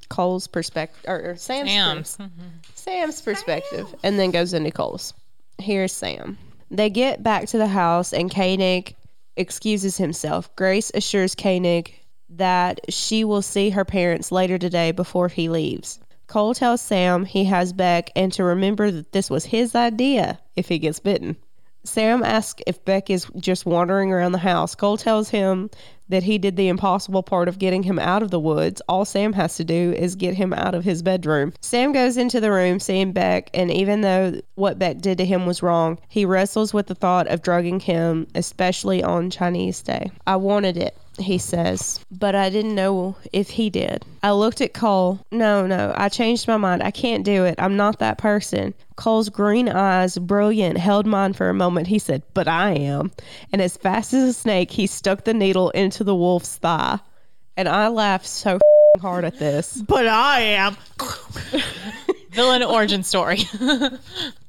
Cole's 0.10 0.47
perspective, 0.47 1.05
or, 1.08 1.31
or 1.31 1.36
Sam's, 1.36 1.69
Sam's. 1.69 2.17
per- 2.17 2.29
Sam's 2.75 3.21
perspective, 3.21 3.93
and 4.03 4.19
then 4.19 4.31
goes 4.31 4.53
into 4.53 4.71
Cole's. 4.71 5.13
Here's 5.58 5.91
Sam. 5.93 6.38
They 6.71 6.89
get 6.89 7.21
back 7.21 7.47
to 7.47 7.58
the 7.58 7.67
house, 7.67 8.13
and 8.13 8.34
Koenig 8.34 8.95
excuses 9.36 9.97
himself. 9.97 10.55
Grace 10.55 10.91
assures 10.93 11.36
Koenig 11.36 11.93
that 12.29 12.91
she 12.91 13.23
will 13.23 13.41
see 13.41 13.69
her 13.69 13.86
parents 13.86 14.31
later 14.31 14.58
today 14.58 14.91
before 14.91 15.27
he 15.27 15.49
leaves. 15.49 15.99
Cole 16.27 16.55
tells 16.55 16.81
Sam 16.81 17.23
he 17.23 17.45
has 17.45 17.71
Beck 17.71 18.12
and 18.15 18.34
to 18.34 18.43
remember 18.43 18.89
that 18.89 19.12
this 19.12 19.29
was 19.29 19.45
his 19.45 19.75
idea 19.75 20.39
if 20.55 20.67
he 20.67 20.79
gets 20.79 20.99
bitten. 20.99 21.38
Sam 21.86 22.24
asks 22.24 22.62
if 22.67 22.84
Beck 22.84 23.10
is 23.10 23.28
just 23.38 23.65
wandering 23.65 24.12
around 24.12 24.32
the 24.32 24.38
house. 24.38 24.76
Cole 24.76 24.98
tells 24.98 25.30
him 25.30 25.69
that 26.10 26.24
he 26.24 26.38
did 26.38 26.56
the 26.56 26.67
impossible 26.67 27.24
part 27.24 27.48
of 27.48 27.58
getting 27.58 27.84
him 27.84 27.98
out 28.00 28.21
of 28.21 28.30
the 28.30 28.39
woods. 28.39 28.82
All 28.88 29.06
Sam 29.06 29.34
has 29.34 29.56
to 29.58 29.63
do 29.63 29.93
is 29.93 30.15
get 30.15 30.36
him 30.36 30.54
out 30.54 30.76
of 30.76 30.84
his 30.84 31.02
bedroom. 31.02 31.54
Sam 31.62 31.93
goes 31.93 32.17
into 32.17 32.39
the 32.39 32.52
room 32.52 32.80
seeing 32.80 33.12
Beck, 33.12 33.50
and 33.54 33.71
even 33.71 34.02
though 34.02 34.39
what 34.56 34.78
Beck 34.80 35.00
did 35.00 35.17
to 35.19 35.26
him 35.26 35.45
was 35.45 35.63
wrong, 35.63 36.00
he 36.08 36.26
wrestles 36.26 36.74
with 36.74 36.88
the 36.88 36.95
thought 36.95 37.28
of 37.28 37.41
drugging 37.41 37.80
him, 37.80 38.28
especially 38.36 39.04
on 39.04 39.30
Chinese 39.30 39.82
Day. 39.82 40.12
I 40.28 40.36
wanted 40.36 40.78
it, 40.78 40.98
he 41.17 41.38
says, 41.38 41.99
but 42.12 42.36
I 42.36 42.49
didn't 42.49 42.75
know 42.75 43.15
if 43.32 43.49
he 43.49 43.69
did. 43.69 44.06
I 44.21 44.32
looked 44.32 44.62
at 44.62 44.73
Cole. 44.73 45.19
No, 45.32 45.67
no, 45.67 45.93
I 45.95 46.10
changed 46.10 46.47
my 46.47 46.58
mind. 46.58 46.84
I 46.84 46.91
can't 46.91 47.23
do 47.23 47.45
it. 47.45 47.56
I'm 47.58 47.78
not 47.78 47.99
that 47.99 48.17
person. 48.17 48.73
Cole's 48.95 49.30
green 49.30 49.69
eyes, 49.69 50.17
brilliant, 50.17 50.78
held 50.78 51.06
mine 51.06 51.34
for 51.34 51.49
a 51.49 51.54
moment. 51.54 51.88
He 51.88 51.99
said, 51.99 52.23
But 52.34 52.47
I 52.47 52.71
am. 52.71 53.12
And 53.51 53.62
as 53.62 53.78
fast 53.78 54.13
as 54.13 54.30
a 54.30 54.34
snake, 54.34 54.71
he 54.71 54.88
stuck 54.88 55.23
the 55.23 55.34
needle 55.34 55.69
into 55.69 56.04
the 56.04 56.15
wolf's 56.15 56.58
thigh. 56.58 56.99
And 57.58 57.67
I 57.67 57.88
laughed 57.88 58.28
so 58.28 58.56
f***ing 58.56 59.01
hard 59.01 59.25
at 59.25 59.39
this. 59.39 59.82
But 59.88 60.08
I 60.08 60.41
am. 60.41 60.78
Villain 62.32 62.63
origin 62.63 63.04
story. 63.04 63.39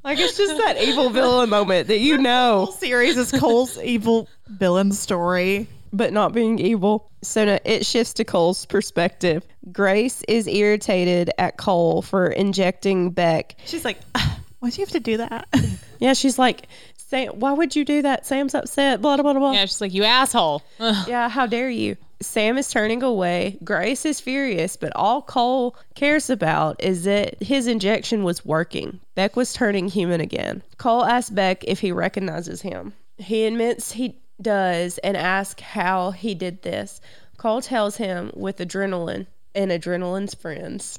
Like, 0.07 0.21
it's 0.21 0.37
just 0.37 0.57
that 0.59 0.81
evil 0.81 1.11
villain 1.11 1.51
moment 1.51 1.89
that 1.89 1.99
you 1.99 2.19
know, 2.19 2.67
whole 2.67 2.73
series 2.73 3.17
is 3.17 3.33
Cole's 3.33 3.77
evil 3.77 4.29
villain 4.47 4.93
story. 4.93 5.67
But 5.93 6.13
not 6.13 6.33
being 6.33 6.59
evil. 6.59 7.11
So 7.23 7.45
now 7.45 7.59
it 7.65 7.87
shifts 7.87 8.15
to 8.15 8.25
Cole's 8.25 8.67
perspective. 8.67 9.45
Grace 9.73 10.23
is 10.29 10.47
irritated 10.47 11.31
at 11.39 11.57
Cole 11.57 12.03
for 12.03 12.27
injecting 12.27 13.11
Beck 13.11 13.57
She's 13.65 13.85
like, 13.85 13.99
"Ah, 14.15 14.39
why'd 14.61 14.77
you 14.77 14.83
have 14.85 14.93
to 14.93 15.01
do 15.01 15.17
that? 15.19 15.49
Yeah, 15.99 16.13
she's 16.13 16.39
like, 16.39 16.69
Sam, 17.09 17.29
why 17.41 17.55
would 17.55 17.75
you 17.75 17.85
do 17.87 18.03
that? 18.03 18.27
Sam's 18.27 18.55
upset. 18.55 19.01
Blah, 19.01 19.17
blah, 19.17 19.33
blah, 19.33 19.41
blah. 19.41 19.53
Yeah, 19.53 19.65
she's 19.65 19.81
like, 19.81 19.95
you 19.95 20.05
asshole. 20.05 20.63
Ugh. 20.79 21.09
Yeah, 21.09 21.31
how 21.31 21.47
dare 21.47 21.71
you? 21.71 21.97
Sam 22.21 22.59
is 22.59 22.69
turning 22.69 23.03
away. 23.03 23.59
Grace 23.65 24.05
is 24.05 24.21
furious, 24.21 24.77
but 24.77 24.93
all 24.95 25.23
Cole 25.23 25.75
cares 25.95 26.29
about 26.29 26.83
is 26.83 27.05
that 27.05 27.43
his 27.43 27.67
injection 27.67 28.25
was 28.25 28.45
working. 28.45 29.01
Beck 29.15 29.37
was 29.37 29.53
turning 29.55 29.89
human 29.89 30.21
again. 30.21 30.63
Cole 30.77 31.05
asks 31.05 31.31
Beck 31.31 31.65
if 31.65 31.81
he 31.81 31.93
recognizes 31.93 32.61
him. 32.61 32.93
He 33.17 33.47
admits 33.47 33.91
he 33.93 34.19
does 34.41 34.99
and 34.99 35.17
asks 35.17 35.63
how 35.63 36.11
he 36.11 36.35
did 36.35 36.63
this. 36.63 37.01
Cole 37.37 37.61
tells 37.61 37.97
him 37.97 38.31
with 38.35 38.59
adrenaline 38.59 39.27
and 39.55 39.71
adrenaline's 39.71 40.35
friends, 40.35 40.99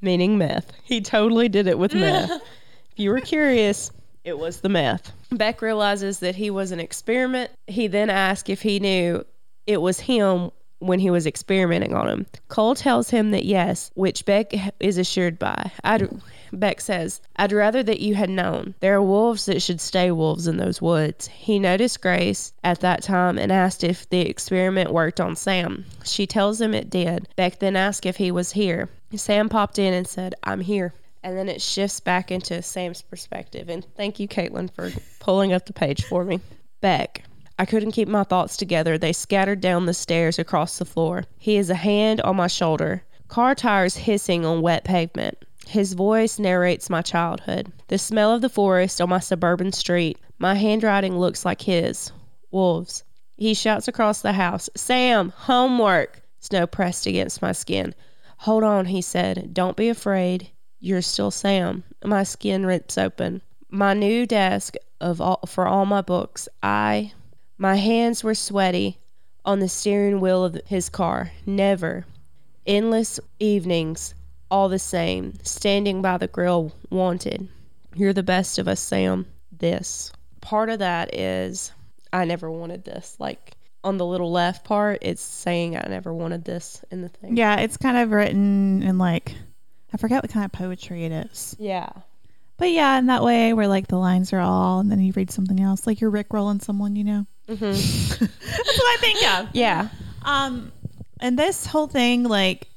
meaning 0.00 0.38
meth. 0.38 0.72
He 0.84 1.00
totally 1.00 1.48
did 1.48 1.66
it 1.66 1.78
with 1.78 1.94
meth. 1.94 2.30
if 2.92 2.98
you 2.98 3.10
were 3.10 3.20
curious, 3.20 3.90
it 4.24 4.38
was 4.38 4.60
the 4.60 4.68
meth. 4.68 5.12
Beck 5.30 5.62
realizes 5.62 6.20
that 6.20 6.34
he 6.34 6.50
was 6.50 6.72
an 6.72 6.80
experiment. 6.80 7.50
He 7.66 7.86
then 7.86 8.10
asks 8.10 8.50
if 8.50 8.62
he 8.62 8.80
knew 8.80 9.24
it 9.66 9.80
was 9.80 10.00
him 10.00 10.50
when 10.78 10.98
he 11.00 11.10
was 11.10 11.26
experimenting 11.26 11.94
on 11.94 12.08
him. 12.08 12.26
Cole 12.48 12.74
tells 12.74 13.10
him 13.10 13.32
that 13.32 13.44
yes, 13.44 13.90
which 13.94 14.24
Beck 14.24 14.52
is 14.80 14.98
assured 14.98 15.38
by. 15.38 15.72
I'd, 15.82 16.08
Beck 16.52 16.80
says, 16.80 17.20
I'd 17.36 17.52
rather 17.52 17.82
that 17.82 18.00
you 18.00 18.14
had 18.14 18.30
known. 18.30 18.74
There 18.80 18.96
are 18.96 19.02
wolves 19.02 19.46
that 19.46 19.62
should 19.62 19.80
stay 19.80 20.10
wolves 20.10 20.46
in 20.46 20.56
those 20.56 20.80
woods. 20.80 21.26
He 21.26 21.58
noticed 21.58 22.00
Grace 22.00 22.52
at 22.62 22.80
that 22.80 23.02
time 23.02 23.38
and 23.38 23.50
asked 23.50 23.84
if 23.84 24.08
the 24.08 24.20
experiment 24.20 24.92
worked 24.92 25.20
on 25.20 25.36
Sam. 25.36 25.84
She 26.04 26.26
tells 26.26 26.60
him 26.60 26.74
it 26.74 26.90
did. 26.90 27.28
Beck 27.36 27.58
then 27.58 27.76
asked 27.76 28.06
if 28.06 28.16
he 28.16 28.30
was 28.30 28.52
here. 28.52 28.88
Sam 29.14 29.48
popped 29.48 29.78
in 29.78 29.94
and 29.94 30.06
said, 30.06 30.34
I'm 30.42 30.60
here. 30.60 30.92
And 31.22 31.36
then 31.36 31.48
it 31.48 31.60
shifts 31.60 32.00
back 32.00 32.30
into 32.30 32.62
Sam's 32.62 33.02
perspective. 33.02 33.68
And 33.68 33.84
thank 33.96 34.20
you, 34.20 34.28
Caitlin, 34.28 34.72
for 34.72 34.92
pulling 35.18 35.52
up 35.52 35.66
the 35.66 35.72
page 35.72 36.04
for 36.04 36.24
me. 36.24 36.40
Beck. 36.80 37.24
I 37.58 37.64
couldn't 37.64 37.92
keep 37.92 38.06
my 38.06 38.22
thoughts 38.22 38.56
together. 38.56 38.98
They 38.98 39.12
scattered 39.12 39.60
down 39.60 39.86
the 39.86 39.94
stairs 39.94 40.38
across 40.38 40.78
the 40.78 40.84
floor. 40.84 41.24
He 41.38 41.56
has 41.56 41.70
a 41.70 41.74
hand 41.74 42.20
on 42.20 42.36
my 42.36 42.46
shoulder. 42.46 43.02
Car 43.26 43.54
tires 43.54 43.96
hissing 43.96 44.46
on 44.46 44.62
wet 44.62 44.84
pavement. 44.84 45.38
His 45.66 45.92
voice 45.92 46.38
narrates 46.38 46.88
my 46.88 47.02
childhood. 47.02 47.72
The 47.88 47.98
smell 47.98 48.32
of 48.32 48.40
the 48.40 48.48
forest 48.48 49.00
on 49.00 49.08
my 49.08 49.18
suburban 49.18 49.72
street. 49.72 50.18
My 50.38 50.54
handwriting 50.54 51.18
looks 51.18 51.44
like 51.44 51.60
his. 51.60 52.12
Wolves. 52.50 53.02
He 53.36 53.54
shouts 53.54 53.88
across 53.88 54.22
the 54.22 54.32
house, 54.32 54.70
Sam, 54.76 55.30
homework. 55.36 56.22
Snow 56.40 56.66
pressed 56.66 57.06
against 57.06 57.42
my 57.42 57.52
skin. 57.52 57.94
Hold 58.38 58.62
on, 58.62 58.86
he 58.86 59.02
said. 59.02 59.52
Don't 59.52 59.76
be 59.76 59.88
afraid. 59.88 60.48
You're 60.80 61.02
still 61.02 61.32
Sam. 61.32 61.82
My 62.04 62.22
skin 62.22 62.64
rips 62.64 62.96
open. 62.96 63.42
My 63.68 63.94
new 63.94 64.26
desk 64.26 64.74
of 65.00 65.20
all, 65.20 65.40
for 65.46 65.66
all 65.66 65.84
my 65.86 66.02
books. 66.02 66.48
I 66.62 67.12
my 67.58 67.74
hands 67.74 68.22
were 68.22 68.34
sweaty 68.34 68.98
on 69.44 69.58
the 69.58 69.68
steering 69.68 70.20
wheel 70.20 70.44
of 70.44 70.60
his 70.66 70.88
car. 70.88 71.30
Never. 71.44 72.06
Endless 72.66 73.18
evenings, 73.38 74.14
all 74.50 74.68
the 74.68 74.78
same, 74.78 75.34
standing 75.42 76.02
by 76.02 76.18
the 76.18 76.28
grill, 76.28 76.72
wanted. 76.90 77.48
You're 77.94 78.12
the 78.12 78.22
best 78.22 78.58
of 78.58 78.68
us, 78.68 78.80
Sam. 78.80 79.26
This. 79.50 80.12
Part 80.40 80.70
of 80.70 80.80
that 80.80 81.14
is 81.14 81.72
I 82.12 82.24
never 82.24 82.50
wanted 82.50 82.84
this. 82.84 83.16
Like 83.18 83.56
on 83.82 83.96
the 83.96 84.06
little 84.06 84.30
left 84.30 84.64
part, 84.64 84.98
it's 85.02 85.22
saying 85.22 85.76
I 85.76 85.86
never 85.88 86.12
wanted 86.12 86.44
this 86.44 86.84
in 86.90 87.02
the 87.02 87.08
thing. 87.08 87.36
Yeah, 87.36 87.60
it's 87.60 87.76
kind 87.76 87.96
of 87.96 88.10
written 88.10 88.82
in 88.82 88.98
like 88.98 89.34
I 89.92 89.96
forget 89.96 90.22
what 90.22 90.30
kind 90.30 90.44
of 90.44 90.52
poetry 90.52 91.04
it 91.06 91.12
is. 91.12 91.56
Yeah. 91.58 91.88
But 92.56 92.70
yeah, 92.70 92.98
in 92.98 93.06
that 93.06 93.22
way 93.22 93.52
where 93.52 93.68
like 93.68 93.88
the 93.88 93.98
lines 93.98 94.32
are 94.32 94.40
all 94.40 94.80
and 94.80 94.90
then 94.90 95.00
you 95.00 95.12
read 95.16 95.30
something 95.30 95.58
else, 95.58 95.86
like 95.86 96.00
you're 96.00 96.10
Rick 96.10 96.28
rickrolling 96.28 96.62
someone, 96.62 96.96
you 96.96 97.04
know. 97.04 97.26
Hmm 97.48 97.54
That's 97.60 98.20
what 98.20 98.28
I 98.30 98.96
think 99.00 99.28
of. 99.32 99.48
Yeah. 99.54 99.88
Um, 100.22 100.72
and 101.20 101.38
this 101.38 101.66
whole 101.66 101.86
thing, 101.88 102.24
like, 102.24 102.68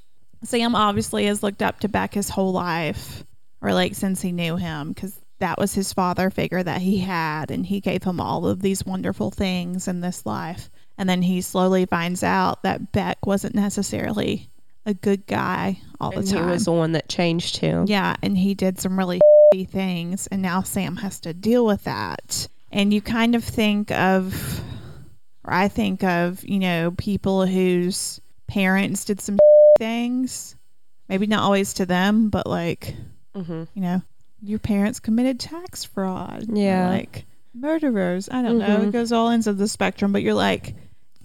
Sam 0.43 0.75
obviously 0.75 1.25
has 1.25 1.43
looked 1.43 1.61
up 1.61 1.81
to 1.81 1.89
Beck 1.89 2.13
his 2.13 2.29
whole 2.29 2.51
life, 2.53 3.23
or 3.61 3.73
like 3.73 3.95
since 3.95 4.21
he 4.21 4.31
knew 4.31 4.55
him, 4.55 4.89
because 4.93 5.13
that 5.39 5.59
was 5.59 5.73
his 5.73 5.93
father 5.93 6.29
figure 6.29 6.61
that 6.63 6.81
he 6.81 6.97
had, 6.97 7.51
and 7.51 7.65
he 7.65 7.79
gave 7.81 8.03
him 8.03 8.19
all 8.19 8.47
of 8.47 8.61
these 8.61 8.85
wonderful 8.85 9.29
things 9.31 9.87
in 9.87 10.01
this 10.01 10.25
life. 10.25 10.69
And 10.97 11.07
then 11.09 11.21
he 11.21 11.41
slowly 11.41 11.85
finds 11.85 12.23
out 12.23 12.63
that 12.63 12.91
Beck 12.91 13.25
wasn't 13.25 13.55
necessarily 13.55 14.49
a 14.85 14.93
good 14.93 15.25
guy 15.27 15.79
all 15.99 16.11
And 16.15 16.23
the 16.27 16.31
time. 16.31 16.45
he 16.47 16.51
was 16.51 16.65
the 16.65 16.71
one 16.71 16.93
that 16.93 17.07
changed 17.09 17.57
him. 17.57 17.85
Yeah, 17.87 18.15
and 18.23 18.37
he 18.37 18.53
did 18.55 18.79
some 18.79 18.97
really 18.97 19.19
things, 19.69 20.27
and 20.27 20.41
now 20.41 20.61
Sam 20.63 20.95
has 20.97 21.19
to 21.21 21.33
deal 21.33 21.65
with 21.65 21.83
that. 21.83 22.47
And 22.71 22.93
you 22.93 23.01
kind 23.01 23.35
of 23.35 23.43
think 23.43 23.91
of, 23.91 24.33
or 25.43 25.53
I 25.53 25.67
think 25.67 26.03
of, 26.03 26.43
you 26.43 26.59
know, 26.59 26.91
people 26.91 27.45
whose 27.45 28.21
parents 28.47 29.05
did 29.05 29.19
some 29.21 29.37
things. 29.77 30.55
Maybe 31.09 31.27
not 31.27 31.43
always 31.43 31.73
to 31.75 31.85
them, 31.85 32.29
but 32.29 32.47
like, 32.47 32.95
hmm 33.35 33.63
you 33.73 33.81
know, 33.81 34.01
your 34.41 34.59
parents 34.59 34.99
committed 35.01 35.39
tax 35.39 35.83
fraud. 35.83 36.45
Yeah. 36.51 36.87
like 36.89 37.25
murderers. 37.53 38.29
I 38.31 38.41
don't 38.41 38.57
know. 38.59 38.79
Mhm. 38.79 38.87
It 38.87 38.91
goes 38.91 39.11
all 39.11 39.29
ends 39.29 39.47
of 39.47 39.57
the 39.57 39.67
spectrum, 39.67 40.13
but 40.13 40.21
you're 40.21 40.33
like, 40.33 40.73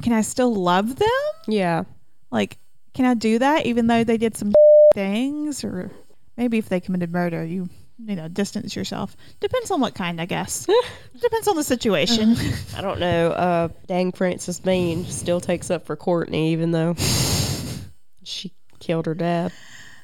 can 0.03 0.13
I 0.13 0.23
still 0.23 0.53
love 0.55 0.97
them? 0.97 1.09
Yeah. 1.47 1.85
Like, 2.33 2.59
can 2.95 3.05
I 3.05 3.15
do 3.15 3.39
that 3.39 3.67
even 3.67 3.87
though 3.87 4.03
they 4.05 4.17
did 4.19 4.37
some 4.37 4.53
things? 4.95 5.63
Or 5.63 5.91
maybe 6.37 6.59
if 6.59 6.69
they 6.69 6.81
committed 6.81 7.13
murder, 7.13 7.45
you, 7.45 7.69
you 7.99 8.17
know, 8.17 8.29
distance 8.29 8.77
yourself. 8.77 9.17
Depends 9.41 9.71
on 9.71 9.81
what 9.81 9.95
kind, 9.95 10.21
I 10.21 10.27
guess. 10.27 10.67
Depends 11.21 11.49
on 11.49 11.57
the 11.57 11.65
situation. 11.65 12.37
I 12.77 12.81
don't 12.81 13.01
know. 13.01 13.31
Uh, 13.31 13.69
dang 13.87 14.13
Frances 14.13 14.61
Bean 14.61 15.05
still 15.07 15.41
takes 15.41 15.71
up 15.71 15.87
for 15.87 15.97
Courtney, 15.97 16.53
even 16.53 16.71
though 16.73 16.95
she 18.23 18.53
killed 18.79 19.07
her 19.07 19.15
dad. 19.15 19.53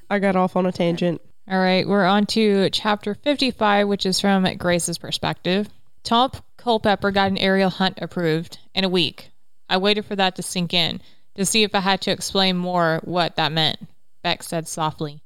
I 0.09 0.19
got 0.19 0.37
off 0.37 0.57
on 0.57 0.67
a 0.67 0.73
tangent. 0.73 1.21
All 1.51 1.59
right, 1.59 1.87
we're 1.87 2.05
on 2.05 2.27
to 2.27 2.71
chapter 2.71 3.15
55, 3.15 3.89
which 3.89 4.07
is 4.07 4.21
from 4.21 4.45
Grace's 4.57 4.99
perspective. 4.99 5.69
Tom 6.05 6.31
Culpepper 6.57 7.11
got 7.11 7.31
an 7.31 7.39
aerial 7.39 7.71
hunt 7.71 7.99
approved 8.01 8.59
in 8.75 8.85
a 8.85 8.89
week. 8.89 9.31
I 9.69 9.79
waited 9.79 10.05
for 10.05 10.17
that 10.17 10.37
to 10.37 10.43
sink 10.43 10.75
in 10.75 11.01
to 11.35 11.47
see 11.47 11.63
if 11.63 11.75
I 11.75 11.81
had 11.81 12.03
to 12.03 12.11
explain 12.11 12.57
more 12.57 13.01
what 13.05 13.37
that 13.37 13.53
meant. 13.53 13.79
Beck 14.23 14.43
said 14.43 14.69
softly. 14.69 15.23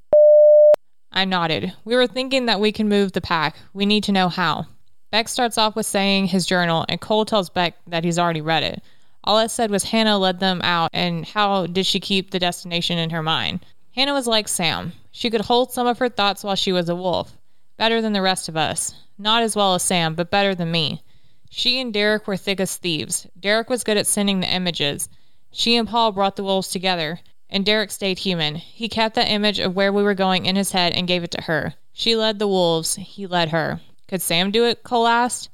I 1.16 1.24
nodded. 1.24 1.72
We 1.86 1.96
were 1.96 2.06
thinking 2.06 2.46
that 2.46 2.60
we 2.60 2.72
can 2.72 2.90
move 2.90 3.10
the 3.10 3.22
pack. 3.22 3.56
We 3.72 3.86
need 3.86 4.04
to 4.04 4.12
know 4.12 4.28
how. 4.28 4.66
Beck 5.10 5.28
starts 5.28 5.56
off 5.56 5.74
with 5.74 5.86
saying 5.86 6.26
his 6.26 6.44
journal, 6.44 6.84
and 6.86 7.00
Cole 7.00 7.24
tells 7.24 7.48
Beck 7.48 7.74
that 7.86 8.04
he's 8.04 8.18
already 8.18 8.42
read 8.42 8.64
it. 8.64 8.82
All 9.24 9.38
I 9.38 9.46
said 9.46 9.70
was 9.70 9.82
Hannah 9.82 10.18
led 10.18 10.40
them 10.40 10.60
out, 10.62 10.90
and 10.92 11.24
how 11.24 11.68
did 11.68 11.86
she 11.86 12.00
keep 12.00 12.30
the 12.30 12.38
destination 12.38 12.98
in 12.98 13.08
her 13.10 13.22
mind? 13.22 13.64
Hannah 13.94 14.12
was 14.12 14.26
like 14.26 14.46
Sam. 14.46 14.92
She 15.10 15.30
could 15.30 15.40
hold 15.40 15.72
some 15.72 15.86
of 15.86 16.00
her 16.00 16.10
thoughts 16.10 16.44
while 16.44 16.54
she 16.54 16.72
was 16.72 16.90
a 16.90 16.94
wolf. 16.94 17.34
Better 17.78 18.02
than 18.02 18.12
the 18.12 18.20
rest 18.20 18.50
of 18.50 18.56
us. 18.58 18.94
Not 19.16 19.42
as 19.42 19.56
well 19.56 19.74
as 19.74 19.82
Sam, 19.82 20.16
but 20.16 20.30
better 20.30 20.54
than 20.54 20.70
me. 20.70 21.02
She 21.48 21.80
and 21.80 21.94
Derek 21.94 22.26
were 22.26 22.36
thick 22.36 22.60
as 22.60 22.76
thieves. 22.76 23.26
Derek 23.40 23.70
was 23.70 23.84
good 23.84 23.96
at 23.96 24.06
sending 24.06 24.40
the 24.40 24.54
images. 24.54 25.08
She 25.50 25.76
and 25.76 25.88
Paul 25.88 26.12
brought 26.12 26.36
the 26.36 26.44
wolves 26.44 26.68
together, 26.68 27.20
and 27.50 27.64
Derek 27.64 27.90
stayed 27.90 28.18
human. 28.18 28.56
He 28.56 28.88
kept 28.88 29.14
that 29.14 29.30
image 29.30 29.58
of 29.58 29.74
where 29.74 29.92
we 29.92 30.02
were 30.02 30.14
going 30.14 30.46
in 30.46 30.56
his 30.56 30.72
head 30.72 30.92
and 30.92 31.08
gave 31.08 31.24
it 31.24 31.30
to 31.32 31.42
her. 31.42 31.74
She 31.92 32.16
led 32.16 32.38
the 32.38 32.48
wolves, 32.48 32.96
he 32.96 33.26
led 33.26 33.50
her. 33.50 33.80
Could 34.08 34.22
Sam 34.22 34.50
do 34.50 34.64
it? 34.64 34.82
Cole 34.82 35.06
asked. 35.06 35.48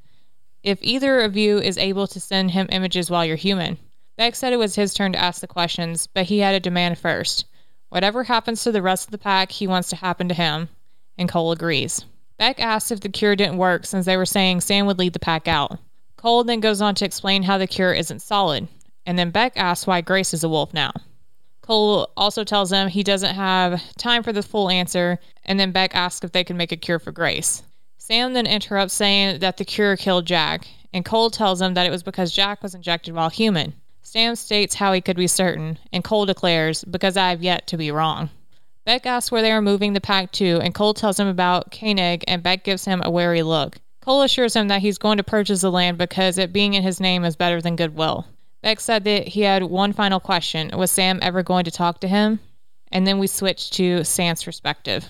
If 0.63 0.79
either 0.83 1.21
of 1.21 1.37
you 1.37 1.59
is 1.59 1.79
able 1.79 2.07
to 2.09 2.21
send 2.21 2.51
him 2.51 2.69
images 2.71 3.11
while 3.11 3.25
you're 3.25 3.37
human. 3.37 3.79
Beck 4.17 4.35
said 4.35 4.53
it 4.53 4.59
was 4.59 4.75
his 4.75 4.95
turn 4.95 5.13
to 5.13 5.19
ask 5.19 5.41
the 5.41 5.47
questions, 5.47 6.07
but 6.07 6.27
he 6.27 6.39
had 6.39 6.55
a 6.55 6.61
demand 6.61 6.99
first. 6.99 7.47
Whatever 7.89 8.25
happens 8.25 8.63
to 8.63 8.73
the 8.73 8.83
rest 8.83 9.07
of 9.07 9.11
the 9.11 9.19
pack, 9.19 9.51
he 9.51 9.67
wants 9.67 9.91
to 9.91 9.97
happen 9.97 10.29
to 10.29 10.35
him. 10.35 10.69
And 11.19 11.29
Cole 11.29 11.53
agrees. 11.53 12.05
Beck 12.39 12.61
asks 12.61 12.91
if 12.91 13.01
the 13.01 13.09
cure 13.09 13.37
didn't 13.37 13.59
work 13.59 13.87
since 13.87 14.07
they 14.07 14.17
were 14.17 14.27
saying 14.27 14.61
Sam 14.61 14.87
would 14.87 14.99
lead 14.99 15.13
the 15.13 15.19
pack 15.19 15.49
out. 15.49 15.79
Cole 16.17 16.45
then 16.45 16.61
goes 16.61 16.81
on 16.81 16.95
to 16.97 17.05
explain 17.05 17.43
how 17.43 17.59
the 17.59 17.67
cure 17.67 17.93
isn't 17.93 18.23
solid. 18.23 18.69
And 19.05 19.19
then 19.19 19.31
Beck 19.31 19.55
asks 19.57 19.87
why 19.87 20.01
Grace 20.01 20.35
is 20.35 20.45
a 20.45 20.49
wolf 20.49 20.73
now. 20.73 20.93
Cole 21.63 22.11
also 22.17 22.43
tells 22.45 22.71
them 22.71 22.89
he 22.89 23.05
doesn't 23.05 23.35
have 23.35 23.81
time 23.97 24.25
for 24.25 24.33
the 24.33 24.43
full 24.43 24.69
answer, 24.69 25.19
and 25.45 25.59
then 25.59 25.73
Beck 25.73 25.95
asks 25.95 26.25
if 26.25 26.33
they 26.33 26.45
can 26.45 26.57
make 26.57 26.73
a 26.73 26.77
cure 26.77 26.99
for 26.99 27.13
Grace. 27.13 27.63
Sam 27.99 28.33
then 28.33 28.47
interrupts 28.47 28.95
saying 28.95 29.39
that 29.41 29.57
the 29.57 29.65
cure 29.65 29.97
killed 29.97 30.27
Jack, 30.27 30.67
and 30.93 31.05
Cole 31.05 31.31
tells 31.31 31.63
him 31.63 31.75
that 31.75 31.87
it 31.87 31.91
was 31.91 32.03
because 32.03 32.33
Jack 32.33 32.63
was 32.63 32.75
injected 32.75 33.15
while 33.15 33.31
human. 33.31 33.75
Sam 34.03 34.35
states 34.35 34.75
how 34.75 34.93
he 34.93 35.01
could 35.01 35.17
be 35.17 35.29
certain, 35.29 35.79
and 35.93 36.03
Cole 36.03 36.27
declares, 36.27 36.83
because 36.83 37.17
I 37.17 37.31
have 37.31 37.45
yet 37.45 37.69
to 37.69 37.77
be 37.77 37.93
wrong. 37.93 38.29
Beck 38.85 39.07
asks 39.07 39.31
where 39.31 39.43
they 39.43 39.53
are 39.53 39.63
moving 39.63 39.93
the 39.93 40.01
pack 40.01 40.33
to, 40.33 40.59
and 40.61 40.75
Cole 40.75 40.95
tells 40.95 41.19
him 41.19 41.29
about 41.29 41.71
Koenig, 41.71 42.25
and 42.27 42.43
Beck 42.43 42.65
gives 42.65 42.85
him 42.85 43.03
a 43.05 43.11
wary 43.11 43.43
look. 43.43 43.79
Cole 44.01 44.23
assures 44.23 44.57
him 44.57 44.69
that 44.69 44.81
he's 44.81 44.99
going 44.99 45.19
to 45.19 45.23
purchase 45.23 45.61
the 45.61 45.71
land 45.71 45.97
because 45.97 46.39
it 46.39 46.53
being 46.53 46.75
in 46.75 46.83
his 46.83 46.99
name 46.99 47.25
is 47.25 47.37
better 47.37 47.63
than 47.63 47.77
goodwill. 47.77 48.27
Beck 48.63 48.79
said 48.81 49.05
that 49.05 49.29
he 49.29 49.41
had 49.41 49.63
one 49.65 49.93
final 49.93 50.21
question. 50.21 50.71
Was 50.77 50.91
Sam 50.91 51.19
ever 51.21 51.43
going 51.43 51.65
to 51.65 51.71
talk 51.71 52.01
to 52.01 52.09
him? 52.09 52.39
And 52.93 53.07
then 53.07 53.19
we 53.19 53.27
switched 53.27 53.75
to 53.75 54.05
Sam's 54.05 54.45
perspective. 54.45 55.05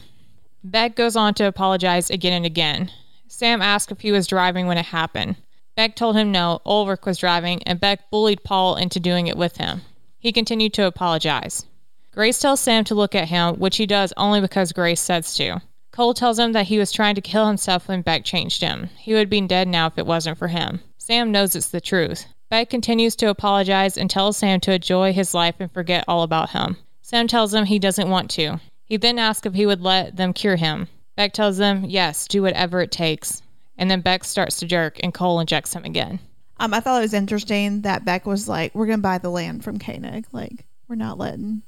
Beck 0.64 0.94
goes 0.94 1.16
on 1.16 1.34
to 1.34 1.46
apologize 1.46 2.10
again 2.10 2.32
and 2.32 2.46
again. 2.46 2.90
Sam 3.28 3.60
asked 3.60 3.92
if 3.92 4.00
he 4.00 4.12
was 4.12 4.26
driving 4.26 4.66
when 4.66 4.78
it 4.78 4.86
happened. 4.86 5.36
Beck 5.74 5.96
told 5.96 6.16
him 6.16 6.32
no, 6.32 6.60
Ulrich 6.64 7.04
was 7.04 7.18
driving, 7.18 7.62
and 7.64 7.80
Beck 7.80 8.10
bullied 8.10 8.44
Paul 8.44 8.76
into 8.76 9.00
doing 9.00 9.26
it 9.26 9.36
with 9.36 9.56
him. 9.56 9.82
He 10.18 10.32
continued 10.32 10.74
to 10.74 10.86
apologize. 10.86 11.66
Grace 12.12 12.38
tells 12.38 12.60
Sam 12.60 12.84
to 12.84 12.94
look 12.94 13.14
at 13.14 13.28
him, 13.28 13.56
which 13.56 13.78
he 13.78 13.86
does 13.86 14.12
only 14.16 14.40
because 14.40 14.72
Grace 14.72 15.00
says 15.00 15.34
to. 15.36 15.60
Cole 15.92 16.14
tells 16.14 16.38
him 16.38 16.52
that 16.52 16.66
he 16.66 16.78
was 16.78 16.92
trying 16.92 17.16
to 17.16 17.20
kill 17.20 17.46
himself 17.46 17.88
when 17.88 18.02
Beck 18.02 18.24
changed 18.24 18.62
him. 18.62 18.88
He 18.98 19.14
would 19.14 19.28
be 19.28 19.40
dead 19.42 19.66
now 19.66 19.88
if 19.88 19.98
it 19.98 20.06
wasn't 20.06 20.38
for 20.38 20.48
him. 20.48 20.80
Sam 20.98 21.32
knows 21.32 21.56
it's 21.56 21.70
the 21.70 21.80
truth. 21.80 22.26
Beck 22.52 22.68
continues 22.68 23.16
to 23.16 23.30
apologize 23.30 23.96
and 23.96 24.10
tells 24.10 24.36
Sam 24.36 24.60
to 24.60 24.74
enjoy 24.74 25.14
his 25.14 25.32
life 25.32 25.54
and 25.58 25.72
forget 25.72 26.04
all 26.06 26.22
about 26.22 26.50
him. 26.50 26.76
Sam 27.00 27.26
tells 27.26 27.54
him 27.54 27.64
he 27.64 27.78
doesn't 27.78 28.10
want 28.10 28.32
to. 28.32 28.60
He 28.84 28.98
then 28.98 29.18
asks 29.18 29.46
if 29.46 29.54
he 29.54 29.64
would 29.64 29.80
let 29.80 30.16
them 30.16 30.34
cure 30.34 30.56
him. 30.56 30.86
Beck 31.16 31.32
tells 31.32 31.58
him, 31.58 31.86
yes, 31.86 32.28
do 32.28 32.42
whatever 32.42 32.82
it 32.82 32.92
takes. 32.92 33.40
And 33.78 33.90
then 33.90 34.02
Beck 34.02 34.22
starts 34.22 34.58
to 34.58 34.66
jerk 34.66 35.00
and 35.02 35.14
Cole 35.14 35.40
injects 35.40 35.72
him 35.72 35.86
again. 35.86 36.20
Um, 36.58 36.74
I 36.74 36.80
thought 36.80 36.98
it 36.98 37.04
was 37.04 37.14
interesting 37.14 37.80
that 37.82 38.04
Beck 38.04 38.26
was 38.26 38.46
like, 38.46 38.74
"We're 38.74 38.84
gonna 38.84 38.98
buy 38.98 39.16
the 39.16 39.30
land 39.30 39.64
from 39.64 39.78
Koenig. 39.78 40.26
Like, 40.30 40.66
we're 40.88 40.96
not 40.96 41.16
letting." 41.16 41.62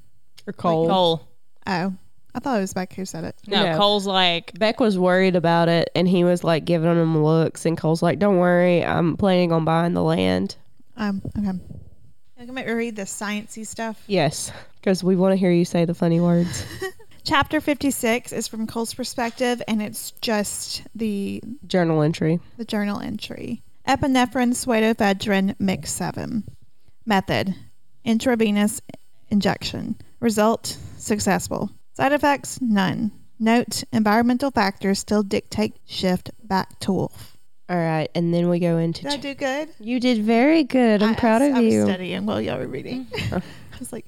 Or 0.46 0.52
Cole. 0.52 0.86
Cole. 0.86 1.28
Oh, 1.66 1.94
I 2.34 2.38
thought 2.40 2.58
it 2.58 2.60
was 2.60 2.74
Beck 2.74 2.92
who 2.92 3.06
said 3.06 3.24
it. 3.24 3.36
No, 3.46 3.64
No. 3.64 3.78
Cole's 3.78 4.06
like, 4.06 4.52
Beck 4.58 4.80
was 4.80 4.98
worried 4.98 5.34
about 5.34 5.70
it 5.70 5.88
and 5.94 6.06
he 6.06 6.24
was 6.24 6.44
like 6.44 6.66
giving 6.66 6.90
him 6.90 7.24
looks 7.24 7.64
and 7.64 7.78
Cole's 7.78 8.02
like, 8.02 8.18
Don't 8.18 8.36
worry, 8.36 8.84
I'm 8.84 9.16
planning 9.16 9.50
on 9.50 9.64
buying 9.64 9.94
the 9.94 10.02
land. 10.02 10.56
Um, 10.96 11.22
okay. 11.38 11.58
Can 12.36 12.54
make 12.54 12.66
me 12.66 12.72
read 12.72 12.96
the 12.96 13.02
sciencey 13.02 13.66
stuff. 13.66 14.02
Yes. 14.06 14.52
Because 14.80 15.02
we 15.02 15.16
want 15.16 15.32
to 15.32 15.36
hear 15.36 15.50
you 15.50 15.64
say 15.64 15.84
the 15.84 15.94
funny 15.94 16.20
words. 16.20 16.64
Chapter 17.24 17.60
56 17.60 18.32
is 18.32 18.48
from 18.48 18.66
Cole's 18.66 18.92
perspective, 18.92 19.62
and 19.66 19.80
it's 19.80 20.10
just 20.20 20.82
the 20.94 21.42
Journal 21.66 22.02
entry. 22.02 22.38
the 22.58 22.66
journal 22.66 23.00
entry. 23.00 23.62
Epinephrine 23.88 24.52
pseudoephedrine 24.52 25.54
mix 25.58 25.90
7. 25.92 26.44
Method 27.06 27.54
intravenous 28.04 28.82
injection. 29.30 29.96
Result 30.20 30.76
successful. 30.98 31.70
Side 31.94 32.12
effects 32.12 32.60
none. 32.60 33.10
Note 33.38 33.84
environmental 33.92 34.50
factors 34.50 34.98
still 34.98 35.22
dictate 35.22 35.74
shift 35.86 36.30
back 36.42 36.78
to 36.80 36.92
wolf. 36.92 37.33
All 37.68 37.76
right. 37.76 38.08
And 38.14 38.32
then 38.34 38.48
we 38.48 38.58
go 38.60 38.78
into. 38.78 39.02
Did 39.04 39.12
I 39.12 39.16
do 39.16 39.34
good? 39.34 39.68
you 39.80 39.98
did 40.00 40.22
very 40.22 40.64
good. 40.64 41.02
I'm 41.02 41.10
I- 41.10 41.14
proud 41.14 41.42
I, 41.42 41.46
of 41.46 41.54
I 41.56 41.60
was 41.60 41.72
you. 41.74 41.84
studying 41.84 42.26
while 42.26 42.40
y'all 42.40 42.58
were 42.58 42.66
reading. 42.66 43.06
I 43.32 43.40
was 43.78 43.92
like, 43.92 44.06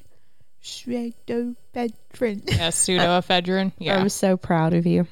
pseudoephedrine. 0.62 1.54
yeah, 1.74 2.68
pseudoephedrine. 2.70 3.72
Yeah, 3.78 3.98
I'm 4.00 4.08
so 4.08 4.36
proud 4.36 4.74
of 4.74 4.86
you. 4.86 5.06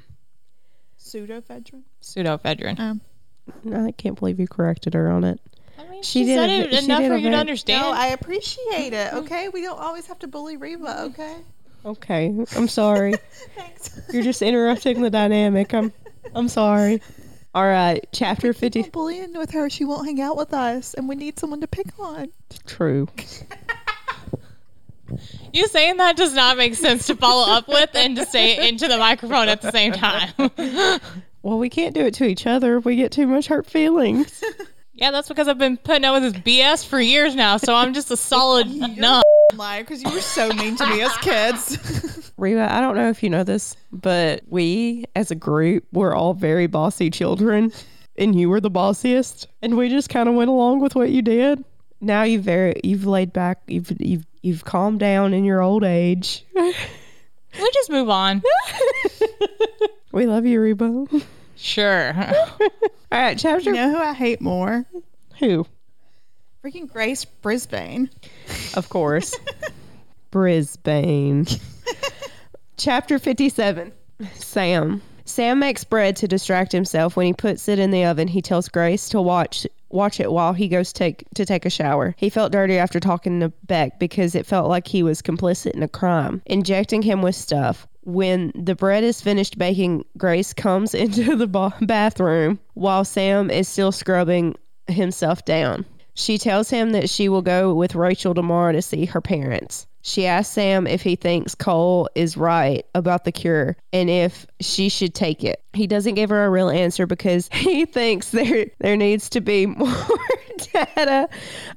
pseudoephedrine? 0.99 1.83
pseudoephedrine. 2.03 2.79
Um, 2.81 3.01
I 3.73 3.93
can't 3.93 4.19
believe 4.19 4.41
you 4.41 4.49
corrected 4.49 4.95
her 4.95 5.11
on 5.11 5.25
it. 5.25 5.41
I 5.79 5.89
mean, 5.89 6.03
She 6.03 6.21
she, 6.21 6.25
did 6.27 6.39
said 6.39 6.51
a 6.51 6.53
it 6.53 6.71
bit- 6.71 6.79
she 6.81 6.85
enough 6.87 7.01
did 7.01 7.09
for 7.11 7.17
you 7.17 7.31
to 7.31 7.37
understand. 7.37 7.83
no, 7.83 7.93
I 7.93 8.07
appreciate 8.09 8.93
it, 8.93 9.13
okay? 9.15 9.49
We 9.49 9.63
don't 9.63 9.79
always 9.79 10.07
have 10.07 10.19
to 10.21 10.29
bully 10.29 10.57
Reba, 10.57 11.03
okay? 11.07 11.37
Okay. 11.85 12.35
I'm 12.57 12.69
sorry. 12.69 13.15
Thanks. 13.57 14.01
You're 14.13 14.23
just 14.23 14.41
interrupting 14.41 15.03
the 15.03 15.11
dynamic. 15.11 15.75
I'm 15.75 15.93
I'm 16.35 16.49
sorry. 16.49 17.03
All 17.55 17.64
right. 17.64 17.99
Uh, 17.99 18.07
chapter 18.12 18.53
50. 18.53 18.83
Keep 18.83 18.87
on 18.87 18.90
bullying 18.90 19.38
with 19.38 19.53
her. 19.53 19.71
She 19.71 19.85
won't 19.85 20.07
hang 20.07 20.21
out 20.21 20.37
with 20.37 20.53
us, 20.53 20.95
and 20.95 21.09
we 21.09 21.14
need 21.14 21.38
someone 21.38 21.61
to 21.61 21.69
pick 21.69 21.87
on. 21.99 22.31
True. 22.67 23.09
you 25.53 25.69
saying 25.69 25.99
that 25.99 26.17
does 26.17 26.35
not 26.35 26.57
make 26.57 26.75
sense 26.75 27.07
to 27.07 27.17
follow 27.17 27.53
up 27.53 27.69
with 27.69 27.90
and 27.95 28.17
to 28.17 28.27
say 28.27 28.57
it 28.57 28.69
into 28.69 28.88
the 28.88 28.99
microphone 28.99 29.49
at 29.49 29.62
the 29.62 29.71
same 29.71 29.93
time. 29.93 30.51
Well, 31.45 31.59
we 31.59 31.69
can't 31.69 31.95
do 31.95 32.07
it 32.07 32.14
to 32.14 32.25
each 32.25 32.47
other. 32.47 32.79
If 32.79 32.87
we 32.87 32.97
get 32.97 33.12
too 33.12 33.27
much 33.27 33.49
hurt 33.49 33.67
feelings. 33.67 34.43
yeah, 34.95 35.11
that's 35.11 35.29
because 35.29 35.47
I've 35.47 35.59
been 35.59 35.77
putting 35.77 36.07
up 36.07 36.14
with 36.14 36.33
this 36.33 36.43
BS 36.43 36.87
for 36.87 36.99
years 36.99 37.35
now, 37.35 37.59
so 37.59 37.75
I'm 37.75 37.93
just 37.93 38.11
a 38.11 38.17
solid 38.17 38.67
no. 38.67 39.21
Liar, 39.55 39.83
because 39.83 40.03
you 40.03 40.11
were 40.11 40.21
so 40.21 40.49
mean 40.53 40.77
to 40.77 40.87
me 40.87 41.03
as 41.03 41.17
kids. 41.19 42.33
Reba, 42.37 42.73
I 42.73 42.81
don't 42.81 42.97
know 42.97 43.11
if 43.11 43.23
you 43.23 43.31
know 43.31 43.45
this, 43.45 43.77
but 43.93 44.43
we 44.49 45.05
as 45.15 45.31
a 45.31 45.35
group 45.37 45.85
were 45.93 46.15
all 46.15 46.35
very 46.35 46.67
bossy 46.67 47.11
children, 47.11 47.73
and 48.17 48.39
you 48.39 48.49
were 48.49 48.61
the 48.61 48.71
bossiest, 48.71 49.47
and 49.63 49.77
we 49.77 49.89
just 49.91 50.09
kind 50.09 50.29
of 50.29 50.35
went 50.35 50.51
along 50.51 50.81
with 50.81 50.95
what 50.95 51.11
you 51.11 51.23
did. 51.23 51.65
Now 52.01 52.25
you've 52.25 52.43
very 52.43 52.81
you've 52.83 53.07
laid 53.07 53.33
back, 53.33 53.63
you've 53.69 53.93
you've 54.01 54.27
you've 54.43 54.65
calmed 54.65 54.99
down 55.01 55.33
in 55.35 55.45
your 55.45 55.61
old 55.61 55.85
age. 55.85 56.45
We 57.57 57.71
just 57.71 57.89
move 57.89 58.11
on. 58.11 58.43
we 60.13 60.27
love 60.27 60.45
you, 60.45 60.61
Reba. 60.61 60.87
all 60.87 61.09
Sure. 61.55 62.13
right, 63.13 63.39
chapter 63.39 63.71
you 63.71 63.77
know 63.77 63.93
who 63.93 63.97
I 63.99 64.13
hate 64.13 64.41
more? 64.41 64.85
who? 65.39 65.65
Freaking 66.64 66.90
Grace 66.90 67.27
Brisbane. 67.27 68.09
Of 68.74 68.88
course, 68.88 69.38
Brisbane. 70.31 71.46
Chapter 72.79 73.18
57 73.18 73.92
Sam. 74.33 75.03
Sam 75.27 75.59
makes 75.59 75.85
bread 75.85 76.16
to 76.16 76.29
distract 76.29 76.72
himself. 76.72 77.16
When 77.16 77.27
he 77.27 77.35
puts 77.35 77.68
it 77.68 77.79
in 77.79 77.90
the 77.90 78.07
oven, 78.07 78.29
he 78.29 78.40
tells 78.40 78.70
Grace 78.70 79.11
to 79.11 79.20
watch 79.20 79.66
watch 79.90 80.20
it 80.20 80.33
while 80.33 80.55
he 80.55 80.68
goes 80.68 80.94
take 80.94 81.27
to 81.35 81.44
take 81.44 81.66
a 81.66 81.70
shower. 81.70 82.14
He 82.16 82.31
felt 82.31 82.50
dirty 82.50 82.79
after 82.79 82.98
talking 82.98 83.40
to 83.40 83.53
Beck 83.64 83.98
because 83.98 84.35
it 84.35 84.46
felt 84.46 84.70
like 84.70 84.88
he 84.88 85.03
was 85.03 85.20
complicit 85.20 85.72
in 85.72 85.83
a 85.83 85.88
crime, 85.88 86.40
injecting 86.46 87.03
him 87.03 87.20
with 87.20 87.35
stuff. 87.35 87.87
When 88.05 88.53
the 88.55 88.74
bread 88.74 89.05
is 89.05 89.20
finished 89.20 89.59
baking, 89.59 90.07
Grace 90.16 90.55
comes 90.55 90.94
into 90.94 91.37
the 91.37 91.46
ba- 91.46 91.74
bathroom 91.83 92.59
while 92.72 93.05
Sam 93.05 93.50
is 93.50 93.68
still 93.68 93.92
scrubbing 93.92 94.57
himself 94.87 95.44
down. 95.44 95.85
She 96.14 96.38
tells 96.38 96.70
him 96.70 96.92
that 96.92 97.11
she 97.11 97.29
will 97.29 97.42
go 97.42 97.74
with 97.74 97.94
Rachel 97.94 98.35
tomorrow 98.35 98.72
to 98.72 98.83
see 98.83 99.07
her 99.07 99.20
parents. 99.20 99.87
She 100.07 100.27
asks 100.27 100.53
Sam 100.53 100.87
if 100.87 101.00
he 101.03 101.16
thinks 101.16 101.55
Cole 101.55 102.11
is 102.14 102.37
right 102.37 102.85
about 102.94 103.24
the 103.24 103.33
cure 103.33 103.74
and 103.90 104.11
if 104.11 104.46
she 104.61 104.90
should 104.90 105.14
take 105.14 105.44
it. 105.44 105.62
He 105.72 105.87
doesn't 105.87 106.14
give 106.14 106.29
her 106.29 106.44
a 106.44 106.50
real 106.50 106.68
answer 106.68 107.07
because 107.07 107.48
he 107.53 107.87
thinks 107.87 108.31
there 108.31 108.66
there 108.79 108.98
needs 108.98 109.31
to 109.31 109.40
be 109.40 109.64
more 109.66 109.88
data. 110.72 111.31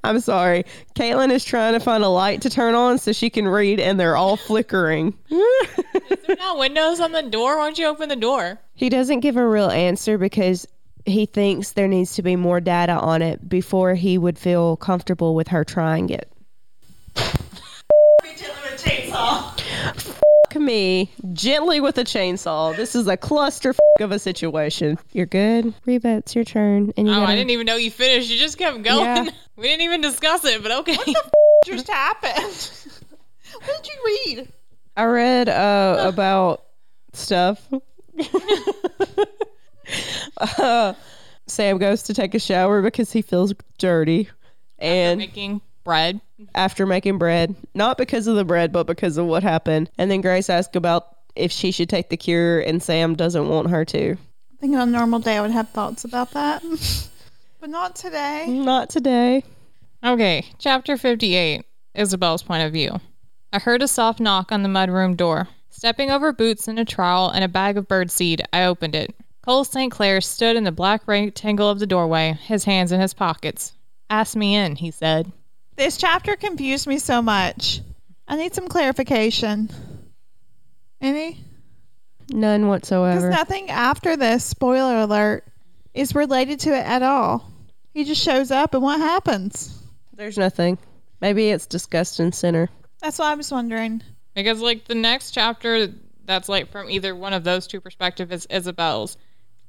I'm 0.04 0.20
sorry. 0.20 0.66
Caitlin 0.94 1.32
is 1.32 1.46
trying 1.46 1.74
to 1.74 1.80
find 1.80 2.04
a 2.04 2.10
light 2.10 2.42
to 2.42 2.50
turn 2.50 2.76
on 2.76 2.98
so 2.98 3.14
she 3.14 3.30
can 3.30 3.48
read 3.48 3.80
and 3.80 3.98
they're 3.98 4.18
all 4.18 4.36
flickering. 4.36 5.14
Is 5.30 6.20
there 6.28 6.36
not 6.36 6.60
windows 6.60 7.00
on 7.00 7.14
the 7.14 7.24
door? 7.24 7.58
Why 7.58 7.68
don't 7.68 7.80
you 7.80 7.88
open 7.88 8.10
the 8.10 8.18
door? 8.18 8.60
He 8.74 8.90
doesn't 8.90 9.22
give 9.22 9.38
a 9.38 9.48
real 9.48 9.70
answer 9.70 10.18
because 10.18 10.68
he 11.08 11.26
thinks 11.26 11.72
there 11.72 11.88
needs 11.88 12.16
to 12.16 12.22
be 12.22 12.36
more 12.36 12.60
data 12.60 12.94
on 12.94 13.22
it 13.22 13.48
before 13.48 13.94
he 13.96 14.18
would 14.18 14.38
feel 14.38 14.76
comfortable 14.78 15.34
with 15.36 15.48
her 15.50 15.64
trying 15.64 16.10
it. 16.10 16.32
Fuck 19.36 20.56
me 20.62 21.12
gently 21.34 21.80
with 21.82 21.98
a 21.98 22.04
chainsaw. 22.04 22.76
This 22.76 22.96
is 22.96 23.08
a 23.08 23.18
cluster 23.18 23.74
of 24.00 24.12
a 24.12 24.20
situation. 24.20 24.98
You're 25.12 25.26
good, 25.26 25.74
Reba. 25.86 26.18
It's 26.18 26.36
your 26.36 26.44
turn, 26.44 26.94
and 26.98 27.08
you 27.08 27.14
Oh, 27.14 27.18
gotta- 27.20 27.32
I 27.32 27.36
didn't 27.36 27.52
even 27.52 27.66
know 27.66 27.76
you 27.76 27.92
finished. 27.92 28.30
You 28.30 28.38
just 28.38 28.58
kept 28.58 28.82
going. 28.84 29.06
Yeah. 29.06 29.26
We 29.58 29.64
didn't 29.70 29.82
even 29.86 30.02
discuss 30.02 30.46
it, 30.46 30.62
but 30.62 30.72
okay. 30.82 30.96
What 30.96 31.06
the 31.08 31.16
f- 31.18 31.32
just 31.66 31.88
happened? 31.90 32.36
what 33.66 33.84
did 33.84 33.88
you 33.92 33.98
read? 34.38 34.48
I 34.96 35.06
read 35.06 35.50
uh, 35.50 36.04
about 36.08 36.64
stuff. 37.14 37.68
uh, 40.38 40.94
Sam 41.48 41.78
goes 41.78 42.04
to 42.04 42.14
take 42.14 42.36
a 42.36 42.40
shower 42.40 42.82
because 42.82 43.12
he 43.12 43.22
feels 43.22 43.54
dirty, 43.78 44.30
and 44.80 45.18
Making 45.20 45.62
bread. 45.84 46.20
after 46.54 46.86
making 46.86 47.18
bread, 47.18 47.56
not 47.74 47.98
because 47.98 48.28
of 48.28 48.36
the 48.36 48.44
bread, 48.46 48.72
but 48.72 48.86
because 48.88 49.18
of 49.18 49.26
what 49.26 49.44
happened. 49.44 49.90
And 49.98 50.12
then 50.12 50.22
Grace 50.22 50.50
asks 50.50 50.76
about 50.76 51.08
if 51.36 51.52
she 51.52 51.72
should 51.72 51.90
take 51.90 52.10
the 52.10 52.18
cure, 52.18 52.60
and 52.60 52.82
Sam 52.84 53.16
doesn't 53.16 53.48
want 53.48 53.70
her 53.70 53.86
to. 53.86 54.14
I 54.14 54.60
think 54.60 54.76
on 54.76 54.90
a 54.90 54.92
normal 54.92 55.20
day 55.20 55.38
I 55.38 55.42
would 55.42 55.52
have 55.52 55.70
thoughts 55.70 56.04
about 56.04 56.32
that. 56.32 56.64
but 57.60 57.70
not 57.70 57.96
today. 57.96 58.48
Not 58.48 58.90
today. 58.90 59.44
Okay, 60.04 60.46
chapter 60.60 60.98
58 60.98 61.64
Isabel's 61.96 62.44
point 62.44 62.64
of 62.64 62.74
view. 62.74 63.00
I 63.54 63.60
heard 63.60 63.82
a 63.82 63.88
soft 63.88 64.20
knock 64.20 64.52
on 64.52 64.62
the 64.64 64.70
mudroom 64.70 65.16
door. 65.16 65.48
Stepping 65.70 66.12
over 66.12 66.34
boots 66.34 66.68
and 66.68 66.80
a 66.80 66.86
trowel 66.86 67.30
and 67.30 67.44
a 67.44 67.48
bag 67.48 67.78
of 67.78 67.88
birdseed, 67.88 68.42
I 68.52 68.66
opened 68.66 68.96
it. 68.96 69.16
Cole 69.48 69.64
St. 69.64 69.94
Clair 69.94 70.20
stood 70.20 70.58
in 70.58 70.66
the 70.66 70.74
black 70.74 71.08
rectangle 71.08 71.70
of 71.70 71.80
the 71.80 71.88
doorway, 71.88 72.34
his 72.34 72.66
hands 72.66 72.92
in 72.92 73.00
his 73.00 73.14
pockets. 73.14 73.72
Ask 74.10 74.36
me 74.36 74.56
in, 74.56 74.76
he 74.76 74.92
said. 74.92 75.32
This 75.78 75.96
chapter 75.96 76.36
confused 76.36 76.86
me 76.86 77.00
so 77.00 77.22
much. 77.22 77.80
I 78.28 78.36
need 78.36 78.54
some 78.54 78.68
clarification. 78.68 79.70
Any? 81.00 81.40
None 82.30 82.68
whatsoever. 82.68 83.22
Because 83.22 83.38
nothing 83.38 83.70
after 83.70 84.18
this, 84.18 84.44
spoiler 84.44 84.98
alert, 84.98 85.46
is 85.94 86.14
related 86.14 86.60
to 86.62 86.78
it 86.78 86.86
at 86.86 87.02
all. 87.02 87.50
He 87.94 88.04
just 88.04 88.22
shows 88.22 88.52
up 88.52 88.74
and 88.74 88.84
what 88.84 89.00
happens? 89.00 89.82
There's 90.12 90.38
nothing. 90.38 90.78
Maybe 91.22 91.52
it's 91.52 91.68
discussed 91.68 92.20
in 92.20 92.34
Sinner. 92.34 92.68
That's 93.02 93.18
what 93.18 93.30
I 93.30 93.36
was 93.36 93.50
wondering. 93.50 94.04
Because, 94.36 94.60
like, 94.60 94.84
the 94.84 94.96
next 94.96 95.32
chapter 95.32 95.88
that's, 96.26 96.50
like, 96.50 96.70
from 96.74 96.90
either 96.90 97.16
one 97.16 97.32
of 97.32 97.46
those 97.46 97.68
two 97.68 97.80
perspectives 97.80 98.34
is 98.34 98.46
Isabel's. 98.48 99.16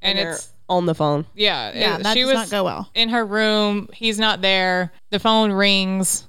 And, 0.02 0.18
And 0.18 0.28
it's 0.30 0.52
on 0.68 0.86
the 0.86 0.94
phone. 0.94 1.26
Yeah, 1.34 1.72
Yeah, 1.74 1.96
it- 1.96 2.02
that 2.04 2.14
she 2.14 2.20
does 2.22 2.28
was 2.28 2.34
not 2.34 2.50
go 2.50 2.64
well. 2.64 2.90
in 2.94 3.08
her 3.10 3.24
room. 3.24 3.88
He's 3.92 4.18
not 4.18 4.40
there. 4.42 4.92
The 5.10 5.18
phone 5.18 5.52
rings. 5.52 6.26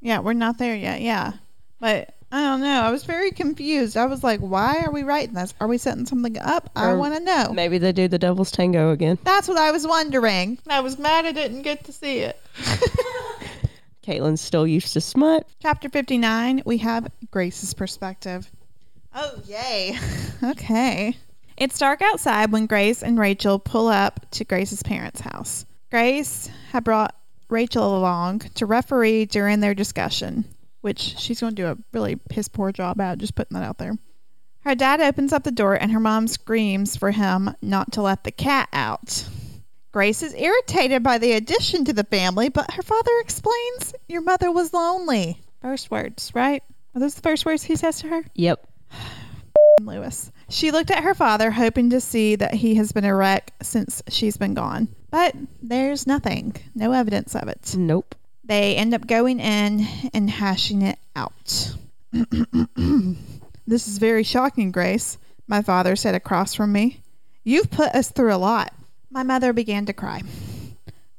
Yeah, 0.00 0.20
we're 0.20 0.32
not 0.32 0.58
there 0.58 0.74
yet. 0.76 1.00
Yeah. 1.02 1.32
But 1.80 2.14
I 2.32 2.42
don't 2.42 2.60
know. 2.60 2.80
I 2.82 2.90
was 2.92 3.04
very 3.04 3.32
confused. 3.32 3.96
I 3.96 4.06
was 4.06 4.22
like, 4.22 4.40
why 4.40 4.82
are 4.86 4.92
we 4.92 5.02
writing 5.02 5.34
this? 5.34 5.52
Are 5.60 5.66
we 5.66 5.78
setting 5.78 6.06
something 6.06 6.38
up? 6.38 6.70
I 6.76 6.92
want 6.94 7.14
to 7.14 7.20
know. 7.20 7.52
Maybe 7.52 7.78
they 7.78 7.92
do 7.92 8.06
the 8.08 8.18
devil's 8.18 8.50
tango 8.52 8.92
again. 8.92 9.18
That's 9.24 9.48
what 9.48 9.58
I 9.58 9.72
was 9.72 9.86
wondering. 9.86 10.58
I 10.68 10.80
was 10.80 10.98
mad 10.98 11.26
I 11.26 11.32
didn't 11.32 11.62
get 11.62 11.84
to 11.86 11.92
see 11.92 12.18
it. 12.20 12.40
Caitlin's 14.06 14.40
still 14.40 14.66
used 14.66 14.94
to 14.94 15.00
smut. 15.00 15.46
Chapter 15.60 15.88
59, 15.88 16.62
we 16.64 16.78
have 16.78 17.08
Grace's 17.30 17.74
perspective. 17.74 18.50
Oh, 19.14 19.34
yay. 19.46 19.98
okay. 20.42 21.16
It's 21.60 21.78
dark 21.78 22.00
outside 22.00 22.52
when 22.52 22.64
Grace 22.64 23.02
and 23.02 23.18
Rachel 23.18 23.58
pull 23.58 23.88
up 23.88 24.30
to 24.30 24.46
Grace's 24.46 24.82
parents' 24.82 25.20
house. 25.20 25.66
Grace 25.90 26.48
had 26.72 26.84
brought 26.84 27.14
Rachel 27.50 27.98
along 27.98 28.38
to 28.54 28.64
referee 28.64 29.26
during 29.26 29.60
their 29.60 29.74
discussion, 29.74 30.46
which 30.80 31.00
she's 31.00 31.38
going 31.38 31.54
to 31.54 31.62
do 31.62 31.68
a 31.68 31.76
really 31.92 32.16
piss 32.16 32.48
poor 32.48 32.72
job 32.72 32.98
at, 32.98 33.18
just 33.18 33.34
putting 33.34 33.58
that 33.58 33.66
out 33.66 33.76
there. 33.76 33.92
Her 34.60 34.74
dad 34.74 35.02
opens 35.02 35.34
up 35.34 35.44
the 35.44 35.50
door 35.50 35.74
and 35.74 35.92
her 35.92 36.00
mom 36.00 36.28
screams 36.28 36.96
for 36.96 37.10
him 37.10 37.54
not 37.60 37.92
to 37.92 38.02
let 38.02 38.24
the 38.24 38.32
cat 38.32 38.70
out. 38.72 39.22
Grace 39.92 40.22
is 40.22 40.32
irritated 40.32 41.02
by 41.02 41.18
the 41.18 41.32
addition 41.32 41.84
to 41.84 41.92
the 41.92 42.04
family, 42.04 42.48
but 42.48 42.70
her 42.70 42.82
father 42.82 43.12
explains 43.20 43.94
your 44.08 44.22
mother 44.22 44.50
was 44.50 44.72
lonely. 44.72 45.38
First 45.60 45.90
words, 45.90 46.32
right? 46.34 46.62
Are 46.94 47.00
those 47.00 47.16
the 47.16 47.20
first 47.20 47.44
words 47.44 47.62
he 47.62 47.76
says 47.76 48.00
to 48.00 48.08
her? 48.08 48.24
Yep. 48.32 48.66
Lewis. 49.82 50.32
She 50.50 50.72
looked 50.72 50.90
at 50.90 51.04
her 51.04 51.14
father, 51.14 51.50
hoping 51.50 51.90
to 51.90 52.00
see 52.00 52.34
that 52.34 52.54
he 52.54 52.74
has 52.74 52.90
been 52.90 53.04
a 53.04 53.14
wreck 53.14 53.52
since 53.62 54.02
she's 54.08 54.36
been 54.36 54.54
gone. 54.54 54.88
But 55.10 55.36
there's 55.62 56.08
nothing, 56.08 56.56
no 56.74 56.90
evidence 56.90 57.36
of 57.36 57.46
it. 57.46 57.74
Nope. 57.76 58.16
They 58.44 58.74
end 58.74 58.92
up 58.92 59.06
going 59.06 59.38
in 59.38 59.86
and 60.12 60.28
hashing 60.28 60.82
it 60.82 60.98
out. 61.14 61.76
this 62.12 63.86
is 63.86 63.98
very 63.98 64.24
shocking, 64.24 64.72
Grace, 64.72 65.18
my 65.46 65.62
father 65.62 65.94
said 65.94 66.16
across 66.16 66.54
from 66.54 66.72
me. 66.72 67.00
You've 67.44 67.70
put 67.70 67.94
us 67.94 68.10
through 68.10 68.34
a 68.34 68.36
lot. 68.36 68.74
My 69.08 69.22
mother 69.22 69.52
began 69.52 69.86
to 69.86 69.92
cry. 69.92 70.22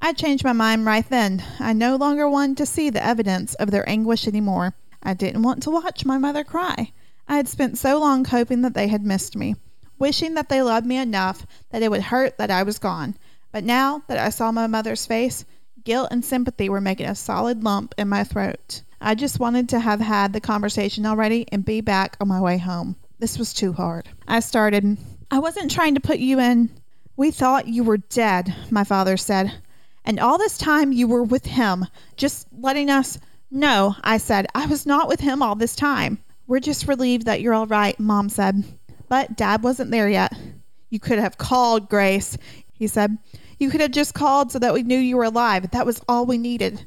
I 0.01 0.11
changed 0.11 0.43
my 0.43 0.53
mind 0.53 0.85
right 0.85 1.07
then. 1.09 1.41
I 1.57 1.71
no 1.71 1.95
longer 1.95 2.27
wanted 2.27 2.57
to 2.57 2.65
see 2.65 2.89
the 2.89 3.05
evidence 3.05 3.53
of 3.55 3.71
their 3.71 3.87
anguish 3.87 4.27
anymore. 4.27 4.73
I 5.01 5.13
didn't 5.13 5.43
want 5.43 5.63
to 5.63 5.71
watch 5.71 6.03
my 6.03 6.17
mother 6.17 6.43
cry. 6.43 6.91
I 7.31 7.37
had 7.37 7.47
spent 7.47 7.77
so 7.77 7.97
long 7.97 8.25
hoping 8.25 8.63
that 8.63 8.73
they 8.73 8.89
had 8.89 9.05
missed 9.05 9.37
me, 9.37 9.55
wishing 9.97 10.33
that 10.33 10.49
they 10.49 10.61
loved 10.61 10.85
me 10.85 10.97
enough 10.97 11.47
that 11.69 11.81
it 11.81 11.89
would 11.89 12.01
hurt 12.01 12.37
that 12.39 12.51
I 12.51 12.63
was 12.63 12.79
gone. 12.79 13.15
But 13.53 13.63
now 13.63 14.03
that 14.07 14.17
I 14.17 14.31
saw 14.31 14.51
my 14.51 14.67
mother's 14.67 15.05
face, 15.05 15.45
guilt 15.85 16.09
and 16.11 16.25
sympathy 16.25 16.67
were 16.67 16.81
making 16.81 17.05
a 17.05 17.15
solid 17.15 17.63
lump 17.63 17.95
in 17.97 18.09
my 18.09 18.25
throat. 18.25 18.81
I 18.99 19.15
just 19.15 19.39
wanted 19.39 19.69
to 19.69 19.79
have 19.79 20.01
had 20.01 20.33
the 20.33 20.41
conversation 20.41 21.05
already 21.05 21.45
and 21.49 21.63
be 21.63 21.79
back 21.79 22.17
on 22.19 22.27
my 22.27 22.41
way 22.41 22.57
home. 22.57 22.97
This 23.17 23.39
was 23.39 23.53
too 23.53 23.71
hard. 23.71 24.09
I 24.27 24.41
started, 24.41 24.97
I 25.31 25.39
wasn't 25.39 25.71
trying 25.71 25.95
to 25.95 26.01
put 26.01 26.19
you 26.19 26.37
in. 26.41 26.69
We 27.15 27.31
thought 27.31 27.65
you 27.65 27.85
were 27.85 27.95
dead, 27.95 28.53
my 28.69 28.83
father 28.83 29.15
said. 29.15 29.53
And 30.03 30.19
all 30.19 30.37
this 30.37 30.57
time 30.57 30.91
you 30.91 31.07
were 31.07 31.23
with 31.23 31.45
him, 31.45 31.85
just 32.17 32.45
letting 32.51 32.89
us. 32.89 33.17
No, 33.49 33.95
I 34.03 34.17
said, 34.17 34.47
I 34.53 34.65
was 34.65 34.85
not 34.85 35.07
with 35.07 35.21
him 35.21 35.41
all 35.41 35.55
this 35.55 35.77
time. 35.77 36.19
We're 36.47 36.59
just 36.59 36.87
relieved 36.87 37.25
that 37.25 37.41
you're 37.41 37.53
all 37.53 37.67
right, 37.67 37.99
Mom 37.99 38.29
said. 38.29 38.63
But 39.07 39.35
Dad 39.35 39.63
wasn't 39.63 39.91
there 39.91 40.09
yet. 40.09 40.33
You 40.89 40.99
could 40.99 41.19
have 41.19 41.37
called, 41.37 41.89
Grace, 41.89 42.37
he 42.73 42.87
said. 42.87 43.17
You 43.59 43.69
could 43.69 43.81
have 43.81 43.91
just 43.91 44.13
called 44.13 44.51
so 44.51 44.59
that 44.59 44.73
we 44.73 44.83
knew 44.83 44.97
you 44.97 45.17
were 45.17 45.23
alive. 45.23 45.71
That 45.71 45.85
was 45.85 46.01
all 46.07 46.25
we 46.25 46.37
needed. 46.37 46.83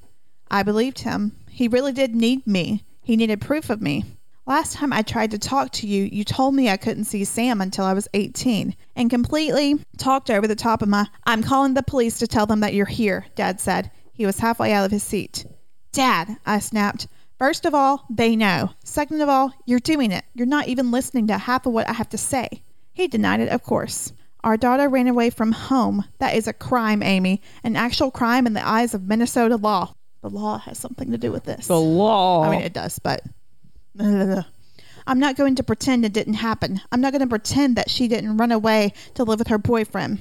I 0.50 0.62
believed 0.62 0.98
him. 0.98 1.32
He 1.48 1.68
really 1.68 1.92
did 1.92 2.14
need 2.14 2.46
me. 2.46 2.84
He 3.02 3.16
needed 3.16 3.40
proof 3.40 3.70
of 3.70 3.80
me. 3.80 4.04
Last 4.46 4.74
time 4.74 4.92
I 4.92 5.02
tried 5.02 5.30
to 5.30 5.38
talk 5.38 5.72
to 5.72 5.86
you, 5.86 6.04
you 6.04 6.22
told 6.22 6.54
me 6.54 6.68
I 6.68 6.76
couldn't 6.76 7.04
see 7.04 7.24
Sam 7.24 7.62
until 7.62 7.86
I 7.86 7.94
was 7.94 8.08
18 8.12 8.76
and 8.94 9.08
completely 9.08 9.76
talked 9.96 10.28
over 10.30 10.46
the 10.46 10.54
top 10.54 10.82
of 10.82 10.88
my. 10.88 11.06
I'm 11.24 11.42
calling 11.42 11.72
the 11.72 11.82
police 11.82 12.18
to 12.18 12.26
tell 12.26 12.44
them 12.44 12.60
that 12.60 12.74
you're 12.74 12.84
here, 12.84 13.24
Dad 13.36 13.60
said. 13.60 13.90
He 14.12 14.26
was 14.26 14.38
halfway 14.38 14.72
out 14.72 14.84
of 14.84 14.90
his 14.90 15.02
seat. 15.02 15.46
Dad, 15.92 16.36
I 16.44 16.58
snapped. 16.58 17.06
First 17.44 17.66
of 17.66 17.74
all, 17.74 18.06
they 18.08 18.36
know. 18.36 18.70
Second 18.84 19.20
of 19.20 19.28
all, 19.28 19.52
you're 19.66 19.78
doing 19.78 20.12
it. 20.12 20.24
You're 20.32 20.46
not 20.46 20.68
even 20.68 20.90
listening 20.90 21.26
to 21.26 21.36
half 21.36 21.66
of 21.66 21.74
what 21.74 21.86
I 21.86 21.92
have 21.92 22.08
to 22.08 22.16
say. 22.16 22.48
He 22.94 23.06
denied 23.06 23.40
it, 23.40 23.50
of 23.50 23.62
course. 23.62 24.14
Our 24.42 24.56
daughter 24.56 24.88
ran 24.88 25.08
away 25.08 25.28
from 25.28 25.52
home. 25.52 26.06
That 26.20 26.36
is 26.36 26.48
a 26.48 26.54
crime, 26.54 27.02
Amy. 27.02 27.42
An 27.62 27.76
actual 27.76 28.10
crime 28.10 28.46
in 28.46 28.54
the 28.54 28.66
eyes 28.66 28.94
of 28.94 29.02
Minnesota 29.02 29.56
law. 29.56 29.92
The 30.22 30.30
law 30.30 30.56
has 30.56 30.78
something 30.78 31.10
to 31.10 31.18
do 31.18 31.30
with 31.32 31.44
this. 31.44 31.66
The 31.66 31.78
law. 31.78 32.44
I 32.44 32.50
mean, 32.50 32.62
it 32.62 32.72
does, 32.72 32.98
but. 32.98 33.20
I'm 33.98 35.18
not 35.18 35.36
going 35.36 35.56
to 35.56 35.64
pretend 35.64 36.06
it 36.06 36.14
didn't 36.14 36.40
happen. 36.40 36.80
I'm 36.90 37.02
not 37.02 37.12
going 37.12 37.20
to 37.20 37.26
pretend 37.26 37.76
that 37.76 37.90
she 37.90 38.08
didn't 38.08 38.38
run 38.38 38.52
away 38.52 38.94
to 39.16 39.24
live 39.24 39.38
with 39.38 39.48
her 39.48 39.58
boyfriend. 39.58 40.18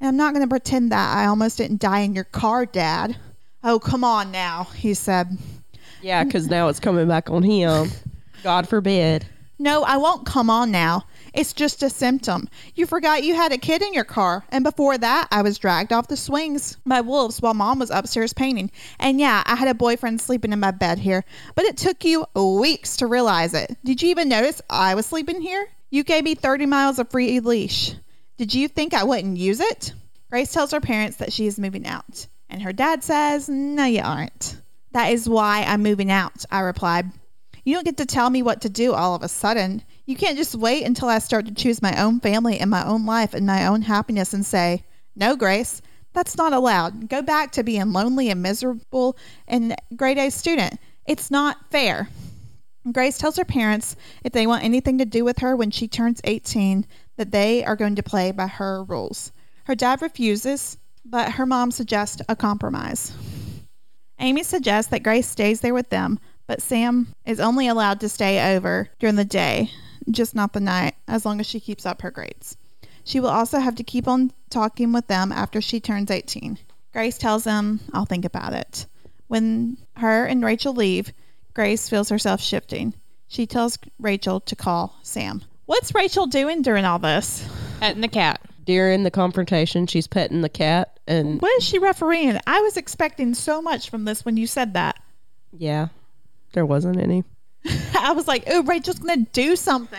And 0.00 0.08
I'm 0.08 0.18
not 0.18 0.34
going 0.34 0.44
to 0.44 0.50
pretend 0.50 0.92
that 0.92 1.16
I 1.16 1.28
almost 1.28 1.56
didn't 1.56 1.80
die 1.80 2.00
in 2.00 2.14
your 2.14 2.24
car, 2.24 2.66
Dad. 2.66 3.16
Oh, 3.64 3.78
come 3.78 4.04
on 4.04 4.32
now, 4.32 4.64
he 4.64 4.92
said. 4.92 5.38
Yeah, 6.02 6.24
because 6.24 6.48
now 6.48 6.68
it's 6.68 6.80
coming 6.80 7.08
back 7.08 7.30
on 7.30 7.42
him. 7.42 7.90
God 8.42 8.68
forbid. 8.68 9.26
No, 9.60 9.82
I 9.82 9.96
won't 9.96 10.24
come 10.24 10.50
on 10.50 10.70
now. 10.70 11.04
It's 11.34 11.52
just 11.52 11.82
a 11.82 11.90
symptom. 11.90 12.48
You 12.76 12.86
forgot 12.86 13.24
you 13.24 13.34
had 13.34 13.52
a 13.52 13.58
kid 13.58 13.82
in 13.82 13.92
your 13.92 14.04
car, 14.04 14.44
and 14.50 14.62
before 14.62 14.96
that, 14.96 15.28
I 15.32 15.42
was 15.42 15.58
dragged 15.58 15.92
off 15.92 16.06
the 16.06 16.16
swings 16.16 16.76
by 16.86 17.00
wolves 17.00 17.42
while 17.42 17.54
mom 17.54 17.80
was 17.80 17.90
upstairs 17.90 18.32
painting. 18.32 18.70
And 19.00 19.18
yeah, 19.18 19.42
I 19.44 19.56
had 19.56 19.68
a 19.68 19.74
boyfriend 19.74 20.20
sleeping 20.20 20.52
in 20.52 20.60
my 20.60 20.70
bed 20.70 21.00
here, 21.00 21.24
but 21.56 21.64
it 21.64 21.76
took 21.76 22.04
you 22.04 22.26
weeks 22.34 22.98
to 22.98 23.08
realize 23.08 23.52
it. 23.54 23.76
Did 23.84 24.00
you 24.00 24.10
even 24.10 24.28
notice 24.28 24.62
I 24.70 24.94
was 24.94 25.06
sleeping 25.06 25.40
here? 25.40 25.66
You 25.90 26.04
gave 26.04 26.22
me 26.22 26.36
30 26.36 26.66
miles 26.66 26.98
of 27.00 27.10
free 27.10 27.40
leash. 27.40 27.94
Did 28.36 28.54
you 28.54 28.68
think 28.68 28.94
I 28.94 29.04
wouldn't 29.04 29.38
use 29.38 29.60
it? 29.60 29.92
Grace 30.30 30.52
tells 30.52 30.70
her 30.70 30.80
parents 30.80 31.16
that 31.16 31.32
she 31.32 31.46
is 31.46 31.58
moving 31.58 31.86
out, 31.86 32.26
and 32.48 32.62
her 32.62 32.72
dad 32.72 33.02
says, 33.02 33.48
No, 33.48 33.84
you 33.84 34.02
aren't. 34.02 34.56
That 34.98 35.12
is 35.12 35.28
why 35.28 35.62
I'm 35.62 35.84
moving 35.84 36.10
out, 36.10 36.44
I 36.50 36.58
replied. 36.58 37.08
You 37.64 37.74
don't 37.74 37.84
get 37.84 37.98
to 37.98 38.04
tell 38.04 38.28
me 38.28 38.42
what 38.42 38.62
to 38.62 38.68
do 38.68 38.94
all 38.94 39.14
of 39.14 39.22
a 39.22 39.28
sudden. 39.28 39.84
You 40.06 40.16
can't 40.16 40.36
just 40.36 40.56
wait 40.56 40.84
until 40.84 41.08
I 41.08 41.20
start 41.20 41.46
to 41.46 41.54
choose 41.54 41.80
my 41.80 42.02
own 42.02 42.18
family 42.18 42.58
and 42.58 42.68
my 42.68 42.84
own 42.84 43.06
life 43.06 43.32
and 43.32 43.46
my 43.46 43.68
own 43.68 43.82
happiness 43.82 44.34
and 44.34 44.44
say, 44.44 44.82
No, 45.14 45.36
Grace, 45.36 45.82
that's 46.14 46.36
not 46.36 46.52
allowed. 46.52 47.08
Go 47.08 47.22
back 47.22 47.52
to 47.52 47.62
being 47.62 47.92
lonely 47.92 48.28
and 48.30 48.42
miserable 48.42 49.16
and 49.46 49.76
grade 49.94 50.18
A 50.18 50.32
student. 50.32 50.80
It's 51.06 51.30
not 51.30 51.70
fair. 51.70 52.08
Grace 52.90 53.18
tells 53.18 53.36
her 53.36 53.44
parents 53.44 53.94
if 54.24 54.32
they 54.32 54.48
want 54.48 54.64
anything 54.64 54.98
to 54.98 55.04
do 55.04 55.24
with 55.24 55.38
her 55.38 55.54
when 55.54 55.70
she 55.70 55.86
turns 55.86 56.20
18, 56.24 56.84
that 57.18 57.30
they 57.30 57.64
are 57.64 57.76
going 57.76 57.94
to 57.94 58.02
play 58.02 58.32
by 58.32 58.48
her 58.48 58.82
rules. 58.82 59.30
Her 59.62 59.76
dad 59.76 60.02
refuses, 60.02 60.76
but 61.04 61.30
her 61.34 61.46
mom 61.46 61.70
suggests 61.70 62.20
a 62.28 62.34
compromise. 62.34 63.12
Amy 64.20 64.42
suggests 64.42 64.90
that 64.90 65.02
Grace 65.02 65.28
stays 65.28 65.60
there 65.60 65.74
with 65.74 65.88
them, 65.90 66.18
but 66.46 66.62
Sam 66.62 67.08
is 67.24 67.40
only 67.40 67.68
allowed 67.68 68.00
to 68.00 68.08
stay 68.08 68.56
over 68.56 68.88
during 68.98 69.16
the 69.16 69.24
day, 69.24 69.70
just 70.10 70.34
not 70.34 70.52
the 70.52 70.60
night, 70.60 70.94
as 71.06 71.24
long 71.24 71.40
as 71.40 71.46
she 71.46 71.60
keeps 71.60 71.86
up 71.86 72.02
her 72.02 72.10
grades. 72.10 72.56
She 73.04 73.20
will 73.20 73.28
also 73.28 73.58
have 73.58 73.76
to 73.76 73.84
keep 73.84 74.08
on 74.08 74.32
talking 74.50 74.92
with 74.92 75.06
them 75.06 75.32
after 75.32 75.60
she 75.60 75.80
turns 75.80 76.10
18. 76.10 76.58
Grace 76.92 77.18
tells 77.18 77.44
them, 77.44 77.80
I'll 77.92 78.04
think 78.04 78.24
about 78.24 78.54
it. 78.54 78.86
When 79.28 79.76
her 79.96 80.24
and 80.24 80.44
Rachel 80.44 80.74
leave, 80.74 81.12
Grace 81.54 81.88
feels 81.88 82.08
herself 82.08 82.40
shifting. 82.40 82.94
She 83.28 83.46
tells 83.46 83.78
Rachel 83.98 84.40
to 84.40 84.56
call 84.56 84.94
Sam. 85.02 85.42
What's 85.66 85.94
Rachel 85.94 86.26
doing 86.26 86.62
during 86.62 86.84
all 86.84 86.98
this? 86.98 87.46
Petting 87.78 88.00
the 88.00 88.08
cat. 88.08 88.40
During 88.64 89.02
the 89.02 89.10
confrontation, 89.10 89.86
she's 89.86 90.06
petting 90.06 90.40
the 90.40 90.48
cat, 90.48 90.97
and 91.08 91.40
What 91.42 91.56
is 91.58 91.64
she 91.64 91.78
refereeing? 91.80 92.38
I 92.46 92.60
was 92.60 92.76
expecting 92.76 93.34
so 93.34 93.60
much 93.62 93.90
from 93.90 94.04
this 94.04 94.24
when 94.24 94.36
you 94.36 94.46
said 94.46 94.74
that. 94.74 94.96
yeah, 95.56 95.88
there 96.52 96.64
wasn't 96.66 96.98
any. 97.00 97.24
I 97.98 98.12
was 98.12 98.28
like, 98.28 98.44
oh, 98.46 98.62
Rachel's 98.62 98.98
going 99.00 99.24
to 99.26 99.30
do 99.32 99.56
something. 99.56 99.98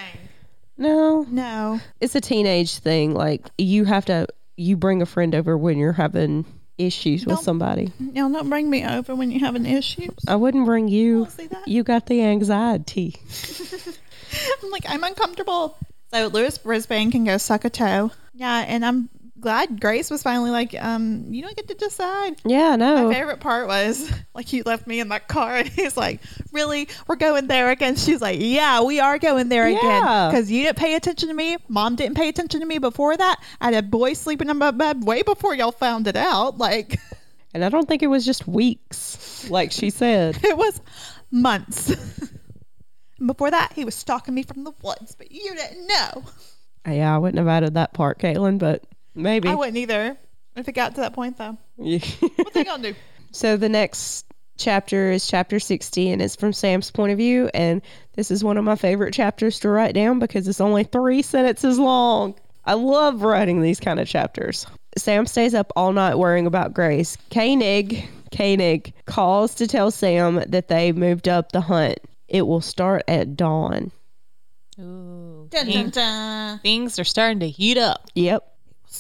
No, 0.78 1.26
No. 1.30 1.82
it's 2.00 2.16
a 2.16 2.22
teenage 2.22 2.78
thing. 2.78 3.14
Like 3.14 3.50
you 3.58 3.84
have 3.84 4.06
to, 4.06 4.28
you 4.56 4.78
bring 4.78 5.02
a 5.02 5.06
friend 5.06 5.36
over 5.36 5.58
when 5.58 5.78
you're 5.78 5.92
having 5.92 6.46
issues 6.78 7.26
with 7.26 7.36
Don't- 7.36 7.44
somebody. 7.44 7.92
Y'all 8.00 8.30
don't 8.32 8.50
bring 8.50 8.70
me 8.70 8.86
over 8.86 9.14
when 9.14 9.30
you're 9.32 9.42
having 9.42 9.66
issues. 9.66 10.16
I 10.28 10.38
wouldn't 10.38 10.66
bring 10.66 10.88
you. 10.88 11.28
see 11.30 11.48
that? 11.48 11.68
You 11.68 11.84
got 11.84 12.06
the 12.06 12.24
anxiety. 12.24 13.16
I'm 14.64 14.72
like, 14.72 14.86
I'm 14.88 15.04
uncomfortable. 15.04 15.78
So 16.14 16.28
Lewis 16.28 16.58
Brisbane 16.58 17.12
can 17.12 17.24
go 17.26 17.38
suck 17.38 17.66
a 17.66 17.70
toe. 17.70 18.12
Yeah, 18.34 18.64
and 18.68 18.86
I'm 18.86 19.10
glad 19.40 19.80
Grace 19.80 20.10
was 20.10 20.22
finally 20.22 20.52
like, 20.52 20.76
um, 20.80 21.26
you 21.30 21.42
don't 21.42 21.56
get 21.56 21.68
to 21.70 21.74
decide. 21.74 22.36
Yeah, 22.46 22.76
no. 22.76 23.08
My 23.08 23.14
favorite 23.14 23.40
part 23.40 23.68
was 23.68 24.12
like 24.34 24.48
he 24.48 24.62
left 24.64 24.88
me 24.88 25.00
in 25.00 25.10
that 25.10 25.28
car 25.28 25.58
and 25.58 25.68
he's 25.68 25.96
like, 25.96 26.22
"Really, 26.52 26.88
we're 27.08 27.16
going 27.16 27.48
there 27.48 27.72
again?" 27.72 27.96
She's 27.96 28.22
like, 28.22 28.40
"Yeah, 28.42 28.84
we 28.84 29.00
are 29.00 29.18
going 29.18 29.50
there 29.50 29.68
again 29.68 30.02
because 30.30 30.52
you 30.52 30.64
didn't 30.64 30.78
pay 30.78 30.96
attention 30.96 31.30
to 31.30 31.36
me. 31.36 31.58
Mom 31.68 31.96
didn't 31.96 32.16
pay 32.16 32.30
attention 32.30 32.60
to 32.60 32.66
me 32.66 32.78
before 32.78 33.16
that. 33.16 33.38
I 33.60 33.66
had 33.66 33.74
a 33.74 33.88
boy 33.88 34.14
sleeping 34.14 34.50
in 34.50 34.58
my 34.58 34.72
bed 34.72 35.04
way 35.04 35.24
before 35.24 35.56
y'all 35.56 35.72
found 35.72 36.08
it 36.08 36.16
out. 36.16 36.58
Like 36.58 37.00
And 37.54 37.66
I 37.66 37.70
don't 37.70 37.88
think 37.88 38.04
it 38.04 38.08
was 38.08 38.26
just 38.26 38.48
weeks, 38.48 39.50
like 39.50 39.72
she 39.72 39.90
said. 39.90 40.40
it 40.44 40.58
was 40.58 40.80
months." 41.32 41.96
Before 43.26 43.52
that, 43.52 43.74
he 43.74 43.84
was 43.84 43.96
stalking 43.96 44.34
me 44.34 44.44
from 44.44 44.64
the 44.64 44.72
woods, 44.82 45.16
but 45.16 45.30
you 45.30 45.54
didn't 45.54 45.88
know. 45.88 46.24
yeah, 46.88 47.14
I 47.14 47.18
wouldn't 47.18 47.38
have 47.38 47.50
added 47.50 47.74
that 47.74 47.94
part, 47.94 48.18
Caitlin, 48.18 48.60
but 48.60 48.86
maybe. 49.20 49.50
I 49.50 49.56
wouldn't 49.56 49.78
either. 49.78 50.18
If 50.56 50.68
it 50.68 50.72
got 50.74 50.96
to 50.96 51.02
that 51.02 51.14
point, 51.14 51.38
though, 51.38 51.58
Yeah. 51.78 52.00
what 52.36 52.54
they 52.54 52.64
gonna 52.64 52.92
do? 52.92 52.96
so 53.32 53.56
the 53.58 53.70
next 53.70 54.26
chapter 54.58 55.12
is 55.12 55.26
chapter 55.28 55.60
60, 55.60 56.12
and 56.12 56.22
it's 56.22 56.36
from 56.36 56.52
Sam's 56.54 56.92
point 56.92 57.12
of 57.14 57.18
view. 57.18 57.50
And 57.54 57.82
this 58.16 58.32
is 58.32 58.44
one 58.44 58.58
of 58.58 58.64
my 58.66 58.76
favorite 58.76 59.14
chapters 59.14 59.60
to 59.62 59.70
write 59.70 59.94
down 59.94 60.20
because 60.20 60.48
it's 60.48 60.60
only 60.62 60.84
three 60.84 61.22
sentences 61.22 61.80
long. 61.80 62.36
I 62.66 62.74
love 62.74 63.22
writing 63.22 63.62
these 63.62 63.80
kind 63.80 64.00
of 64.00 64.08
chapters. 64.08 64.66
Sam 64.98 65.26
stays 65.28 65.54
up 65.54 65.72
all 65.76 65.94
night 65.94 66.16
worrying 66.16 66.46
about 66.46 66.74
Grace. 66.74 67.16
Koenig, 67.32 68.08
Koenig 68.36 68.94
calls 69.06 69.56
to 69.56 69.68
tell 69.68 69.92
Sam 69.92 70.44
that 70.48 70.68
they 70.68 70.92
moved 70.92 71.30
up 71.30 71.52
the 71.52 71.62
hunt. 71.62 72.00
It 72.28 72.42
will 72.42 72.62
start 72.62 73.04
at 73.08 73.36
dawn. 73.38 73.92
Ooh, 74.80 75.48
Dun, 75.50 75.66
dun, 75.66 75.74
things, 75.74 75.92
dun. 75.92 76.60
things 76.60 77.00
are 77.00 77.04
starting 77.04 77.40
to 77.42 77.50
heat 77.50 77.78
up. 77.78 78.10
Yep, 78.16 78.44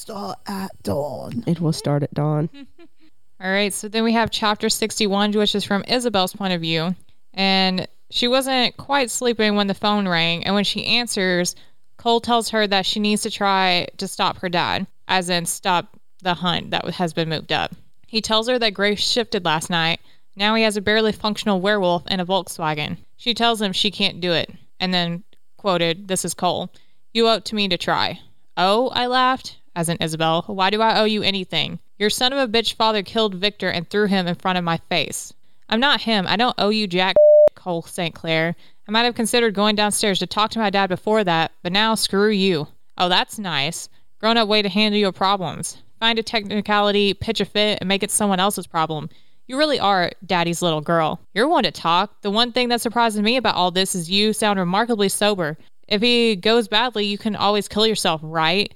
Start 0.10 0.40
at 0.48 0.72
dawn. 0.82 1.44
it 1.46 1.62
will 1.62 1.72
start 1.72 2.02
at 2.02 2.12
dawn. 2.12 2.50
All 3.40 3.52
right, 3.52 3.72
so 3.72 3.88
then 3.90 4.04
we 4.04 4.14
have 4.14 4.32
chapter 4.32 4.68
61, 4.68 5.34
which 5.34 5.54
is 5.54 5.64
from 5.64 5.84
Isabel's 5.88 6.34
point 6.34 6.52
of 6.52 6.62
view. 6.62 6.96
And 7.32 7.88
she 8.10 8.28
wasn't 8.28 8.76
quite 8.76 9.12
sleeping 9.12 9.54
when 9.54 9.68
the 9.68 9.76
phone 9.76 10.08
rang. 10.08 10.46
And 10.46 10.56
when 10.56 10.64
she 10.64 10.84
answers, 10.84 11.56
Cole 11.98 12.22
tells 12.22 12.50
her 12.50 12.66
that 12.66 12.88
she 12.88 13.00
needs 13.00 13.22
to 13.22 13.30
try 13.30 13.86
to 13.98 14.08
stop 14.08 14.40
her 14.40 14.50
dad, 14.50 14.88
as 15.08 15.30
in 15.30 15.46
stop 15.46 15.96
the 16.24 16.34
hunt 16.34 16.72
that 16.72 16.90
has 16.90 17.14
been 17.14 17.30
moved 17.30 17.52
up. 17.52 17.76
He 18.08 18.22
tells 18.22 18.50
her 18.50 18.58
that 18.58 18.74
Grace 18.74 19.00
shifted 19.00 19.46
last 19.46 19.70
night. 19.70 20.00
Now 20.36 20.56
he 20.56 20.64
has 20.64 20.76
a 20.76 20.82
barely 20.82 21.12
functional 21.12 21.62
werewolf 21.62 22.08
in 22.08 22.20
a 22.20 22.26
Volkswagen. 22.26 22.98
She 23.18 23.36
tells 23.36 23.62
him 23.62 23.74
she 23.74 23.92
can't 23.92 24.22
do 24.22 24.34
it. 24.34 24.50
And 24.80 24.92
then, 24.92 25.24
quoted, 25.58 26.08
this 26.08 26.26
is 26.26 26.34
Cole, 26.34 26.72
you 27.14 27.28
owe 27.28 27.36
it 27.36 27.46
to 27.46 27.56
me 27.56 27.68
to 27.68 27.78
try. 27.78 28.20
Oh, 28.58 28.90
I 28.90 29.06
laughed, 29.06 29.60
as 29.76 29.90
in 29.90 29.98
Isabel. 29.98 30.44
Why 30.48 30.70
do 30.70 30.82
I 30.82 31.00
owe 31.00 31.06
you 31.06 31.24
anything? 31.24 31.80
Your 31.98 32.10
son 32.10 32.34
of 32.34 32.40
a 32.40 32.52
bitch 32.52 32.74
father 32.74 33.04
killed 33.04 33.36
Victor 33.36 33.70
and 33.70 33.90
threw 33.90 34.08
him 34.08 34.28
in 34.28 34.36
front 34.36 34.58
of 34.58 34.64
my 34.64 34.78
face. 34.90 35.34
I'm 35.68 35.80
not 35.80 36.02
him. 36.02 36.26
I 36.28 36.36
don't 36.36 36.56
owe 36.58 36.70
you 36.70 36.88
jack, 36.88 37.16
Cole 37.56 37.84
St. 37.84 38.16
Clair. 38.16 38.56
I 38.88 38.92
might 38.92 39.06
have 39.06 39.16
considered 39.16 39.54
going 39.54 39.76
downstairs 39.76 40.20
to 40.20 40.28
talk 40.28 40.52
to 40.52 40.60
my 40.60 40.70
dad 40.70 40.88
before 40.88 41.24
that, 41.24 41.52
but 41.62 41.72
now 41.72 41.96
screw 41.96 42.30
you. 42.30 42.68
Oh, 42.98 43.10
that's 43.10 43.38
nice. 43.38 43.90
Grown 44.20 44.38
up 44.38 44.48
way 44.48 44.62
to 44.62 44.70
handle 44.70 45.00
your 45.00 45.12
problems. 45.12 45.78
Find 46.00 46.18
a 46.18 46.24
technicality, 46.24 47.14
pitch 47.14 47.42
a 47.42 47.46
fit, 47.46 47.80
and 47.82 47.88
make 47.88 48.04
it 48.04 48.12
someone 48.12 48.40
else's 48.40 48.68
problem. 48.68 49.10
You 49.48 49.58
really 49.58 49.80
are 49.80 50.12
daddy's 50.26 50.62
little 50.62 50.82
girl. 50.82 51.20
You're 51.34 51.48
one 51.48 51.64
to 51.64 51.72
talk. 51.72 52.22
The 52.22 52.30
one 52.30 52.52
thing 52.52 52.70
that 52.70 52.82
surprises 52.82 53.22
me 53.22 53.38
about 53.38 53.56
all 53.56 53.72
this 53.72 53.96
is 53.96 54.10
you 54.10 54.32
sound 54.32 54.60
remarkably 54.60 55.10
sober. 55.10 55.58
If 55.88 56.02
he 56.02 56.36
goes 56.36 56.68
badly, 56.68 57.06
you 57.06 57.18
can 57.18 57.36
always 57.36 57.68
kill 57.68 57.88
yourself, 57.88 58.22
right? 58.24 58.74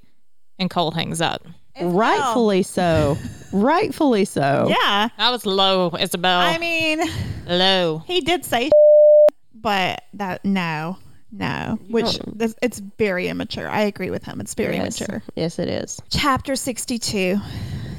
And 0.59 0.69
Cole 0.69 0.91
hangs 0.91 1.21
up. 1.21 1.45
Rightfully 1.81 2.63
so. 2.63 3.17
Rightfully 3.51 4.25
so. 4.25 4.67
Yeah. 4.69 5.09
That 5.17 5.29
was 5.31 5.45
low, 5.45 5.91
Isabel. 5.99 6.39
I 6.39 6.57
mean, 6.59 7.01
low. 7.47 8.03
he 8.05 8.21
did 8.21 8.45
say, 8.45 8.69
but 9.55 10.03
that 10.13 10.45
no, 10.45 10.97
no. 11.31 11.79
Which 11.89 12.19
this, 12.19 12.53
it's 12.61 12.77
very 12.79 13.27
immature. 13.27 13.67
I 13.67 13.81
agree 13.81 14.11
with 14.11 14.23
him. 14.23 14.39
It's 14.41 14.53
very 14.53 14.75
Yes. 14.75 15.01
immature. 15.01 15.23
Yes, 15.35 15.57
it 15.59 15.67
is. 15.69 15.99
Chapter 16.09 16.55
sixty-two. 16.55 17.39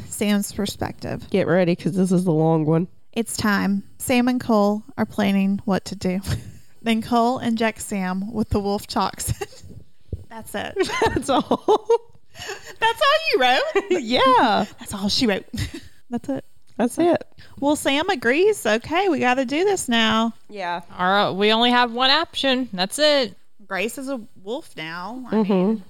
Sam's 0.08 0.52
perspective. 0.52 1.28
Get 1.30 1.48
ready 1.48 1.74
because 1.74 1.96
this 1.96 2.12
is 2.12 2.24
the 2.24 2.32
long 2.32 2.64
one. 2.66 2.86
It's 3.12 3.36
time. 3.36 3.82
Sam 3.98 4.28
and 4.28 4.40
Cole 4.40 4.84
are 4.96 5.06
planning 5.06 5.60
what 5.64 5.86
to 5.86 5.96
do. 5.96 6.20
then 6.82 7.02
Cole 7.02 7.40
injects 7.40 7.84
Sam 7.86 8.32
with 8.32 8.48
the 8.50 8.60
wolf 8.60 8.86
toxin. 8.86 9.48
That's 10.28 10.54
it. 10.54 10.76
That's 11.04 11.28
all. 11.28 12.13
That's 12.80 13.00
all 13.00 13.18
you 13.32 13.40
wrote. 13.40 13.84
yeah, 14.02 14.64
That's 14.78 14.94
all 14.94 15.08
she 15.08 15.26
wrote. 15.26 15.44
That's 16.10 16.28
it. 16.28 16.44
that's 16.76 16.98
it. 16.98 17.24
Well, 17.60 17.76
Sam 17.76 18.08
agrees. 18.10 18.64
Okay, 18.66 19.08
we 19.08 19.18
got 19.20 19.34
to 19.34 19.44
do 19.44 19.64
this 19.64 19.88
now. 19.88 20.32
Yeah. 20.48 20.80
All 20.96 21.06
right, 21.06 21.30
we 21.30 21.52
only 21.52 21.70
have 21.70 21.92
one 21.92 22.10
option. 22.10 22.68
That's 22.72 22.98
it. 22.98 23.34
Grace 23.66 23.96
is 23.98 24.08
a 24.08 24.20
wolf 24.42 24.76
now. 24.76 25.24
I 25.30 25.34
Mm-hmm. 25.36 25.52
mean, 25.52 25.84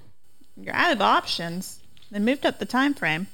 you're 0.56 0.74
out 0.74 0.92
of 0.92 1.00
options. 1.02 1.80
They 2.10 2.18
moved 2.20 2.46
up 2.46 2.58
the 2.58 2.66
time 2.66 2.94
frame, 2.94 3.26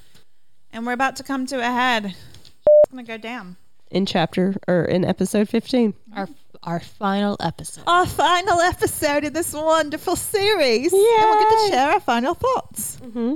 and 0.72 0.86
we're 0.86 0.92
about 0.94 1.16
to 1.16 1.22
come 1.22 1.46
to 1.46 1.58
a 1.58 1.62
head. 1.64 2.06
It's 2.06 2.90
gonna 2.90 3.02
go 3.02 3.18
down. 3.18 3.56
In 3.90 4.06
chapter 4.06 4.54
or 4.68 4.84
in 4.84 5.04
episode 5.04 5.48
15. 5.48 5.92
Our 6.16 6.28
our 6.62 6.80
final 6.80 7.36
episode. 7.40 7.84
Our 7.86 8.06
final 8.06 8.61
episode 8.61 9.24
of 9.24 9.32
this 9.32 9.52
wonderful 9.52 10.16
series, 10.16 10.92
and 10.92 11.00
we're 11.02 11.40
going 11.44 11.70
to 11.70 11.72
share 11.74 11.90
our 11.92 12.00
final 12.00 12.34
thoughts. 12.34 12.98
Mm-hmm. 13.02 13.34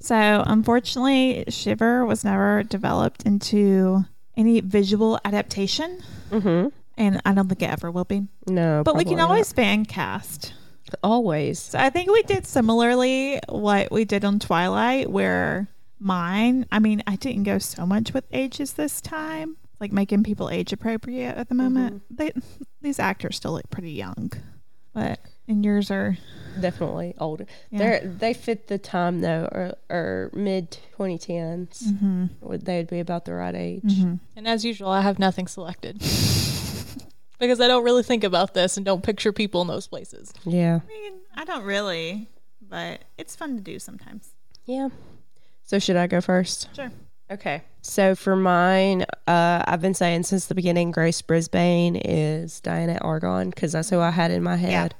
So, 0.00 0.42
unfortunately, 0.46 1.44
Shiver 1.48 2.06
was 2.06 2.24
never 2.24 2.62
developed 2.62 3.24
into 3.24 4.04
any 4.36 4.60
visual 4.60 5.18
adaptation, 5.24 6.00
Mm-hmm. 6.30 6.68
and 6.96 7.20
I 7.26 7.34
don't 7.34 7.48
think 7.48 7.60
it 7.62 7.70
ever 7.70 7.90
will 7.90 8.04
be. 8.04 8.22
No, 8.46 8.82
But 8.84 8.94
we 8.96 9.04
can 9.04 9.14
probably 9.14 9.22
not. 9.22 9.30
always 9.30 9.52
fan 9.52 9.84
cast. 9.84 10.54
always. 11.02 11.58
So 11.58 11.78
I 11.78 11.90
think 11.90 12.10
we 12.10 12.22
did 12.22 12.46
similarly 12.46 13.40
what 13.48 13.90
we 13.92 14.04
did 14.04 14.24
on 14.24 14.38
Twilight, 14.38 15.10
where 15.10 15.68
mine, 15.98 16.66
I 16.72 16.78
mean, 16.78 17.02
I 17.06 17.16
didn't 17.16 17.42
go 17.42 17.58
so 17.58 17.84
much 17.84 18.14
with 18.14 18.24
ages 18.32 18.72
this 18.74 19.00
time, 19.02 19.56
like 19.80 19.92
making 19.92 20.22
people 20.22 20.50
age 20.50 20.72
appropriate 20.72 21.36
at 21.36 21.48
the 21.48 21.54
moment. 21.54 22.02
They, 22.10 22.32
these 22.82 22.98
actors 22.98 23.36
still 23.36 23.52
look 23.52 23.68
pretty 23.70 23.92
young, 23.92 24.32
but 24.92 25.20
and 25.48 25.64
yours 25.64 25.90
are 25.90 26.16
Definitely 26.58 27.14
older. 27.18 27.46
Yeah. 27.70 27.78
They're 27.78 28.00
they 28.00 28.34
fit 28.34 28.68
the 28.68 28.78
time 28.78 29.20
though, 29.20 29.48
or, 29.52 29.74
or 29.88 30.30
mid 30.34 30.78
2010s. 30.98 31.84
Mm-hmm. 31.84 32.26
Would 32.40 32.64
They'd 32.64 32.88
be 32.88 33.00
about 33.00 33.24
the 33.24 33.34
right 33.34 33.54
age. 33.54 33.94
And 34.36 34.48
as 34.48 34.64
usual, 34.64 34.88
I 34.88 35.00
have 35.02 35.18
nothing 35.18 35.46
selected. 35.46 35.98
because 37.38 37.60
I 37.60 37.68
don't 37.68 37.84
really 37.84 38.02
think 38.02 38.24
about 38.24 38.54
this 38.54 38.76
and 38.76 38.84
don't 38.84 39.02
picture 39.02 39.32
people 39.32 39.62
in 39.62 39.68
those 39.68 39.86
places. 39.86 40.32
Yeah. 40.44 40.80
I 40.84 40.88
mean, 40.88 41.20
I 41.34 41.44
don't 41.44 41.64
really, 41.64 42.28
but 42.68 43.04
it's 43.16 43.36
fun 43.36 43.56
to 43.56 43.62
do 43.62 43.78
sometimes. 43.78 44.30
Yeah. 44.64 44.88
So 45.64 45.78
should 45.78 45.96
I 45.96 46.06
go 46.06 46.20
first? 46.20 46.68
Sure. 46.74 46.90
Okay. 47.30 47.62
So 47.82 48.14
for 48.14 48.36
mine, 48.36 49.02
uh, 49.26 49.62
I've 49.66 49.80
been 49.80 49.94
saying 49.94 50.24
since 50.24 50.46
the 50.46 50.54
beginning, 50.54 50.90
Grace 50.90 51.22
Brisbane 51.22 51.96
is 51.96 52.60
Dianna 52.60 52.98
Argon 53.00 53.50
because 53.50 53.72
that's 53.72 53.88
who 53.88 54.00
I 54.00 54.10
had 54.10 54.30
in 54.30 54.42
my 54.42 54.56
head 54.56 54.94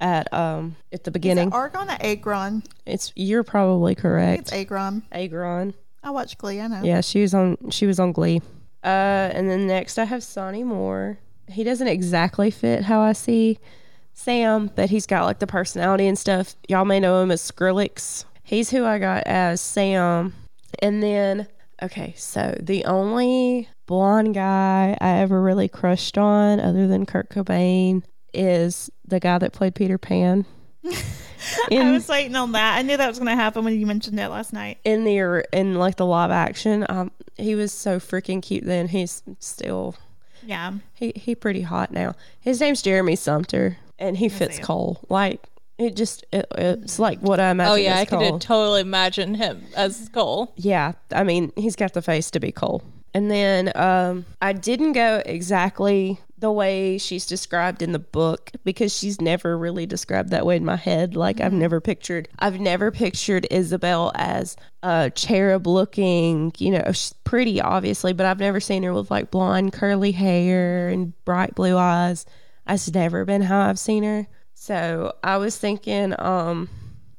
at 0.00 0.32
um 0.34 0.76
at 0.92 1.04
the 1.04 1.10
beginning. 1.10 1.52
Argon 1.52 1.88
or 1.88 1.96
Agron? 2.00 2.62
it's 2.84 3.12
you're 3.14 3.44
probably 3.44 3.94
correct. 3.94 4.42
It's. 4.42 4.52
Agron. 4.52 5.02
Agron. 5.12 5.74
I 6.02 6.10
watch 6.10 6.36
Glee. 6.36 6.60
I 6.60 6.66
know. 6.66 6.82
Yeah, 6.82 7.00
she 7.00 7.22
was 7.22 7.32
on 7.32 7.56
she 7.70 7.86
was 7.86 7.98
on 7.98 8.12
Glee. 8.12 8.42
Uh, 8.82 9.30
and 9.32 9.48
then 9.48 9.66
next 9.66 9.98
I 9.98 10.04
have 10.04 10.22
Sonny 10.22 10.62
Moore. 10.62 11.18
He 11.48 11.64
doesn't 11.64 11.88
exactly 11.88 12.50
fit 12.50 12.82
how 12.82 13.00
I 13.00 13.12
see 13.12 13.58
Sam, 14.12 14.70
but 14.74 14.90
he's 14.90 15.06
got 15.06 15.24
like 15.24 15.38
the 15.38 15.46
personality 15.46 16.06
and 16.06 16.18
stuff. 16.18 16.54
Y'all 16.68 16.84
may 16.84 17.00
know 17.00 17.22
him 17.22 17.30
as 17.30 17.40
Skrillex. 17.40 18.24
He's 18.42 18.70
who 18.70 18.84
I 18.84 18.98
got 18.98 19.26
as 19.26 19.60
Sam. 19.60 20.34
And 20.80 21.02
then 21.02 21.48
okay, 21.82 22.14
so 22.16 22.56
the 22.60 22.84
only 22.84 23.68
blonde 23.86 24.34
guy 24.34 24.96
I 25.00 25.18
ever 25.18 25.40
really 25.42 25.68
crushed 25.68 26.16
on, 26.18 26.60
other 26.60 26.86
than 26.86 27.06
Kurt 27.06 27.28
Cobain, 27.30 28.02
is 28.32 28.90
the 29.06 29.20
guy 29.20 29.38
that 29.38 29.52
played 29.52 29.74
Peter 29.74 29.98
Pan. 29.98 30.44
I 31.70 31.90
was 31.90 32.08
waiting 32.08 32.36
on 32.36 32.52
that. 32.52 32.78
I 32.78 32.82
knew 32.82 32.96
that 32.96 33.08
was 33.08 33.18
going 33.18 33.28
to 33.28 33.34
happen 33.36 33.64
when 33.64 33.78
you 33.78 33.86
mentioned 33.86 34.18
it 34.18 34.28
last 34.28 34.52
night. 34.52 34.78
in 34.84 35.04
the 35.04 35.44
in 35.52 35.74
like 35.74 35.96
the 35.96 36.06
live 36.06 36.30
action, 36.30 36.86
um, 36.88 37.10
he 37.36 37.54
was 37.54 37.72
so 37.72 37.98
freaking 37.98 38.42
cute. 38.42 38.64
Then 38.64 38.88
he's 38.88 39.22
still 39.40 39.94
Yeah. 40.42 40.72
he 40.94 41.12
he 41.16 41.34
pretty 41.34 41.62
hot 41.62 41.90
now. 41.90 42.14
His 42.40 42.60
name's 42.60 42.82
Jeremy 42.82 43.16
Sumpter, 43.16 43.76
and 43.98 44.16
he 44.16 44.28
fits. 44.28 44.58
Cole. 44.58 45.00
Like 45.08 45.42
it 45.78 45.96
just 45.96 46.24
it, 46.32 46.46
it's 46.52 46.98
like 46.98 47.20
what 47.20 47.40
I 47.40 47.50
imagine. 47.50 47.72
Oh 47.72 47.76
yeah, 47.76 47.98
I 47.98 48.04
could 48.04 48.40
totally 48.40 48.80
imagine 48.80 49.34
him 49.34 49.64
as 49.76 50.08
Cole. 50.12 50.52
Yeah, 50.56 50.92
I 51.12 51.24
mean 51.24 51.52
he's 51.56 51.76
got 51.76 51.94
the 51.94 52.02
face 52.02 52.30
to 52.32 52.40
be 52.40 52.52
Cole. 52.52 52.82
And 53.14 53.30
then 53.30 53.70
um, 53.76 54.26
I 54.42 54.52
didn't 54.52 54.92
go 54.92 55.22
exactly 55.24 56.18
the 56.38 56.50
way 56.50 56.98
she's 56.98 57.26
described 57.26 57.80
in 57.80 57.92
the 57.92 57.98
book 58.00 58.50
because 58.64 58.94
she's 58.94 59.20
never 59.20 59.56
really 59.56 59.86
described 59.86 60.30
that 60.30 60.44
way 60.44 60.56
in 60.56 60.64
my 60.64 60.74
head. 60.76 61.14
Like 61.14 61.40
I've 61.40 61.52
never 61.52 61.80
pictured, 61.80 62.28
I've 62.40 62.58
never 62.58 62.90
pictured 62.90 63.46
Isabel 63.52 64.10
as 64.16 64.56
a 64.82 65.12
cherub 65.14 65.68
looking, 65.68 66.52
you 66.58 66.72
know, 66.72 66.82
she's 66.88 67.14
pretty 67.22 67.60
obviously, 67.60 68.12
but 68.12 68.26
I've 68.26 68.40
never 68.40 68.58
seen 68.58 68.82
her 68.82 68.92
with 68.92 69.12
like 69.12 69.30
blonde 69.30 69.72
curly 69.72 70.10
hair 70.10 70.88
and 70.88 71.12
bright 71.24 71.54
blue 71.54 71.76
eyes. 71.76 72.26
That's 72.66 72.92
never 72.92 73.24
been 73.24 73.42
how 73.42 73.60
I've 73.60 73.78
seen 73.78 74.02
her. 74.02 74.26
So 74.64 75.14
I 75.22 75.36
was 75.36 75.58
thinking, 75.58 76.14
um, 76.18 76.70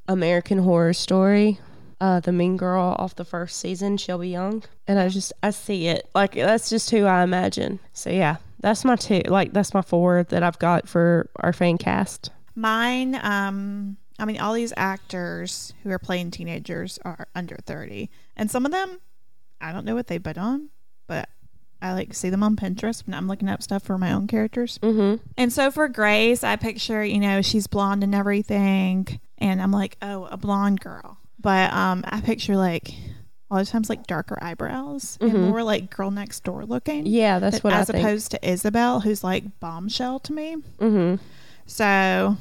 American 0.07 0.57
Horror 0.57 0.93
Story, 0.93 1.59
uh, 2.01 2.19
the 2.19 2.31
mean 2.31 2.57
girl 2.57 2.95
off 2.97 3.13
the 3.13 3.23
first 3.23 3.59
season, 3.59 3.97
Shelby 3.97 4.29
Young, 4.29 4.63
and 4.87 4.97
I 4.97 5.09
just 5.09 5.31
I 5.43 5.51
see 5.51 5.85
it 5.85 6.09
like 6.15 6.33
that's 6.33 6.71
just 6.71 6.89
who 6.89 7.05
I 7.05 7.21
imagine. 7.21 7.77
So 7.93 8.09
yeah, 8.09 8.37
that's 8.61 8.83
my 8.83 8.95
two. 8.95 9.21
Like 9.27 9.53
that's 9.53 9.75
my 9.75 9.83
four 9.83 10.23
that 10.23 10.41
I've 10.41 10.57
got 10.57 10.89
for 10.89 11.29
our 11.35 11.53
fan 11.53 11.77
cast. 11.77 12.31
Mine, 12.55 13.13
um, 13.21 13.97
I 14.17 14.25
mean, 14.25 14.39
all 14.39 14.53
these 14.55 14.73
actors 14.75 15.71
who 15.83 15.91
are 15.91 15.99
playing 15.99 16.31
teenagers 16.31 16.97
are 17.05 17.27
under 17.35 17.57
30. 17.57 18.09
And 18.35 18.49
some 18.49 18.65
of 18.65 18.71
them, 18.71 18.99
I 19.61 19.71
don't 19.71 19.85
know 19.85 19.93
what 19.93 20.07
they've 20.07 20.23
been 20.23 20.39
on, 20.39 20.69
but 21.05 21.29
I 21.85 21.93
like 21.93 22.13
see 22.13 22.29
them 22.29 22.41
on 22.41 22.55
Pinterest 22.55 23.05
when 23.05 23.13
I'm 23.13 23.27
looking 23.27 23.47
up 23.47 23.61
stuff 23.61 23.83
for 23.83 23.97
my 23.97 24.11
own 24.11 24.25
characters. 24.25 24.79
Mm-hmm. 24.79 25.23
And 25.37 25.53
so 25.53 25.69
for 25.69 25.87
Grace, 25.87 26.43
I 26.43 26.55
picture, 26.55 27.05
you 27.05 27.19
know, 27.19 27.41
she's 27.41 27.67
blonde 27.67 28.03
and 28.03 28.15
everything. 28.15 29.19
And 29.37 29.61
I'm 29.61 29.71
like, 29.71 29.97
oh, 30.01 30.25
a 30.25 30.37
blonde 30.37 30.79
girl. 30.79 31.19
But 31.39 31.71
um, 31.73 32.03
I 32.07 32.21
picture 32.21 32.55
like 32.55 32.89
a 32.89 33.53
lot 33.53 33.61
of 33.61 33.69
times 33.69 33.87
like 33.87 34.07
darker 34.07 34.37
eyebrows 34.41 35.19
and 35.21 35.33
more 35.33 35.61
like 35.61 35.95
girl 35.95 36.09
next 36.09 36.43
door 36.43 36.65
looking. 36.65 37.05
Yeah, 37.05 37.37
that's 37.37 37.63
what 37.63 37.73
as 37.73 37.89
I 37.89 37.93
think. 37.93 38.03
As 38.03 38.11
opposed 38.11 38.31
to 38.31 38.49
Isabel, 38.49 38.99
who's 39.01 39.23
like 39.23 39.59
bombshell 39.59 40.19
to 40.21 40.33
me. 40.33 40.55
mm-hmm. 40.79 41.23
So, 41.67 42.37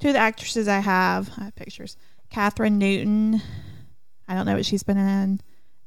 two 0.00 0.08
of 0.08 0.14
the 0.14 0.20
actresses 0.20 0.68
I 0.68 0.78
have, 0.78 1.30
I 1.38 1.44
have 1.44 1.56
pictures. 1.56 1.96
Kathryn 2.32 2.74
Newton. 2.74 3.40
I 4.28 4.34
don't 4.34 4.46
know 4.46 4.54
what 4.54 4.66
she's 4.66 4.82
been 4.82 4.96
in. 4.96 5.40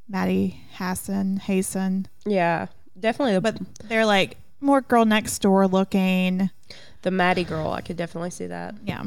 Maddie 0.07 0.61
Hasson, 0.71 1.37
Hasten. 1.37 2.07
Yeah, 2.25 2.67
definitely 3.01 3.33
the 3.33 3.41
But 3.41 3.59
they're 3.87 4.05
like 4.05 4.37
more 4.61 4.81
girl 4.81 5.05
next 5.05 5.39
door 5.39 5.67
looking. 5.67 6.49
the 7.01 7.11
Maddie 7.11 7.43
girl. 7.43 7.71
I 7.71 7.81
could 7.81 7.97
definitely 7.97 8.29
see 8.31 8.47
that. 8.47 8.75
Yeah. 8.85 9.03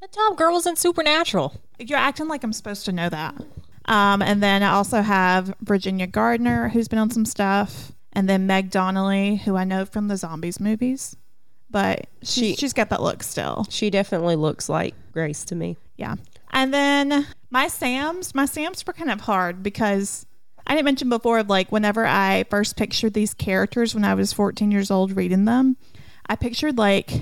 The 0.00 0.08
top 0.08 0.36
girl 0.36 0.54
was 0.54 0.66
in 0.66 0.76
Supernatural. 0.76 1.60
You're 1.78 1.98
acting 1.98 2.28
like 2.28 2.42
I'm 2.44 2.52
supposed 2.52 2.84
to 2.86 2.92
know 2.92 3.08
that. 3.08 3.34
Um, 3.86 4.22
and 4.22 4.42
then 4.42 4.62
I 4.62 4.70
also 4.72 5.02
have 5.02 5.54
Virginia 5.60 6.06
Gardner, 6.06 6.68
who's 6.70 6.88
been 6.88 6.98
on 6.98 7.10
some 7.10 7.24
stuff. 7.26 7.92
And 8.12 8.28
then 8.28 8.46
Meg 8.46 8.70
Donnelly, 8.70 9.36
who 9.36 9.56
I 9.56 9.64
know 9.64 9.84
from 9.84 10.08
the 10.08 10.16
Zombies 10.16 10.60
movies. 10.60 11.16
But 11.70 12.06
she, 12.22 12.50
She- 12.50 12.56
she's 12.56 12.72
got 12.72 12.88
that 12.90 13.02
look 13.02 13.22
still. 13.22 13.66
She 13.68 13.90
definitely 13.90 14.36
looks 14.36 14.68
like 14.68 14.94
Grace 15.12 15.44
to 15.46 15.54
me. 15.54 15.76
Yeah. 15.96 16.14
And 16.50 16.72
then 16.72 17.26
my 17.50 17.66
Sams, 17.68 18.34
my 18.34 18.46
Sams 18.46 18.86
were 18.86 18.92
kind 18.92 19.10
of 19.10 19.22
hard 19.22 19.62
because 19.62 20.24
I 20.66 20.74
didn't 20.74 20.86
mention 20.86 21.08
before, 21.08 21.38
of 21.40 21.48
like, 21.50 21.70
whenever 21.70 22.06
I 22.06 22.44
first 22.50 22.76
pictured 22.76 23.12
these 23.14 23.34
characters 23.34 23.94
when 23.94 24.04
I 24.04 24.14
was 24.14 24.32
14 24.32 24.70
years 24.70 24.90
old 24.90 25.14
reading 25.16 25.44
them, 25.44 25.76
I 26.26 26.36
pictured, 26.36 26.78
like, 26.78 27.12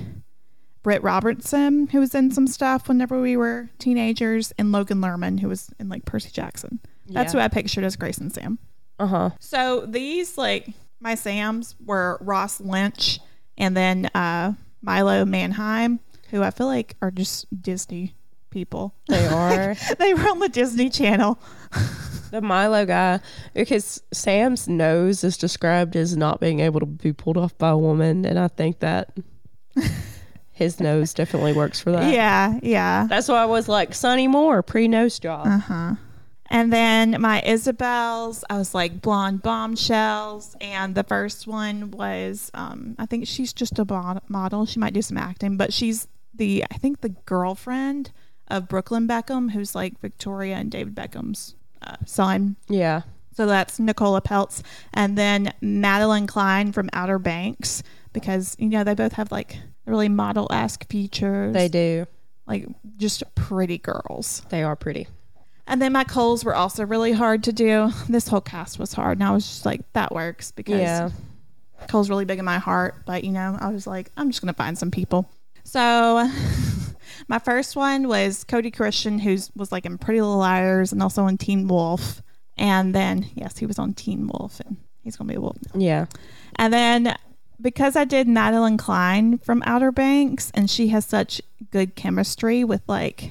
Britt 0.83 1.03
Robertson, 1.03 1.89
who 1.89 2.01
was 2.01 2.15
in 2.15 2.31
some 2.31 2.47
stuff 2.47 2.89
whenever 2.89 3.21
we 3.21 3.37
were 3.37 3.69
teenagers, 3.79 4.53
and 4.59 4.71
Logan 4.73 4.99
Lerman, 5.01 5.41
who 5.41 5.49
was 5.49 5.71
in, 5.79 5.89
like, 5.89 6.05
Percy 6.05 6.31
Jackson. 6.33 6.81
That's 7.09 7.35
Yeah. 7.35 7.41
who 7.41 7.45
I 7.45 7.49
pictured 7.49 7.85
as 7.85 7.97
Grace 7.97 8.19
and 8.19 8.33
Sam. 8.33 8.59
Uh 8.99 9.07
huh. 9.07 9.31
So 9.41 9.87
these, 9.87 10.39
like, 10.39 10.69
my 11.01 11.15
Sams 11.17 11.75
were 11.85 12.19
Ross 12.21 12.61
Lynch 12.61 13.19
and 13.59 13.77
then 13.77 14.07
uh, 14.15 14.53
Milo 14.83 15.25
Manheim, 15.25 15.99
who 16.31 16.43
I 16.43 16.51
feel 16.51 16.67
like 16.69 16.97
are 17.03 17.11
just 17.11 17.47
Disney 17.63 18.15
people. 18.53 18.95
They 19.09 19.27
are 19.27 19.75
they 19.99 20.15
were 20.15 20.29
on 20.29 20.39
the 20.39 20.49
Disney 20.49 20.89
Channel. 20.89 21.39
the 22.31 22.41
Milo 22.41 22.87
guy 22.87 23.21
because 23.53 24.03
Sam's 24.13 24.69
nose 24.69 25.25
is 25.25 25.37
described 25.37 25.97
as 25.97 26.17
not 26.17 26.41
being 26.41 26.61
able 26.61 26.81
to 26.81 26.87
be 26.87 27.13
pulled 27.13 27.37
off 27.37 27.57
by 27.59 27.71
a 27.71 27.77
woman, 27.77 28.25
and 28.25 28.39
I 28.39 28.49
think 28.49 28.79
that 28.81 29.17
his 30.51 30.81
nose 30.81 31.13
definitely 31.13 31.53
works 31.53 31.81
for 31.81 31.93
that. 31.93 32.13
Yeah, 32.13 32.59
yeah. 32.63 33.07
That's 33.09 33.29
why 33.29 33.43
I 33.43 33.47
was 33.47 33.69
like 33.69 33.95
Sonny 33.95 34.29
Moore 34.29 34.63
pre 34.63 34.89
nose 34.89 35.19
job. 35.19 35.47
Uh 35.47 35.59
huh. 35.59 35.95
And 36.53 36.71
then 36.71 37.17
my 37.19 37.43
Isabels, 37.47 38.45
I 38.51 38.59
was 38.59 38.75
like 38.75 39.01
blonde 39.01 39.41
bombshells. 39.43 40.55
And 40.61 40.95
the 40.95 41.03
first 41.03 41.47
one 41.47 41.91
was, 41.91 42.51
um, 42.53 42.95
I 42.99 43.07
think 43.07 43.27
she's 43.27 43.55
just 43.55 43.79
a 43.79 43.87
bod- 43.87 44.21
model. 44.29 44.67
She 44.67 44.79
might 44.79 44.93
do 44.93 45.01
some 45.01 45.17
acting, 45.17 45.57
but 45.57 45.73
she's 45.73 46.09
the, 46.35 46.63
I 46.71 46.77
think 46.77 47.01
the 47.01 47.09
girlfriend 47.09 48.13
of 48.53 48.69
Brooklyn 48.69 49.09
Beckham, 49.09 49.51
who's 49.51 49.75
like 49.75 49.99
Victoria 50.01 50.57
and 50.57 50.71
David 50.71 50.95
Beckham's 50.95 51.57
uh, 51.81 51.97
son. 52.07 52.57
Yeah. 52.69 53.03
So 53.35 53.47
that's 53.47 53.81
Nicola 53.81 54.21
Peltz. 54.21 54.63
And 54.93 55.17
then 55.17 55.53
Madelyn 55.63 56.29
Cline 56.29 56.71
from 56.73 56.91
Outer 56.93 57.19
Banks, 57.19 57.83
because, 58.13 58.55
you 58.59 58.69
know, 58.69 58.85
they 58.85 58.95
both 58.95 59.15
have 59.15 59.33
like 59.33 59.57
really 59.87 60.09
model 60.09 60.47
esque 60.51 60.87
features. 60.89 61.55
They 61.55 61.69
do. 61.69 62.07
Like 62.47 62.67
just 62.99 63.23
pretty 63.35 63.79
girls. 63.79 64.43
They 64.51 64.63
are 64.63 64.77
pretty. 64.77 65.09
And 65.67 65.81
then 65.81 65.93
my 65.93 66.05
Coles 66.05 66.45
were 66.45 66.55
also 66.55 66.85
really 66.85 67.13
hard 67.13 67.45
to 67.45 67.53
do. 67.53 67.91
This 68.09 68.29
whole 68.29 68.41
cast 68.43 68.79
was 68.79 68.93
hard. 68.93 69.19
And 69.19 69.27
I 69.27 69.31
was 69.31 69.47
just 69.47 69.65
like, 69.65 69.81
that 69.95 70.13
works 70.13 70.51
because 70.51 70.81
Yeah. 70.81 71.11
Cole's 71.89 72.11
really 72.11 72.27
big 72.27 72.39
in 72.39 72.45
my 72.45 72.59
heart. 72.59 72.97
But, 73.07 73.25
you 73.25 73.33
know, 73.33 73.57
I 73.59 73.69
was 73.69 73.87
like, 73.87 74.11
I'm 74.17 74.31
just 74.31 74.43
going 74.43 74.53
to 74.53 74.59
find 74.59 74.77
some 74.77 74.91
people. 74.91 75.31
So 75.65 76.29
my 77.29 77.39
first 77.39 77.77
one 77.77 78.09
was 78.09 78.45
Cody 78.45 78.71
Christian, 78.71 79.19
who 79.19 79.39
was 79.55 79.73
like 79.73 79.87
in 79.87 79.99
Pretty 79.99 80.21
Little 80.21 80.39
Liars 80.39 80.93
and 80.93 81.03
also 81.03 81.27
in 81.27 81.39
Teen 81.39 81.69
Wolf. 81.69 82.23
And 82.57 82.95
then, 82.95 83.27
yes, 83.35 83.59
he 83.59 83.67
was 83.67 83.79
on 83.79 83.95
Teen 83.95 84.29
Wolf 84.29 84.61
and 84.61 84.77
he's 85.03 85.17
going 85.17 85.29
to 85.29 85.33
be 85.33 85.39
a 85.39 85.41
wolf 85.41 85.57
now. 85.75 85.81
Yeah. 85.81 86.07
And 86.57 86.73
then 86.73 87.17
because 87.61 87.97
I 87.97 88.05
did 88.05 88.27
Madelyn 88.27 88.79
Cline 88.79 89.39
from 89.39 89.63
Outer 89.65 89.93
Banks 89.93 90.51
and 90.55 90.69
she 90.69 90.89
has 90.89 91.07
such 91.07 91.41
good 91.71 91.95
chemistry 91.95 92.65
with 92.65 92.83
like 92.87 93.31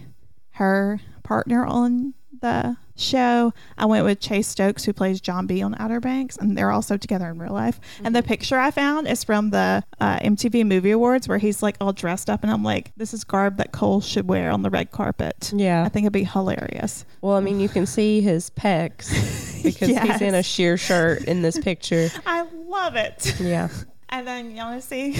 her 0.51 0.99
partner 1.23 1.65
on 1.65 2.13
the 2.41 2.77
show, 3.01 3.53
I 3.77 3.85
went 3.85 4.05
with 4.05 4.19
Chase 4.19 4.47
Stokes 4.47 4.85
who 4.85 4.93
plays 4.93 5.19
John 5.19 5.47
B 5.47 5.61
on 5.61 5.75
Outer 5.79 5.99
Banks 5.99 6.37
and 6.37 6.57
they're 6.57 6.71
also 6.71 6.97
together 6.97 7.29
in 7.29 7.39
real 7.39 7.53
life. 7.53 7.79
And 8.03 8.15
the 8.15 8.23
picture 8.23 8.57
I 8.57 8.71
found 8.71 9.07
is 9.07 9.23
from 9.23 9.49
the 9.49 9.83
uh, 9.99 10.19
MTV 10.19 10.65
Movie 10.65 10.91
Awards 10.91 11.27
where 11.27 11.37
he's 11.37 11.61
like 11.61 11.75
all 11.81 11.93
dressed 11.93 12.29
up 12.29 12.43
and 12.43 12.51
I'm 12.51 12.63
like, 12.63 12.91
this 12.95 13.13
is 13.13 13.23
garb 13.23 13.57
that 13.57 13.71
Cole 13.71 14.01
should 14.01 14.27
wear 14.27 14.51
on 14.51 14.61
the 14.61 14.69
red 14.69 14.91
carpet. 14.91 15.51
Yeah. 15.55 15.83
I 15.83 15.89
think 15.89 16.05
it'd 16.05 16.13
be 16.13 16.23
hilarious. 16.23 17.05
Well, 17.21 17.35
I 17.35 17.39
mean, 17.41 17.59
you 17.59 17.69
can 17.69 17.85
see 17.85 18.21
his 18.21 18.49
pecs 18.51 19.09
because 19.63 19.89
he's 19.89 20.21
in 20.21 20.35
a 20.35 20.43
sheer 20.43 20.77
shirt 20.77 21.23
in 21.25 21.41
this 21.41 21.59
picture. 21.59 22.09
I 22.25 22.45
love 22.67 22.95
it. 22.95 23.39
Yeah. 23.39 23.69
And 24.13 24.27
then 24.27 24.51
you 24.51 24.57
want 24.57 24.81
to 24.81 24.85
see? 24.85 25.15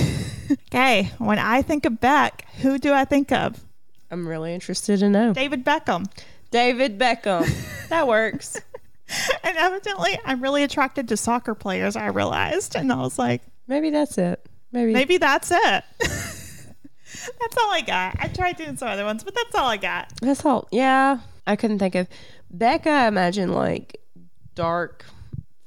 okay, 0.68 1.12
when 1.18 1.40
I 1.40 1.62
think 1.62 1.86
of 1.86 2.02
Beck, 2.02 2.46
who 2.62 2.78
do 2.78 2.92
I 2.92 3.06
think 3.06 3.32
of? 3.32 3.64
I'm 4.12 4.28
really 4.28 4.54
interested 4.54 5.00
to 5.00 5.10
know. 5.10 5.32
David 5.34 5.64
Beckham. 5.64 6.08
David 6.52 7.00
Beckham. 7.00 7.48
that 7.90 8.08
works. 8.08 8.60
And 9.44 9.58
evidently, 9.58 10.18
I'm 10.24 10.42
really 10.42 10.64
attracted 10.64 11.10
to 11.10 11.18
soccer 11.18 11.54
players. 11.54 11.98
I 11.98 12.06
realized, 12.08 12.78
and 12.78 12.94
I 12.94 13.02
was 13.02 13.20
like, 13.20 13.42
Maybe 13.68 13.90
that's 13.90 14.18
it. 14.18 14.48
Maybe. 14.72 14.94
maybe 14.94 15.18
that's 15.18 15.52
it. 15.52 15.84
that's 16.00 17.58
all 17.60 17.74
I 17.74 17.82
got. 17.86 18.16
I 18.20 18.30
tried 18.30 18.56
doing 18.56 18.78
some 18.78 18.88
other 18.88 19.04
ones, 19.04 19.26
but 19.26 19.36
that's 19.36 19.54
all 19.54 19.66
I 19.68 19.76
got. 19.76 20.14
That's 20.22 20.46
all. 20.46 20.70
Yeah. 20.72 21.20
I 21.46 21.58
couldn't 21.58 21.80
think 21.80 21.96
of. 21.96 22.08
Becca, 22.52 22.90
I 22.90 23.08
imagine 23.08 23.52
like 23.52 24.00
dark 24.56 25.04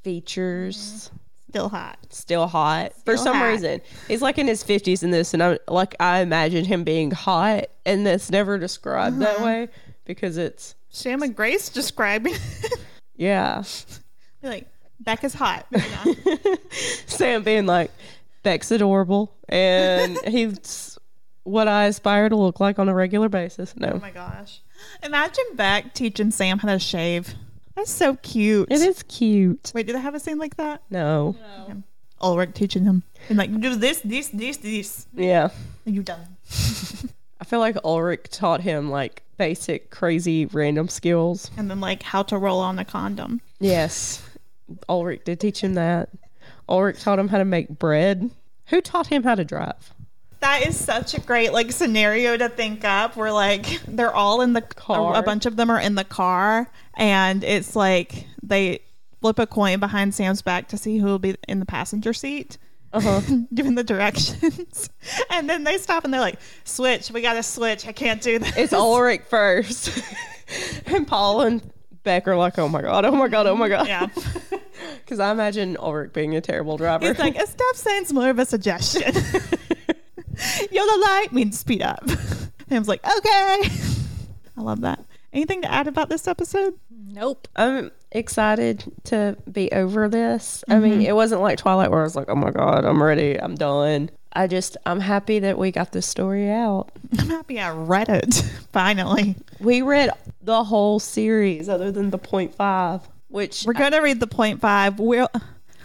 features. 0.04 1.10
Still 1.50 1.68
hot. 1.68 1.98
Still 2.10 2.46
hot 2.46 2.92
for 3.04 3.16
some 3.18 3.36
hot. 3.36 3.44
reason. 3.44 3.80
He's 4.08 4.22
like 4.22 4.38
in 4.38 4.46
his 4.46 4.62
fifties 4.62 5.02
in 5.02 5.10
this, 5.10 5.34
and 5.34 5.42
I'm 5.42 5.58
like 5.68 5.94
I 6.00 6.20
imagine 6.20 6.64
him 6.64 6.82
being 6.82 7.10
hot, 7.10 7.64
and 7.84 8.06
that's 8.06 8.30
never 8.30 8.58
described 8.58 9.18
that 9.20 9.36
Uh-huh. 9.36 9.44
way 9.44 9.68
because 10.04 10.36
it's 10.36 10.74
Sam 10.90 11.22
and 11.22 11.34
Grace 11.34 11.68
describing. 11.68 12.34
yeah. 13.16 13.62
Be 14.42 14.48
like, 14.48 14.68
Beck 15.00 15.24
is 15.24 15.34
hot. 15.34 15.66
Sam 17.06 17.42
being 17.42 17.66
like, 17.66 17.90
Beck's 18.42 18.70
adorable, 18.70 19.34
and 19.48 20.18
he's 20.26 20.98
what 21.44 21.68
I 21.68 21.86
aspire 21.86 22.28
to 22.28 22.36
look 22.36 22.60
like 22.60 22.78
on 22.78 22.88
a 22.88 22.94
regular 22.94 23.28
basis. 23.28 23.74
No. 23.76 23.88
oh 23.88 23.92
No, 23.94 23.98
my 24.00 24.10
gosh! 24.10 24.60
Imagine 25.02 25.44
Beck 25.54 25.94
teaching 25.94 26.30
Sam 26.30 26.58
how 26.58 26.68
to 26.68 26.78
shave. 26.78 27.34
That's 27.74 27.90
so 27.90 28.16
cute. 28.16 28.68
it 28.70 28.80
is 28.80 29.02
cute. 29.04 29.72
Wait, 29.74 29.86
do 29.86 29.92
they 29.92 29.98
have 29.98 30.14
a 30.14 30.20
scene 30.20 30.38
like 30.38 30.56
that? 30.58 30.82
No, 30.90 31.36
Ulrik 32.20 32.54
teaching 32.54 32.84
him. 32.84 33.02
And 33.28 33.36
like, 33.36 33.50
do 33.60 33.74
this, 33.74 34.00
this, 34.00 34.28
this, 34.28 34.58
this. 34.58 35.06
yeah. 35.14 35.48
And 35.84 35.94
you 35.94 36.02
done. 36.02 36.36
I 37.44 37.46
feel 37.46 37.58
like 37.58 37.76
Ulrik 37.84 38.28
taught 38.28 38.62
him 38.62 38.90
like 38.90 39.22
basic, 39.36 39.90
crazy, 39.90 40.46
random 40.46 40.88
skills. 40.88 41.50
And 41.58 41.70
then 41.70 41.78
like 41.78 42.02
how 42.02 42.22
to 42.22 42.38
roll 42.38 42.60
on 42.60 42.78
a 42.78 42.86
condom. 42.86 43.42
Yes, 43.60 44.26
Ulrik 44.88 45.24
did 45.24 45.40
teach 45.40 45.60
him 45.62 45.74
that. 45.74 46.08
Ulrik 46.70 46.98
taught 46.98 47.18
him 47.18 47.28
how 47.28 47.36
to 47.36 47.44
make 47.44 47.68
bread. 47.68 48.30
Who 48.68 48.80
taught 48.80 49.08
him 49.08 49.24
how 49.24 49.34
to 49.34 49.44
drive? 49.44 49.92
That 50.40 50.66
is 50.66 50.82
such 50.82 51.12
a 51.12 51.20
great 51.20 51.52
like 51.52 51.70
scenario 51.70 52.34
to 52.38 52.48
think 52.48 52.82
up 52.82 53.14
where 53.14 53.30
like 53.30 53.82
they're 53.86 54.14
all 54.14 54.40
in 54.40 54.54
the 54.54 54.62
Car. 54.62 55.14
A, 55.14 55.18
a 55.18 55.22
bunch 55.22 55.44
of 55.44 55.56
them 55.56 55.68
are 55.68 55.80
in 55.80 55.96
the 55.96 56.04
car 56.04 56.70
and 56.94 57.44
it's 57.44 57.76
like 57.76 58.26
they 58.42 58.78
flip 59.20 59.38
a 59.38 59.46
coin 59.46 59.80
behind 59.80 60.14
Sam's 60.14 60.40
back 60.40 60.68
to 60.68 60.78
see 60.78 60.96
who 60.96 61.08
will 61.08 61.18
be 61.18 61.36
in 61.46 61.60
the 61.60 61.66
passenger 61.66 62.14
seat. 62.14 62.56
Uh 62.94 63.00
huh. 63.00 63.20
Given 63.54 63.74
the 63.74 63.82
directions, 63.82 64.88
and 65.30 65.50
then 65.50 65.64
they 65.64 65.78
stop 65.78 66.04
and 66.04 66.14
they're 66.14 66.20
like, 66.20 66.38
"Switch, 66.62 67.10
we 67.10 67.20
got 67.22 67.34
to 67.34 67.42
switch. 67.42 67.86
I 67.88 67.92
can't 67.92 68.22
do 68.22 68.38
this." 68.38 68.56
It's 68.56 68.72
Ulrik 68.72 69.26
first. 69.26 69.90
and 70.86 71.06
Paul 71.06 71.40
and 71.40 71.60
Beck 72.04 72.28
are 72.28 72.36
like, 72.36 72.56
oh 72.58 72.68
my 72.68 72.82
God, 72.82 73.04
oh 73.04 73.10
my 73.12 73.26
God, 73.28 73.46
oh 73.48 73.56
my 73.56 73.68
God. 73.68 73.88
Yeah, 73.88 74.06
Because 74.98 75.18
I 75.18 75.32
imagine 75.32 75.76
Ulrik 75.76 76.12
being 76.12 76.36
a 76.36 76.40
terrible 76.40 76.76
driver. 76.76 77.06
it's 77.10 77.18
like 77.18 77.36
a 77.36 77.46
stop 77.46 77.74
sign's 77.76 78.12
more 78.12 78.30
of 78.30 78.38
a 78.38 78.44
suggestion. 78.44 79.12
Yellow 80.70 80.98
light 81.00 81.28
means 81.32 81.58
speed 81.58 81.82
up. 81.82 82.08
Sam's 82.68 82.88
like, 82.88 83.04
"Okay." 83.04 83.68
I 84.56 84.60
love 84.60 84.82
that. 84.82 85.04
Anything 85.34 85.62
to 85.62 85.70
add 85.70 85.88
about 85.88 86.08
this 86.08 86.28
episode? 86.28 86.78
Nope. 86.90 87.48
I'm 87.56 87.90
excited 88.12 88.84
to 89.04 89.36
be 89.50 89.70
over 89.72 90.08
this. 90.08 90.62
I 90.68 90.78
mean, 90.78 90.92
mm-hmm. 90.92 91.00
it 91.02 91.16
wasn't 91.16 91.40
like 91.40 91.58
Twilight 91.58 91.90
where 91.90 92.00
I 92.00 92.04
was 92.04 92.14
like, 92.14 92.28
oh 92.28 92.36
my 92.36 92.52
God, 92.52 92.84
I'm 92.84 93.02
ready, 93.02 93.38
I'm 93.38 93.56
done. 93.56 94.10
I 94.32 94.46
just, 94.46 94.76
I'm 94.86 95.00
happy 95.00 95.40
that 95.40 95.58
we 95.58 95.72
got 95.72 95.90
this 95.90 96.06
story 96.06 96.50
out. 96.50 96.90
I'm 97.18 97.28
happy 97.28 97.58
I 97.58 97.72
read 97.72 98.08
it 98.08 98.34
finally. 98.72 99.34
We 99.58 99.82
read 99.82 100.10
the 100.40 100.62
whole 100.62 101.00
series 101.00 101.68
other 101.68 101.90
than 101.90 102.10
the 102.10 102.18
point 102.18 102.54
five, 102.54 103.00
which 103.26 103.64
We're 103.66 103.72
gonna 103.72 104.02
read 104.02 104.20
the 104.20 104.28
point 104.28 104.60
five. 104.60 105.00
We'll. 105.00 105.28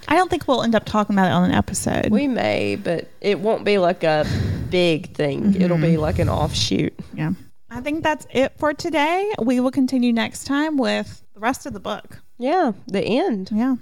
I 0.07 0.15
don't 0.15 0.29
think 0.29 0.47
we'll 0.47 0.61
end 0.63 0.75
up 0.75 0.85
talking 0.85 1.15
about 1.15 1.27
it 1.27 1.33
on 1.33 1.45
an 1.45 1.51
episode. 1.51 2.09
we 2.09 2.27
may, 2.27 2.75
but 2.75 3.07
it 3.19 3.39
won't 3.39 3.63
be 3.63 3.77
like 3.79 4.03
a 4.03 4.25
big 4.69 5.15
thing. 5.15 5.53
Mm-hmm. 5.53 5.61
It'll 5.61 5.77
be 5.77 5.97
like 5.97 6.19
an 6.19 6.29
offshoot. 6.29 6.93
yeah. 7.13 7.31
I 7.71 7.81
think 7.81 8.03
that's 8.03 8.25
it 8.31 8.53
for 8.57 8.73
today. 8.73 9.31
We 9.41 9.59
will 9.59 9.71
continue 9.71 10.11
next 10.11 10.45
time 10.45 10.77
with 10.77 11.23
the 11.33 11.39
rest 11.39 11.65
of 11.65 11.73
the 11.73 11.79
book. 11.79 12.19
Yeah, 12.37 12.71
the 12.87 13.01
end. 13.01 13.49
Yeah. 13.53 13.75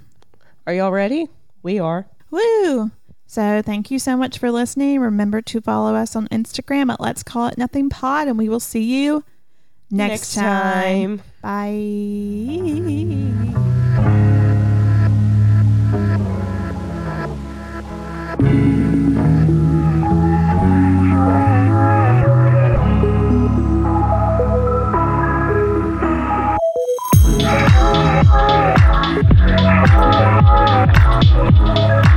Are 0.66 0.74
y'all 0.74 0.92
ready? 0.92 1.28
We 1.62 1.78
are. 1.78 2.06
Woo! 2.30 2.90
So 3.26 3.62
thank 3.62 3.90
you 3.90 3.98
so 3.98 4.16
much 4.16 4.38
for 4.38 4.50
listening. 4.50 5.00
Remember 5.00 5.40
to 5.42 5.60
follow 5.60 5.94
us 5.94 6.14
on 6.16 6.28
Instagram 6.28 6.92
at 6.92 7.00
Let's 7.00 7.22
Call 7.22 7.48
It 7.48 7.58
Nothing 7.58 7.88
Pod, 7.90 8.28
and 8.28 8.36
we 8.38 8.48
will 8.48 8.60
see 8.60 8.82
you 8.82 9.24
next, 9.90 10.34
Next 10.34 10.34
time. 10.34 11.22
time. 11.42 11.78
Bye. 18.38 18.77
Thank 31.20 32.08